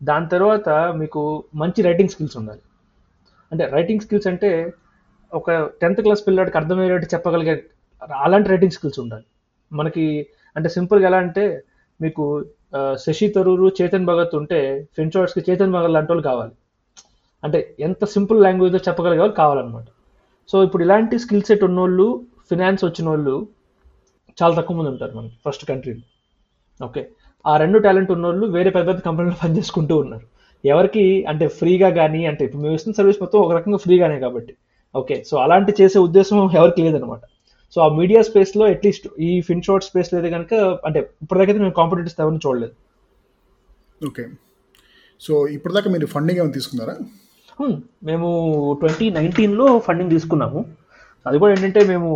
దాని 0.08 0.26
తర్వాత 0.34 0.68
మీకు 1.00 1.20
మంచి 1.62 1.80
రైటింగ్ 1.88 2.12
స్కిల్స్ 2.14 2.36
ఉండాలి. 2.40 2.62
అంటే 3.52 3.64
రైటింగ్ 3.76 4.02
స్కిల్స్ 4.04 4.28
అంటే 4.32 4.50
ఒక 5.32 5.50
టెన్త్ 5.80 6.00
క్లాస్ 6.04 6.22
పిల్లడికి 6.28 6.56
అర్థమయ్యేటట్టు 6.60 7.08
చెప్పగలిగే 7.14 7.54
అలాంటి 8.26 8.48
రైటింగ్ 8.52 8.74
స్కిల్స్ 8.76 9.00
ఉండాలి. 9.04 9.26
మనకి 9.70 10.04
అంటే 10.56 10.68
సింపుల్గా 10.76 11.06
ఎలా 11.10 11.18
అంటే 11.26 11.44
మీకు 12.00 12.24
శశి 13.04 13.26
తరూరు 13.34 13.66
చేతన్ 13.78 14.08
భగత్ 14.10 14.34
ఉంటే 14.40 14.60
ఫిన్షార్ట్స్కి 14.96 15.42
చేతన్ 15.48 15.74
భగత్ 15.76 15.94
లాంటి 15.96 16.10
వాళ్ళు 16.12 16.24
కావాలి. 16.30 16.54
అంటే 17.44 17.74
ఎంత 17.80 18.04
సింపుల్ 18.04 18.42
లాంగ్వేజ్లో 18.42 18.80
చెప్పగలిగే 18.88 19.18
వాళ్ళు 19.18 19.34
కావాలన్నమాట. 19.34 19.84
సో 20.48 20.64
ఇప్పుడు 20.64 20.82
ఇలాంటి 20.82 21.18
స్కిల్ 21.18 21.42
సెట్ 21.42 21.64
ఉన్నోళ్ళు 21.64 22.26
ఫినాన్స్ 22.50 22.84
వచ్చిన 22.84 23.08
వాళ్ళు 23.08 23.48
చాలా 24.42 24.54
తక్కువ 24.54 24.76
మంది 24.76 24.90
ఉంటారు 24.90 25.16
మనకి 25.16 25.34
ఫస్ట్ 25.46 25.64
కంట్రీలో. 25.64 26.00
ఓకే? 26.84 27.08
ఆ 27.46 27.56
రెండు 27.56 27.78
టాలెంట్ 27.78 28.10
ఉన్నోళ్ళు 28.10 28.46
వేరే 28.46 28.70
పెద్ద 28.70 28.88
పెద్ద 28.88 29.00
కంపెనీలో 29.00 29.36
పనిచేసుకుంటూ 29.44 29.96
ఉన్నారు. 29.96 30.26
ఎవరికి 30.64 31.24
అంటే 31.24 31.48
ఫ్రీగా 31.48 31.90
కానీ 31.90 32.26
అంటే 32.26 32.44
ఇప్పుడు 32.44 32.62
మేము 32.62 32.74
ఇస్తున్న 32.74 32.94
సర్వీస్ 32.94 33.18
మొత్తం 33.20 33.38
ఒక 33.38 33.52
రకంగా 33.52 33.76
ఫ్రీగానే 33.76 34.20
కాబట్టి. 34.20 34.56
ఓకే? 34.94 35.24
సో 35.30 35.36
అలాంటి 35.36 35.74
చేసే 35.82 35.98
ఉద్దేశం 35.98 36.50
ఎవరికి 36.54 36.82
లేదనమాట 36.82 37.20
సో 37.74 37.80
ఆ 37.80 37.88
మీడియా 37.88 38.22
స్పేస్లో 38.22 38.66
అట్లీస్ట్ 38.66 39.08
ఈ 39.20 39.40
ఫిన్ 39.40 39.62
షార్ట్ 39.62 39.84
స్పేస్ 39.84 40.14
లేదు 40.14 40.26
కనుక 40.26 40.54
అంటే 40.86 41.10
ఇప్పటికైతే 41.22 41.58
మేము 41.58 41.72
కాంపిటేటివ్స్ 41.72 42.20
ఎవరిని 42.20 42.40
చూడలేదు. 42.46 42.72
ఓకే. 44.06 44.24
సో 45.20 45.48
ఇప్పటిదాకా 45.48 45.90
మీరు 45.90 46.06
ఫండింగ్ 46.06 46.38
ఏమైనా 46.38 46.52
తీసుకున్నారా? 46.52 46.96
మేము 48.04 48.28
ట్వంటీ 48.80 49.06
నైన్టీన్లో 49.16 49.66
ఫండింగ్ 49.86 50.12
తీసుకున్నాము. 50.14 50.60
అది 51.26 51.36
కూడా 51.38 51.50
ఏంటంటే 51.54 51.80
మేము 51.92 52.10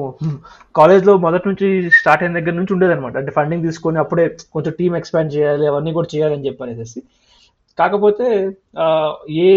కాలేజ్లో 0.79 1.13
మొదటి 1.25 1.47
నుంచి 1.49 1.67
స్టార్ట్ 1.99 2.23
అయిన 2.23 2.35
దగ్గర 2.39 2.55
నుంచి 2.61 2.73
ఉండేదన్నమాట. 2.77 3.15
అంటే 3.21 3.33
ఫండింగ్ 3.39 3.67
తీసుకొని 3.69 3.99
అప్పుడే 4.05 4.25
కొంచెం 4.55 4.73
టీం 4.79 4.93
ఎక్స్పాండ్ 5.01 5.31
చేయాలి 5.37 5.67
అవన్నీ 5.73 5.93
కూడా 5.99 6.09
చేయాలని 6.15 6.47
చెప్పారు 6.49 6.71
అనేసి 6.71 7.01
కాకపోతే 7.79 8.27
ఏ 9.47 9.49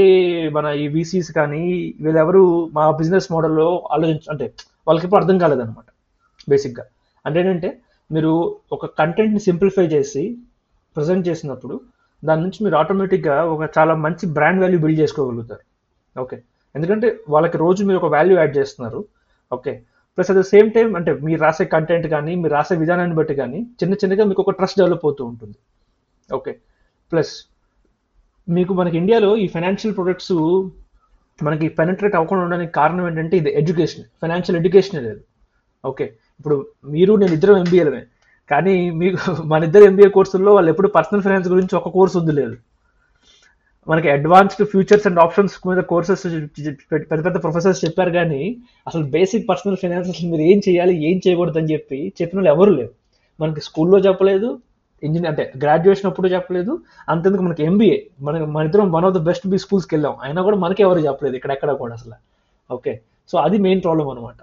మన 0.50 0.66
ఈ 0.84 0.88
వీసీస్ 0.88 1.30
కానీ 1.32 1.62
వీళ్ళెవరు 2.02 2.44
మా 2.78 2.84
బిజినెస్ 2.92 3.28
మోడల్లో 3.34 3.68
ఆలోచించ 3.92 4.26
అంటే 4.34 4.46
వాళ్ళకి 4.88 5.06
ఇప్పుడు 5.06 5.22
అర్థం 5.22 5.38
కాలేదన్నమాట 5.38 5.90
బేసిక్గా 6.48 6.84
అంటే 7.26 7.40
ఏంటంటే 7.40 7.70
మీరు 8.10 8.34
ఒక 8.72 8.86
కంటెంట్ని 9.00 9.40
సింప్లిఫై 9.40 9.86
చేసి 9.88 10.24
ప్రజెంట్ 10.96 11.28
చేసినప్పుడు 11.28 11.76
దాని 12.24 12.42
నుంచి 12.42 12.60
మీరు 12.64 12.76
ఆటోమేటిక్గా 12.76 13.36
ఒక 13.46 13.64
చాలా 13.78 13.94
మంచి 14.06 14.26
బ్రాండ్ 14.38 14.62
వాల్యూ 14.62 14.80
బిల్డ్ 14.80 15.00
చేసుకోగలుగుతారు. 15.00 15.64
ఓకే 16.16 16.38
ఎందుకంటే 16.76 17.08
వాళ్ళకి 17.34 17.58
రోజు 17.64 17.82
మీరు 17.90 18.00
ఒక 18.02 18.10
వాల్యూ 18.16 18.36
యాడ్ 18.40 18.54
చేస్తున్నారు. 18.60 19.00
Okay 19.52 19.74
plus 20.16 20.30
at 20.32 20.40
the 20.40 20.44
same 20.54 20.70
time 20.76 20.90
అంటే 21.00 21.12
మీరు 21.28 21.40
రాసే 21.46 21.66
కంటెంట్ 21.74 22.08
కానీ 22.16 22.34
మీరు 22.42 22.54
రాసే 22.58 22.76
విధానాన్ని 22.84 23.16
బట్టి 23.20 23.36
కానీ 23.42 23.60
చిన్న 23.82 23.94
చిన్నగా 24.02 24.24
మీకు 24.32 24.42
ఒక 24.44 24.54
ట్రస్ట్ 24.60 24.80
డెవలప్ 24.82 25.06
అవుతూ 25.08 25.24
ఉంటుంది. 25.32 25.58
ఓకే 26.30 26.54
ప్లస్ 27.12 27.34
మీకు 28.48 28.74
మనకి 28.80 28.98
ఇండియాలో 29.02 29.32
ఈ 29.44 29.48
ఫైనాన్షియల్ 29.56 29.96
ప్రొడక్ట్స్ 29.98 30.36
మనకి 31.48 31.66
పెనట్రేట్ 31.80 32.16
అవ్వకుండా 32.20 32.44
ఉండడానికి 32.46 32.74
కారణం 32.80 33.04
ఏంటంటే 33.10 33.36
ఇది 33.42 33.52
ఎడ్యుకేషన్ 33.60 34.06
ఫైనాన్షియల్ 34.22 34.58
ఎడ్యుకేషన్ 34.62 34.98
లేదు. 35.08 35.22
ఓకే 35.84 36.06
ఇప్పుడు 36.40 36.56
మీరు 36.96 37.12
నేను 37.22 37.34
ఇద్దరం 37.38 37.58
ఎంబీఏలమే 37.64 38.02
కానీ 38.50 38.74
మీకు 39.02 39.20
మన 39.52 39.62
ఇద్దరు 39.70 39.86
ఎంబీఏ 39.90 40.10
కోర్సుల్లో 40.18 40.52
వాళ్ళు 40.58 40.70
ఎప్పుడు 40.74 40.90
పర్సనల్ 40.98 41.24
ఫైనాన్స్ 41.26 41.50
గురించి 41.54 41.74
ఒక 41.80 41.90
కోర్సు 41.98 42.18
ఉంది 42.22 42.34
లేదు. 42.40 42.56
మనకి 43.88 44.08
అడ్వాన్స్డ్ 44.10 44.64
ఫ్యూచర్స్ 44.72 45.06
అండ్ 45.08 45.20
ఆప్షన్స్ 45.20 45.54
మీద 45.68 45.82
కోర్సెస్ 45.92 46.24
పెద్ద 46.92 47.20
పెద్ద 47.28 47.38
ప్రొఫెసర్స్ 47.46 47.86
చెప్పారు 47.86 48.12
కానీ 48.12 48.42
అసలు 48.88 49.04
బేసిక్ 49.16 49.46
పర్సనల్ 49.50 49.78
ఫైనాన్స్ 49.78 50.10
అసలు 50.10 50.28
మీరు 50.30 50.44
ఏం 50.52 50.60
చేయాలి 50.68 50.94
ఏం 51.10 51.18
చేయకూడదు 51.26 51.60
అని 51.62 51.72
చెప్పి 51.74 52.00
చెప్పిన 52.20 52.38
వాళ్ళు 52.40 52.52
ఎవరు 52.56 52.72
లేరు. 52.72 52.92
మనకి 53.40 53.62
స్కూల్లో 53.68 54.00
చెప్పలేదు 54.00 54.50
ఇంజనీర్ 55.04 55.30
అంటే 55.32 55.44
గ్రాడ్యుయేషన్ 55.64 56.08
అప్పుడు 56.10 56.28
చెప్పలేదు 56.28 56.74
అంతెందుకు 57.10 57.44
మనకి 57.44 57.64
ఎంబీఏ 57.64 57.98
మనకి 58.22 58.46
మన 58.46 58.64
ఇద్దరం 58.66 58.88
one 58.98 59.06
of 59.06 59.16
the 59.18 59.22
best 59.30 59.48
B 59.48 59.58
స్కూల్స్కి 59.58 59.94
వెళ్ళాం. 59.96 60.16
అయినా 60.24 60.42
కూడా 60.48 60.58
మనకి 60.58 60.82
ఎవరు 60.84 61.00
చెప్పలేదు 61.00 61.36
ఇక్కడెక్కడ 61.40 61.72
కూడా 61.84 61.94
అసలు. 61.94 62.18
ఓకే. 62.70 62.94
సో 63.30 63.38
అది 63.38 63.58
మెయిన్ 63.58 63.82
ప్రాబ్లం 63.86 64.08
అనమాట 64.10 64.40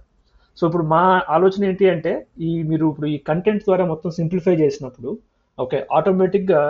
సో 0.59 0.62
ఇప్పుడు 0.66 0.85
మా 0.92 1.01
ఆలోచన 1.29 1.64
ఏంటి 1.64 1.87
అంటే 1.90 2.12
ఈ 2.40 2.51
మీరు 2.62 2.85
ఇప్పుడు 2.90 3.09
ఈ 3.14 3.16
కంటెంట్ 3.31 3.64
ద్వారా 3.64 3.85
మొత్తం 3.85 4.11
సింప్లిఫై 4.11 4.55
చేసినప్పుడు 4.57 5.11
ఓకే 5.59 5.79
ఆటోమేటిక్గా 5.96 6.61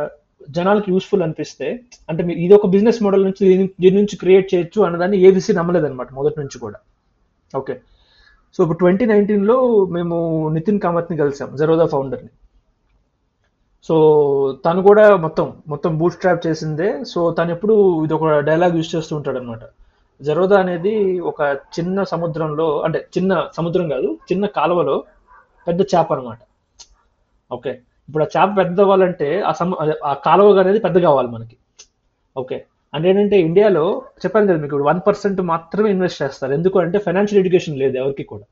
జనాలకు 0.51 0.91
యూస్ఫుల్ 0.91 1.23
అనిపిస్తే 1.23 1.81
అంటే 2.11 2.25
మీరు 2.25 2.39
ఇది 2.39 2.55
ఒక 2.55 2.67
బిజినెస్ 2.67 3.03
మోడల్ 3.03 3.25
నుంచి 3.25 3.69
దీని- 3.79 3.95
నుంచి 3.95 4.17
క్రియేట్ 4.17 4.55
చేయొచ్చు 4.55 4.83
అన్నదాన్ని 4.83 5.19
ఏబీసీ 5.19 5.53
నమ్మలేదన్నమాట 5.53 6.13
మొదటి 6.13 6.41
నుంచి 6.41 6.59
కూడా. 6.59 6.79
ఓకే 7.57 7.81
సో 8.55 8.63
ఇప్పుడు 8.63 8.79
ట్వంటీ 8.79 9.07
నైన్టీన్లో 9.07 9.57
మేము 9.85 10.17
నితిన్ 10.49 10.81
కామత్ని 10.81 11.19
కలిసాం 11.19 11.57
జెరోదా 11.57 11.87
ఫౌండర్ని 11.87 12.31
సో 13.85 13.97
తను 14.65 14.83
కూడా 14.83 15.17
మొత్తం 15.17 15.57
మొత్తం 15.69 15.99
బూట్ 15.99 16.15
స్ట్రాప్ 16.15 16.47
చేసిందే. 16.47 17.05
సో 17.05 17.31
తను 17.31 17.51
ఎప్పుడు 17.51 18.05
ఇది 18.05 18.15
ఒక 18.15 18.39
డైలాగ్ 18.39 18.77
యూజ్ 18.77 18.97
చేస్తూ 18.97 19.17
ఉంటాడు 19.17 19.39
అనమాట 19.39 19.61
జరోదా 20.23 20.61
అనేది 20.61 21.21
ఒక 21.21 21.43
చిన్న 21.79 22.03
సముద్రంలో 22.03 22.81
అంటే 22.81 23.09
చిన్న 23.19 23.49
సముద్రం 23.57 23.89
కాదు 23.89 24.19
చిన్న 24.33 24.47
కాలువలో 24.47 25.05
పెద్ద 25.69 25.81
చేప 25.81 26.13
అనమాట 26.13 26.39
ఓకే 27.53 27.81
ఇప్పుడు 28.09 28.25
ఆ 28.25 28.27
చేప 28.37 28.57
పెద్ద 28.57 28.81
అవ్వాలంటే 28.81 29.41
ఆ 29.41 29.53
సమ 29.53 29.75
ఆ 30.05 30.15
కాలువ 30.15 30.61
అనేది 30.61 30.79
పెద్ద 30.79 30.99
కావాలి 30.99 31.29
మనకి. 31.29 31.57
ఓకే. 32.37 32.65
అంటే 32.95 33.09
ఏంటంటే 33.11 33.41
ఇండియాలో 33.41 34.03
చెప్పాను 34.25 34.47
కదా 34.47 34.61
మీకు 34.61 34.77
వన్ 34.77 35.01
పర్సెంట్ 35.07 35.41
మాత్రమే 35.41 35.91
ఇన్వెస్ట్ 35.91 36.23
చేస్తారు. 36.23 36.53
ఎందుకు 36.53 36.79
అంటే 36.79 36.99
ఫైనాన్షియల్ 36.99 37.41
ఎడ్యుకేషన్ 37.41 37.79
లేదు 37.79 37.97
ఎవరికి 37.97 38.25
కూడా. 38.25 38.45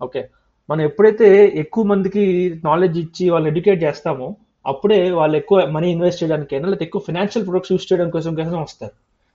ఓకే. 0.00 0.28
మనం 0.70 0.80
ఎప్పుడైతే 0.80 1.28
ఎక్కువ 1.54 1.84
మందికి 1.84 2.24
నాలెడ్జ్ 2.64 2.98
ఇచ్చి 2.98 3.30
వాళ్ళని 3.30 3.48
ఎడ్యుకేట్ 3.48 3.82
చేస్తామో 3.82 4.36
అప్పుడే 4.66 5.10
వాళ్ళు 5.10 5.36
ఎక్కువ 5.36 5.66
మనీ 5.66 5.90
ఇన్వెస్ట్ 5.90 6.22
చేయడానికి 6.22 6.54
లేకపోతే 6.54 6.84
ఎక్కువ 6.84 7.02
ఫైనాన్షియల్ 7.06 7.46
ప్రొడక్ట్స్ 7.46 7.72
యూస్ 7.72 7.92
చేయడం 7.92 8.10
కోసం 8.10 8.34
కోసం 8.34 8.62
వస్తారు. 8.62 8.92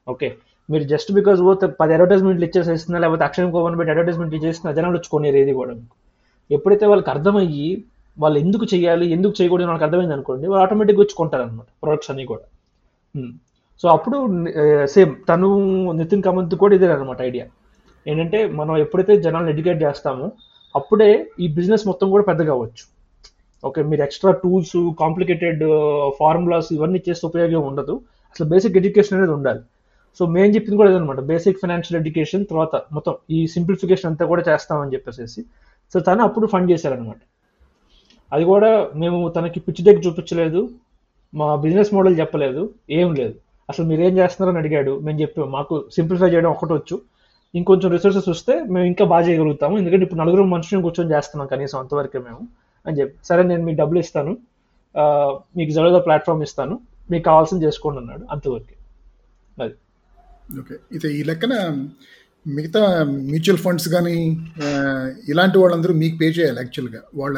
ఓకే. 0.08 0.38
మీరు 0.70 0.84
జస్ట్ 0.84 1.12
బికాజ్ 1.12 1.42
పోతే 1.42 1.68
పది 1.68 1.94
అడ్వర్టైజ్మెంట్లు 1.94 2.46
ఇచ్చేసేస్తున్నా 2.46 3.00
లేకపోతే 3.00 3.24
అక్షయం 3.24 3.52
కోవన్ 3.52 3.78
పెట్టి 3.78 3.92
అడ్వర్టైజ్మెంట్ 3.92 4.36
ఇచ్చేస్తున్నా 4.36 4.74
జనాలు 4.74 4.98
వచ్చుకోనేరు 4.98 5.36
ఏది 5.36 5.54
కూడా 5.54 5.74
మీకు. 5.74 5.96
ఎప్పుడైతే 6.52 6.86
వాళ్ళకి 6.86 7.10
అర్థమయ్యి 7.10 7.86
వాళ్ళు 8.18 8.38
ఎందుకు 8.40 8.66
చేయాలి 8.74 9.06
ఎందుకు 9.16 9.34
చేయకూడదు 9.40 9.68
వాళ్ళకి 9.68 9.86
అర్థమైంది 9.88 10.16
అనుకోండి 10.18 10.46
వాళ్ళు 10.48 10.64
ఆటోమేటిక్గా 10.66 11.02
వచ్చి 11.04 11.16
కొంటారు 11.22 11.44
అనమాట 11.44 11.68
ప్రొడక్ట్స్ 11.84 12.12
అన్ని 12.12 12.26
కూడా. 12.26 12.46
Hmm. 13.16 13.32
సో 13.84 13.86
అప్పుడు 13.90 14.18
eh, 14.62 14.86
సేమ్ 14.94 15.12
తను 15.30 15.48
నితిన్ 16.00 16.24
కమంత్ 16.28 16.56
కూడా 16.56 16.74
ఇదే 16.78 16.88
అనమాట 16.88 17.20
ఐడియా 17.22 17.46
ఏంటంటే 18.06 18.40
మనం 18.60 18.74
ఎప్పుడైతే 18.78 19.14
జనాలను 19.26 19.50
ఎడ్యుకేట్ 19.50 19.80
చేస్తామో 19.84 20.28
అప్పుడే 20.76 21.10
ఈ 21.40 21.48
బిజినెస్ 21.58 21.84
మొత్తం 21.90 22.08
కూడా 22.12 22.24
పెద్దగా 22.30 22.52
అవ్వచ్చు. 22.56 22.86
ఓకే 23.64 23.82
మీరు 23.90 24.02
ఎక్స్ట్రా 24.04 24.32
టూల్స్ 24.44 24.78
కాంప్లికేటెడ్ 25.02 25.64
ఫార్ములాస్ 26.20 26.70
ఇవన్నీ 26.78 27.00
చేస్తే 27.08 27.26
ఉపయోగం 27.28 27.64
ఉండదు. 27.72 27.96
అసలు 28.36 28.48
బేసిక్ 28.54 28.78
ఎడ్యుకేషన్ 28.82 29.18
అనేది 29.18 29.34
ఉండాలి. 29.38 29.62
సో 30.20 30.24
మేము 30.36 30.50
చెప్పింది 30.56 30.78
కూడా 30.82 30.90
ఇదనమాట 30.92 31.22
బేసిక్ 31.32 31.60
ఫైనాన్షియల్ 31.62 32.00
ఎడ్యుకేషన్ 32.02 32.44
తర్వాత 32.46 32.76
మొత్తం 32.92 33.14
ఈ 33.38 33.40
సింప్లిఫికేషన్ 33.56 34.10
అంతా 34.12 34.26
కూడా 34.32 34.44
చేస్తామని 34.50 34.94
చెప్పేసి 34.96 35.44
సో 35.94 36.00
తను 36.00 36.24
అప్పుడు 36.24 36.46
ఫండ్ 36.48 36.70
చేశారనమాట 36.72 37.22
అది 38.34 38.46
కూడా 38.52 38.70
మేము 39.02 39.18
తనకి 39.36 39.60
పిచ్చి 39.66 39.82
డెక్ 39.88 40.02
చూపించలేదు. 40.06 40.62
మా 41.34 41.48
బిజినెస్ 41.64 41.92
మోడల్ 41.98 42.16
చెప్పలేదు. 42.22 42.62
ఏం 43.00 43.10
లేదు. 43.20 43.36
అసలు 43.70 43.86
మీరు 43.90 44.02
ఏం 44.08 44.14
చేస్తున్నారని 44.20 44.60
అడిగాడు. 44.62 44.94
మేము 45.06 45.18
చెప్పాము 45.22 45.50
మాకు 45.58 45.76
సింప్లిఫై 45.98 46.30
చేయడం 46.34 46.50
ఒకటి 46.56 46.74
వచ్చు. 46.78 46.96
ఇంకొంచెం 47.54 47.90
రిసోర్సెస్ 47.96 48.30
వస్తే 48.34 48.54
మేము 48.74 48.86
ఇంకా 48.92 49.04
బాగా 49.14 49.24
చేయగలుగుతాము. 49.28 49.76
ఎందుకంటే 49.80 50.04
ఇప్పుడు 50.06 50.20
నలుగురు 50.22 50.44
మనుషులను 50.56 50.84
కూర్చొని 50.86 51.12
చేస్తున్నాం 51.16 51.48
కనీసం 51.54 51.78
అంతవరకే 51.80 52.20
మేము 52.28 52.42
అని 52.86 52.98
చెప్పి. 53.00 53.16
సరే 53.30 53.42
నేను 53.52 53.64
మీకు 53.68 53.78
డబ్బులు 53.82 54.00
ఇస్తాను. 54.06 54.32
మీకు 55.58 55.72
జరగద 55.78 56.00
ప్లాట్ఫామ్ 56.08 56.42
ఇస్తాను. 56.48 56.76
మీకు 57.12 57.24
కావాల్సింది 57.30 57.66
చేసుకోండి 57.66 58.00
అన్నాడు 58.02 58.24
అంతవరకే. 58.34 58.76
అది. 59.64 59.76
ఓకే. 60.60 60.76
అయితే 60.94 61.08
ఈ 61.20 61.22
లెక్కన 61.30 61.54
మిగతా 62.46 62.82
మ్యూచువల్ 63.32 63.62
ఫండ్స్ 63.66 63.88
కానీ 63.96 64.16
ఇలాంటి 65.32 65.58
వాళ్ళందరూ 65.58 65.94
మీకు 66.02 66.16
పే 66.22 66.28
చేయాలి 66.38 66.60
యాక్చువల్గా 66.64 67.02
వాళ్ళ 67.22 67.38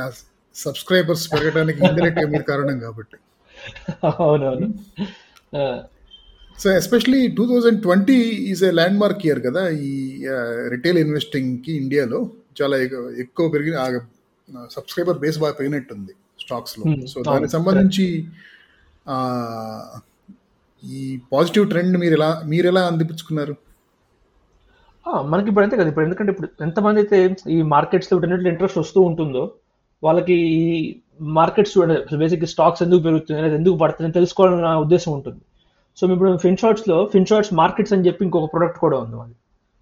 సబ్స్క్రైబర్స్ 0.56 1.32
పెరగడానికి 1.34 1.86
ఇండైరెక్ట్గా 1.86 2.28
మీరు 2.28 2.44
కారణం 2.44 2.80
కాబట్టి. 2.80 3.18
అవునవును. 4.20 4.74
So 6.60 6.72
especially 6.72 7.28
two 7.28 7.46
thousand 7.48 7.82
twenty 7.82 8.14
is 8.52 8.64
a 8.64 8.72
landmark 9.00 9.26
year 9.26 9.46
కదా 9.46 9.70
ఈ 9.70 10.26
రిటైల్ 10.70 10.98
ఇన్వెస్టింగ్కి 10.98 11.74
ఇండియాలో. 11.74 12.30
చాలా 12.62 12.78
ఎక్కువ 13.20 13.50
పెరిగిన 13.50 14.00
సబ్స్క్రైబర్ 14.72 15.20
బేస్ 15.20 15.40
బాగా 15.40 15.54
పెరిగినట్టుంది 15.54 16.14
స్టాక్స్లో. 16.42 17.08
సో 17.08 17.22
దానికి 17.22 17.52
సంబంధించి 17.52 18.28
ఈ 20.84 21.20
పాజిటివ్ 21.34 21.70
ట్రెండ్ 21.70 21.98
మీరు 21.98 22.14
ఎలా 22.14 22.42
మీరు 22.46 22.68
ఎలా 22.68 22.82
అందిపుచ్చుకున్నారు? 22.82 23.56
ఆ, 25.10 25.22
మనకి 25.22 25.48
ఇప్పుడు 25.48 25.64
అంతే 25.64 25.78
కదా. 25.78 25.88
ఇప్పుడు 25.88 26.06
ఎందుకంటే 26.06 26.32
ఇప్పుడు 26.32 26.50
ఎంతమంది 26.62 27.00
అయితే 27.00 27.36
ఈ 27.50 27.62
మార్కెట్స్లో 27.62 28.18
వీటన్నిటిలో 28.18 28.50
ఇంట్రెస్ట్ 28.50 28.78
వస్తూ 28.78 29.02
ఉంటుందో 29.02 29.54
వాళ్ళకి 30.06 30.36
ఈ 30.60 30.66
మార్కెట్స్ 31.40 31.76
బేసిక్ 32.24 32.44
స్టాక్స్ 32.54 32.84
ఎందుకు 32.86 33.02
పెరుగుతున్నాయి 33.08 33.44
లేదా 33.46 33.58
ఎందుకు 33.62 33.76
పడుతున్నాయి 33.84 34.62
నా 34.68 34.74
ఉద్దేశం 34.86 35.12
ఉంటుంది. 35.18 35.42
సో 35.98 36.04
ఇప్పుడు 36.14 36.32
ఫిన్ 36.44 36.60
షార్ట్స్లో 36.62 36.98
ఫిన్ 37.14 37.28
షార్ట్స్ 37.30 37.52
మార్కెట్స్ 37.62 37.94
అని 37.96 38.06
చెప్పి 38.08 38.22
ఇంకొక 38.28 38.48
ప్రొడక్ట్ 38.54 38.80
కూడా 38.86 38.98
ఉంది 39.04 39.18
అది 39.24 39.36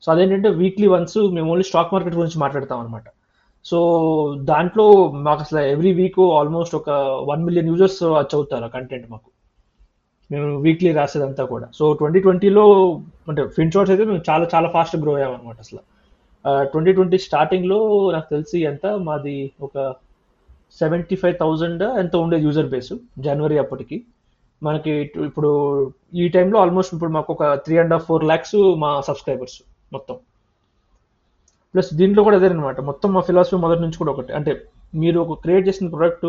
సో 0.03 0.07
అదేంటంటే 0.13 0.49
వీక్లీ 0.61 0.87
వన్స్ 0.93 1.19
మేము 1.35 1.47
ఓన్లీ 1.53 1.65
స్టాక్ 1.69 1.93
మార్కెట్ 1.93 2.15
గురించి 2.19 2.39
మాట్లాడతాం 2.43 2.79
అనమాట 2.83 3.07
సో 3.65 3.77
దాంట్లో 4.49 4.85
మాకు 5.27 5.41
అసలు 5.45 5.61
ఎవ్రీ 5.73 5.91
వీక్ 5.99 6.19
ఆల్మోస్ట్ 6.39 6.73
ఒక 6.79 6.89
వన్ 7.29 7.43
మిలియన్ 7.47 7.69
యూజర్స్ 7.71 7.99
చదువుతారు 8.31 8.65
ఆ 8.67 8.71
కంటెంట్ 8.75 9.05
మాకు. 9.13 9.27
మేము 10.31 10.47
వీక్లీ 10.65 10.91
రాసేదంతా 10.99 11.43
కూడా. 11.53 11.67
సో 11.77 11.83
ట్వంటీ 11.99 12.19
ట్వంటీలో 12.25 12.65
అంటే 13.29 13.41
ఫిన్ 13.55 13.71
షార్ట్స్ 13.73 13.93
అయితే 13.95 14.05
మేము 14.09 14.21
చాలా 14.29 14.45
చాలా 14.53 14.69
ఫాస్ట్ 14.75 14.95
గ్రో 15.03 15.13
అయ్యామన్నమాట 15.17 15.57
అసలు. 15.65 15.81
ట్వంటీ 16.71 16.91
ట్వంటీ 16.97 17.17
స్టార్టింగ్లో 17.27 17.79
నాకు 18.15 18.27
తెలిసి 18.33 18.57
ఎంత? 18.71 18.85
మాది 19.07 19.35
ఒక 19.67 19.77
సెవెంటీ 20.79 21.15
ఫైవ్ 21.21 21.35
థౌజండ్ 21.43 21.83
ఎంత 22.01 22.13
ఉండేది 22.23 22.45
యూజర్ 22.47 22.69
బేస్ 22.73 22.93
జనవరి 23.25 23.57
అప్పటికి. 23.63 23.97
మనకి 24.61 24.91
ఇప్పుడు 25.29 25.49
ఈ 26.21 26.25
టైంలో 26.35 26.57
ఆల్మోస్ట్ 26.63 26.93
ఇప్పుడు 26.95 27.13
మాకు 27.17 27.29
ఒక 27.35 27.43
three 27.65 27.75
and 27.81 27.93
half 27.95 28.05
four 28.09 28.23
lakhs 28.29 28.55
మా 28.83 28.91
సబ్స్క్రైబర్స్ 29.07 29.57
మొత్తం. 29.95 30.15
ప్లస్ 31.73 31.89
దీంట్లో 31.99 32.21
కూడా 32.25 32.37
ఏదైనా 32.39 32.55
అనమాట 32.57 32.79
మొత్తం 32.89 33.09
మా 33.15 33.21
ఫిలాసఫీ 33.29 33.57
మొదటి 33.65 33.81
నుంచి 33.85 33.97
కూడా 34.01 34.11
ఒకటి. 34.15 34.31
అంటే 34.39 34.51
మీరు 35.01 35.17
ఒక 35.25 35.37
క్రియేట్ 35.43 35.67
చేసిన 35.67 35.87
ప్రోడక్ట్ 35.93 36.27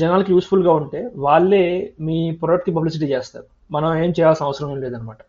జనాలకి 0.00 0.30
యూస్ఫుల్గా 0.34 0.72
ఉంటే 0.80 1.00
వాళ్ళే 1.26 1.64
మీ 2.06 2.18
ప్రోడక్ట్కి 2.42 2.74
పబ్లిసిటీ 2.76 3.06
చేస్తారు. 3.14 3.46
మనం 3.76 3.90
ఏం 4.04 4.10
చేయాల్సిన 4.18 4.46
అవసరం 4.48 4.68
ఏం 4.74 4.78
లేదనమాట 4.84 5.20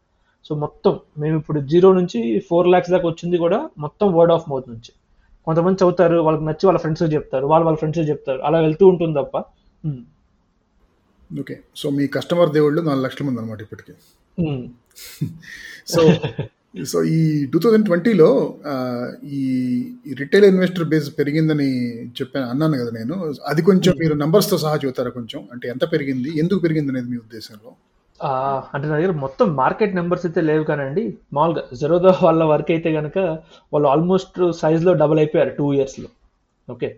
సో 0.45 0.51
మొత్తం 0.63 0.93
మేము 1.21 1.35
ఇప్పుడు 1.41 1.59
జీరో 1.71 1.89
నుంచి 1.97 2.19
ఫోర్ 2.49 2.67
ల్యాక్స్ 2.73 2.91
దాకా 2.93 3.05
వచ్చింది 3.11 3.37
కూడా 3.45 3.59
మొత్తం 3.85 4.07
వర్డ్ 4.17 4.33
ఆఫ్ 4.35 4.45
మౌత్ 4.51 4.69
నుంచి. 4.73 4.91
కొంతమంది 5.49 5.75
చదువుతారు 5.75 6.15
వాళ్ళకి 6.15 6.45
నచ్చి 6.45 6.65
వాళ్ళ 6.65 6.79
ఫ్రెండ్స్ 6.79 7.03
చెప్తారు 7.13 7.45
వాళ్ళు 7.45 7.65
వాళ్ళ 7.65 7.77
ఫ్రెండ్స్ 7.77 8.09
చెప్తారు. 8.09 8.39
అలా 8.41 8.59
వెళ్తూ 8.59 8.87
ఉంటుంది 8.87 9.15
తప్ప. 9.19 9.37
ఓకే 11.39 11.59
సో 11.75 11.89
మీ 11.89 12.07
కస్టమర్ 12.07 12.49
దేవుళ్ళు 12.49 12.81
నాలుగు 12.81 13.03
లక్షల 13.03 13.25
మంది 13.25 13.39
అనమాట 13.41 13.61
ఇప్పటికి. 13.61 13.93
సో 15.87 16.01
సో 16.83 17.03
ఈ 17.03 17.45
టూ 17.53 17.59
థౌజండ్ 17.59 17.85
ట్వంటీలో 17.85 18.55
ఈ 19.23 19.43
రిటైల్ 20.19 20.45
ఇన్వెస్టర్ 20.45 20.83
బేస్ 20.83 21.19
పెరిగిందని 21.19 21.69
చెప్పాను 22.07 22.45
అన్నాను 22.45 22.77
కదా 22.77 22.91
నేను. 22.91 23.33
అది 23.47 23.61
కొంచెం 23.61 23.95
మీరు 23.99 24.13
numbers 24.13 24.49
తో 24.49 24.57
సహా 24.57 24.75
చెబుతారా 24.75 25.09
కొంచెం? 25.09 25.47
అంటే 25.53 25.67
ఎంత 25.69 25.91
పెరిగింది? 25.91 26.39
ఎందుకు 26.39 26.59
పెరిగింది 26.59 26.89
అనేది 26.91 27.09
మీ 27.09 27.17
ఉద్దేశంలో? 27.17 27.71
అంటే 28.73 28.85
నా 28.89 28.93
దగ్గర 28.97 29.13
మొత్తం 29.25 29.47
మార్కెట్ 29.61 29.93
నెంబర్స్ 29.99 30.25
అయితే 30.27 30.41
లేవు 30.49 30.63
కానండి. 30.69 31.03
మామూలుగా 31.35 31.63
జెరోదా 31.81 32.11
వాళ్ళ 32.25 32.43
వర్క్ 32.51 32.71
అయితే 32.75 32.89
కనుక 32.97 33.17
వాళ్ళు 33.73 33.87
ఆల్మోస్ట్ 33.93 34.39
సైజ్లో 34.61 34.93
డబుల్ 35.01 35.19
అయిపోయారు 35.23 35.51
టూ 35.59 35.67
ఇయర్స్లో. 35.77 36.09
ఓకే. 36.69 36.89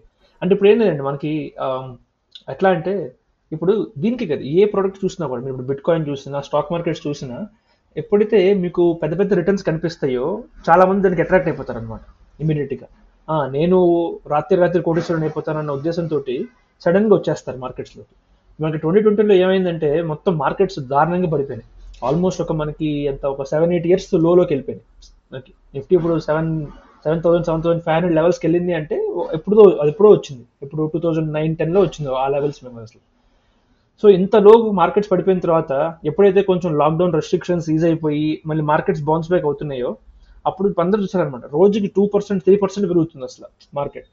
అంటే 0.42 0.52
ఇప్పుడు 0.56 0.70
ఏం 0.72 0.78
లేదండి 0.82 1.04
మనకి 1.10 1.32
ఎట్లా 2.54 2.70
అంటే 2.76 2.94
ఇప్పుడు 3.52 3.74
దీనికి 4.04 4.26
కదా 4.32 4.44
ఏ 4.60 4.66
ప్రోడక్ట్ 4.74 5.00
చూసినా 5.04 5.26
కూడా 5.32 5.42
మీరు 5.46 5.54
ఇప్పుడు 5.56 5.70
బిట్ 5.72 5.84
కాయిన్ 5.88 6.06
చూసినా 6.12 6.38
స్టాక్ 6.48 6.72
మార్కెట్స్ 6.74 7.04
చూసినా 7.08 7.38
ఎప్పుడైతే 7.96 8.40
మీకు 8.64 8.84
పెద్ద 9.02 9.14
పెద్ద 9.20 9.32
రిటర్న్స్ 9.40 9.64
కనిపిస్తాయో 9.70 10.28
చాలామంది 10.68 11.06
దానికి 11.06 11.24
అట్రాక్ట్ 11.26 11.50
అయిపోతారు 11.52 11.80
అనమాట 11.82 12.04
ఇమీడియట్గా 12.44 12.88
నేను 13.58 13.78
రాత్రి 14.34 14.58
రాత్రి 14.64 14.82
కోటేశ్వరుని 14.88 15.26
అయిపోతానన్న 15.28 15.72
ఉద్దేశంతో 15.80 16.20
సడన్గా 16.82 17.14
వచ్చేస్తారు 17.18 17.58
మార్కెట్స్లోకి. 17.66 18.14
మనకి 18.60 18.80
ట్వంటీ 18.84 19.02
ట్వంటీలో 19.06 19.36
ఏమైందంటే 19.44 19.90
మొత్తం 20.12 20.34
మార్కెట్స్ 20.44 20.80
దారుణంగా 20.94 21.30
పడిపోయినాయి. 21.34 21.70
ఆల్మోస్ట్ 22.08 22.42
ఒక 22.46 22.54
మనకి 22.62 22.90
ఎంత 23.12 23.24
ఒక 23.34 23.44
సెవెన్ 23.52 23.72
ఎయిట్ 23.76 23.88
ఇయర్స్ 23.90 24.10
లోలోకి 24.26 24.52
వెళ్ళిపోయినాయి. 24.54 24.86
మనకి 25.32 25.52
నిఫ్టీ 25.76 25.94
ఇప్పుడు 26.00 26.16
seven 26.30 26.50
seven 27.06 27.22
thousand 27.26 27.46
seven 27.48 27.64
thousand 27.64 27.84
five 27.86 27.96
hundred 27.98 28.16
లెవెల్స్కి 28.20 28.46
వెళ్ళింది 28.48 28.74
అంటే 28.80 28.96
ఎప్పుడో 29.38 29.64
అది 29.82 29.90
ఎప్పుడో 29.94 30.10
వచ్చింది. 30.18 30.44
ఇప్పుడు 30.66 30.82
టూ 30.94 31.00
థౌసండ్ 31.06 31.32
నైన్ 31.38 31.54
టెన్లో 31.62 31.82
వచ్చింది 31.88 32.10
ఆ 32.24 32.28
లెవెల్స్ 32.36 32.60
మేము 32.66 32.80
అసలు. 32.88 33.02
సో 34.04 34.08
ఇంత 34.18 34.36
లో 34.46 34.52
మార్కెట్స్ 34.80 35.10
పడిపోయిన 35.12 35.40
తర్వాత 35.46 35.72
ఎప్పుడైతే 36.10 36.42
కొంచెం 36.48 36.72
లాక్డౌన్ 36.82 37.12
రెస్ట్రిక్షన్స్ 37.18 37.68
ఈజ్ 37.74 37.84
అయిపోయి 37.90 38.30
మళ్ళీ 38.50 38.64
మార్కెట్స్ 38.72 39.04
బౌన్స్ 39.10 39.30
బ్యాక్ 39.32 39.46
అవుతున్నాయో 39.50 39.90
అప్పుడు 40.50 40.68
అందరూ 40.84 41.02
చూసారనమాట 41.06 41.46
రోజుకి 41.58 41.90
టూ 41.98 42.04
పర్సెంట్ 42.14 42.42
త్రీ 42.46 42.56
పర్సెంట్ 42.64 42.88
పెరుగుతుంది 42.92 43.26
అసలు 43.30 43.48
మార్కెట్ 43.80 44.08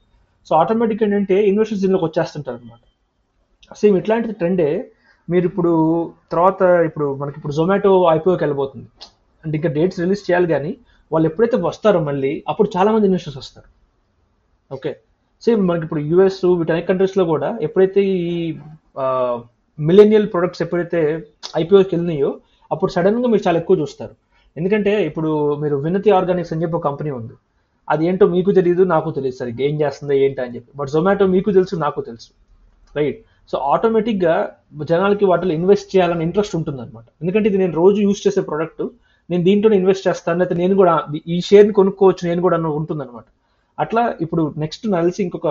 సో 0.47 0.53
ఆటోమేటిక్ 0.59 1.01
ఏంటంటే 1.05 1.37
ఇన్వెస్టర్స్ 1.51 1.81
దీనిలోకి 1.83 2.05
వచ్చేస్తుంటారు 2.09 2.57
అనమాట 2.59 2.81
సేమ్ 3.81 3.95
ఇట్లాంటి 4.01 4.37
ట్రెండే 4.39 4.69
మీరు 5.27 5.45
ఇప్పుడు 5.49 5.71
తర్వాత 6.33 6.61
ఇప్పుడు 6.89 7.07
మనకి 7.21 7.37
ఇప్పుడు 7.39 7.55
జొమాటో 7.57 7.91
ఐపీఓకి 8.17 8.43
వెళ్ళబోతుంది. 8.45 8.87
అంటే 9.43 9.55
ఇంకా 9.59 9.69
డేట్స్ 9.75 9.99
రిలీజ్ 10.03 10.23
చేయాలి 10.27 10.47
కానీ 10.53 10.71
వాళ్ళు 11.13 11.27
ఎప్పుడైతే 11.29 11.57
వస్తారో 11.67 11.99
మళ్ళీ 12.07 12.31
అప్పుడు 12.51 12.69
చాలా 12.75 12.89
మంది 12.93 13.07
ఇన్వెస్టర్స్ 13.09 13.37
వస్తారు. 13.41 13.67
ఓకే. 14.71 14.91
సేమ్ 15.43 15.61
మనకి 15.67 15.85
ఇప్పుడు 15.87 16.01
యూఎస్ 16.11 16.39
వీటన్ని 16.59 16.83
కంట్రీస్లో 16.89 17.23
కూడా 17.33 17.49
ఎప్పుడైతే 17.67 18.01
ఈ 18.05 18.33
మిలేనియల్ 19.79 20.27
ప్రొడక్ట్స్ 20.33 20.61
ఎప్పుడైతే 20.65 21.01
ఐపీఓకి 21.61 21.91
వెళ్ళినాయో 21.95 22.31
అప్పుడు 22.71 22.91
సడన్గా 22.95 23.27
మీరు 23.33 23.43
చాలా 23.47 23.59
ఎక్కువ 23.61 23.77
చూస్తారు. 23.83 24.13
ఎందుకంటే 24.57 24.91
ఇప్పుడు 25.09 25.29
మీరు 25.61 25.75
వినతి 25.85 26.09
ఆర్గానిక్స్ 26.17 26.51
అని 26.53 26.61
చెప్పి 26.63 26.77
ఒక 26.79 26.85
కంపెనీ 26.89 27.11
ఉంది. 27.19 27.35
అది 27.87 28.03
ఏంటో 28.09 28.25
మీకు 28.35 28.51
తెలియదు 28.57 28.83
నాకు 28.93 29.09
తెలియదు 29.17 29.37
సరిగ్గా 29.41 29.63
ఏం 29.67 29.75
చేస్తుందో 29.81 30.13
ఏంటో 30.25 30.41
అని 30.45 30.55
చెప్పి. 30.55 30.71
బట్ 30.79 30.89
జొమాటో 30.95 31.27
మీకు 31.35 31.49
తెలుసు 31.57 31.75
నాకు 31.85 31.99
తెలుసు. 32.09 32.29
రైట్? 32.97 33.19
సో 33.51 33.57
ఆటోమేటిక్గా 33.73 34.35
జనాలకి 34.91 35.25
వాటిలో 35.31 35.53
ఇన్వెస్ట్ 35.59 35.89
చేయాలని 35.93 36.23
ఇంట్రెస్ట్ 36.27 36.55
ఉంటుంది 36.59 36.81
అనమాట 36.83 37.05
ఎందుకంటే 37.21 37.47
ఇది 37.51 37.59
నేను 37.63 37.73
రోజు 37.81 37.99
యూస్ 38.07 38.21
చేసే 38.25 38.41
ప్రోడక్ట్. 38.49 38.83
నేను 39.29 39.43
దీంట్లో 39.47 39.75
ఇన్వెస్ట్ 39.79 40.05
చేస్తాను 40.07 40.43
అయితే 40.43 40.55
నేను 40.61 40.75
కూడా 40.81 40.93
ఈ 41.33 41.37
షేర్ని 41.47 41.73
కొనుక్కోవచ్చు 41.79 42.23
నేను 42.29 42.41
కూడా 42.47 42.57
ఉంటుంది 42.79 43.01
అనమాట 43.05 43.25
అట్లా 43.77 44.03
ఇప్పుడు 44.25 44.43
నెక్స్ట్ 44.63 44.85
నలిసి 44.95 45.21
ఇంకొక 45.25 45.49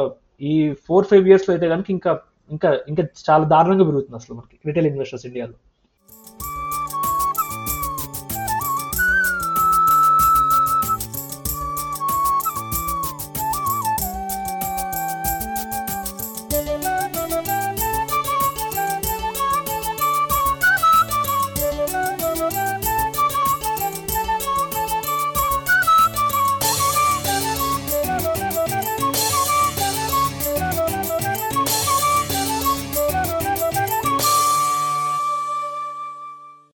ఈ 0.51 0.53
ఫోర్ 0.86 1.09
ఫైవ్ 1.11 1.26
ఇయర్స్లో 1.30 1.53
అయితే 1.55 1.68
కనుక 1.74 1.90
ఇంకా 1.96 2.12
ఇంకా 2.51 2.68
ఇంకా 2.90 3.03
చాలా 3.28 3.44
దారుణంగా 3.55 3.86
పెరుగుతుంది 3.88 4.18
అసలు 4.20 4.34
మనకి 4.38 4.57
రిటైల్ 4.68 4.88
ఇన్వెస్టర్స్ 4.92 5.26
ఇండియాలో. 5.28 5.57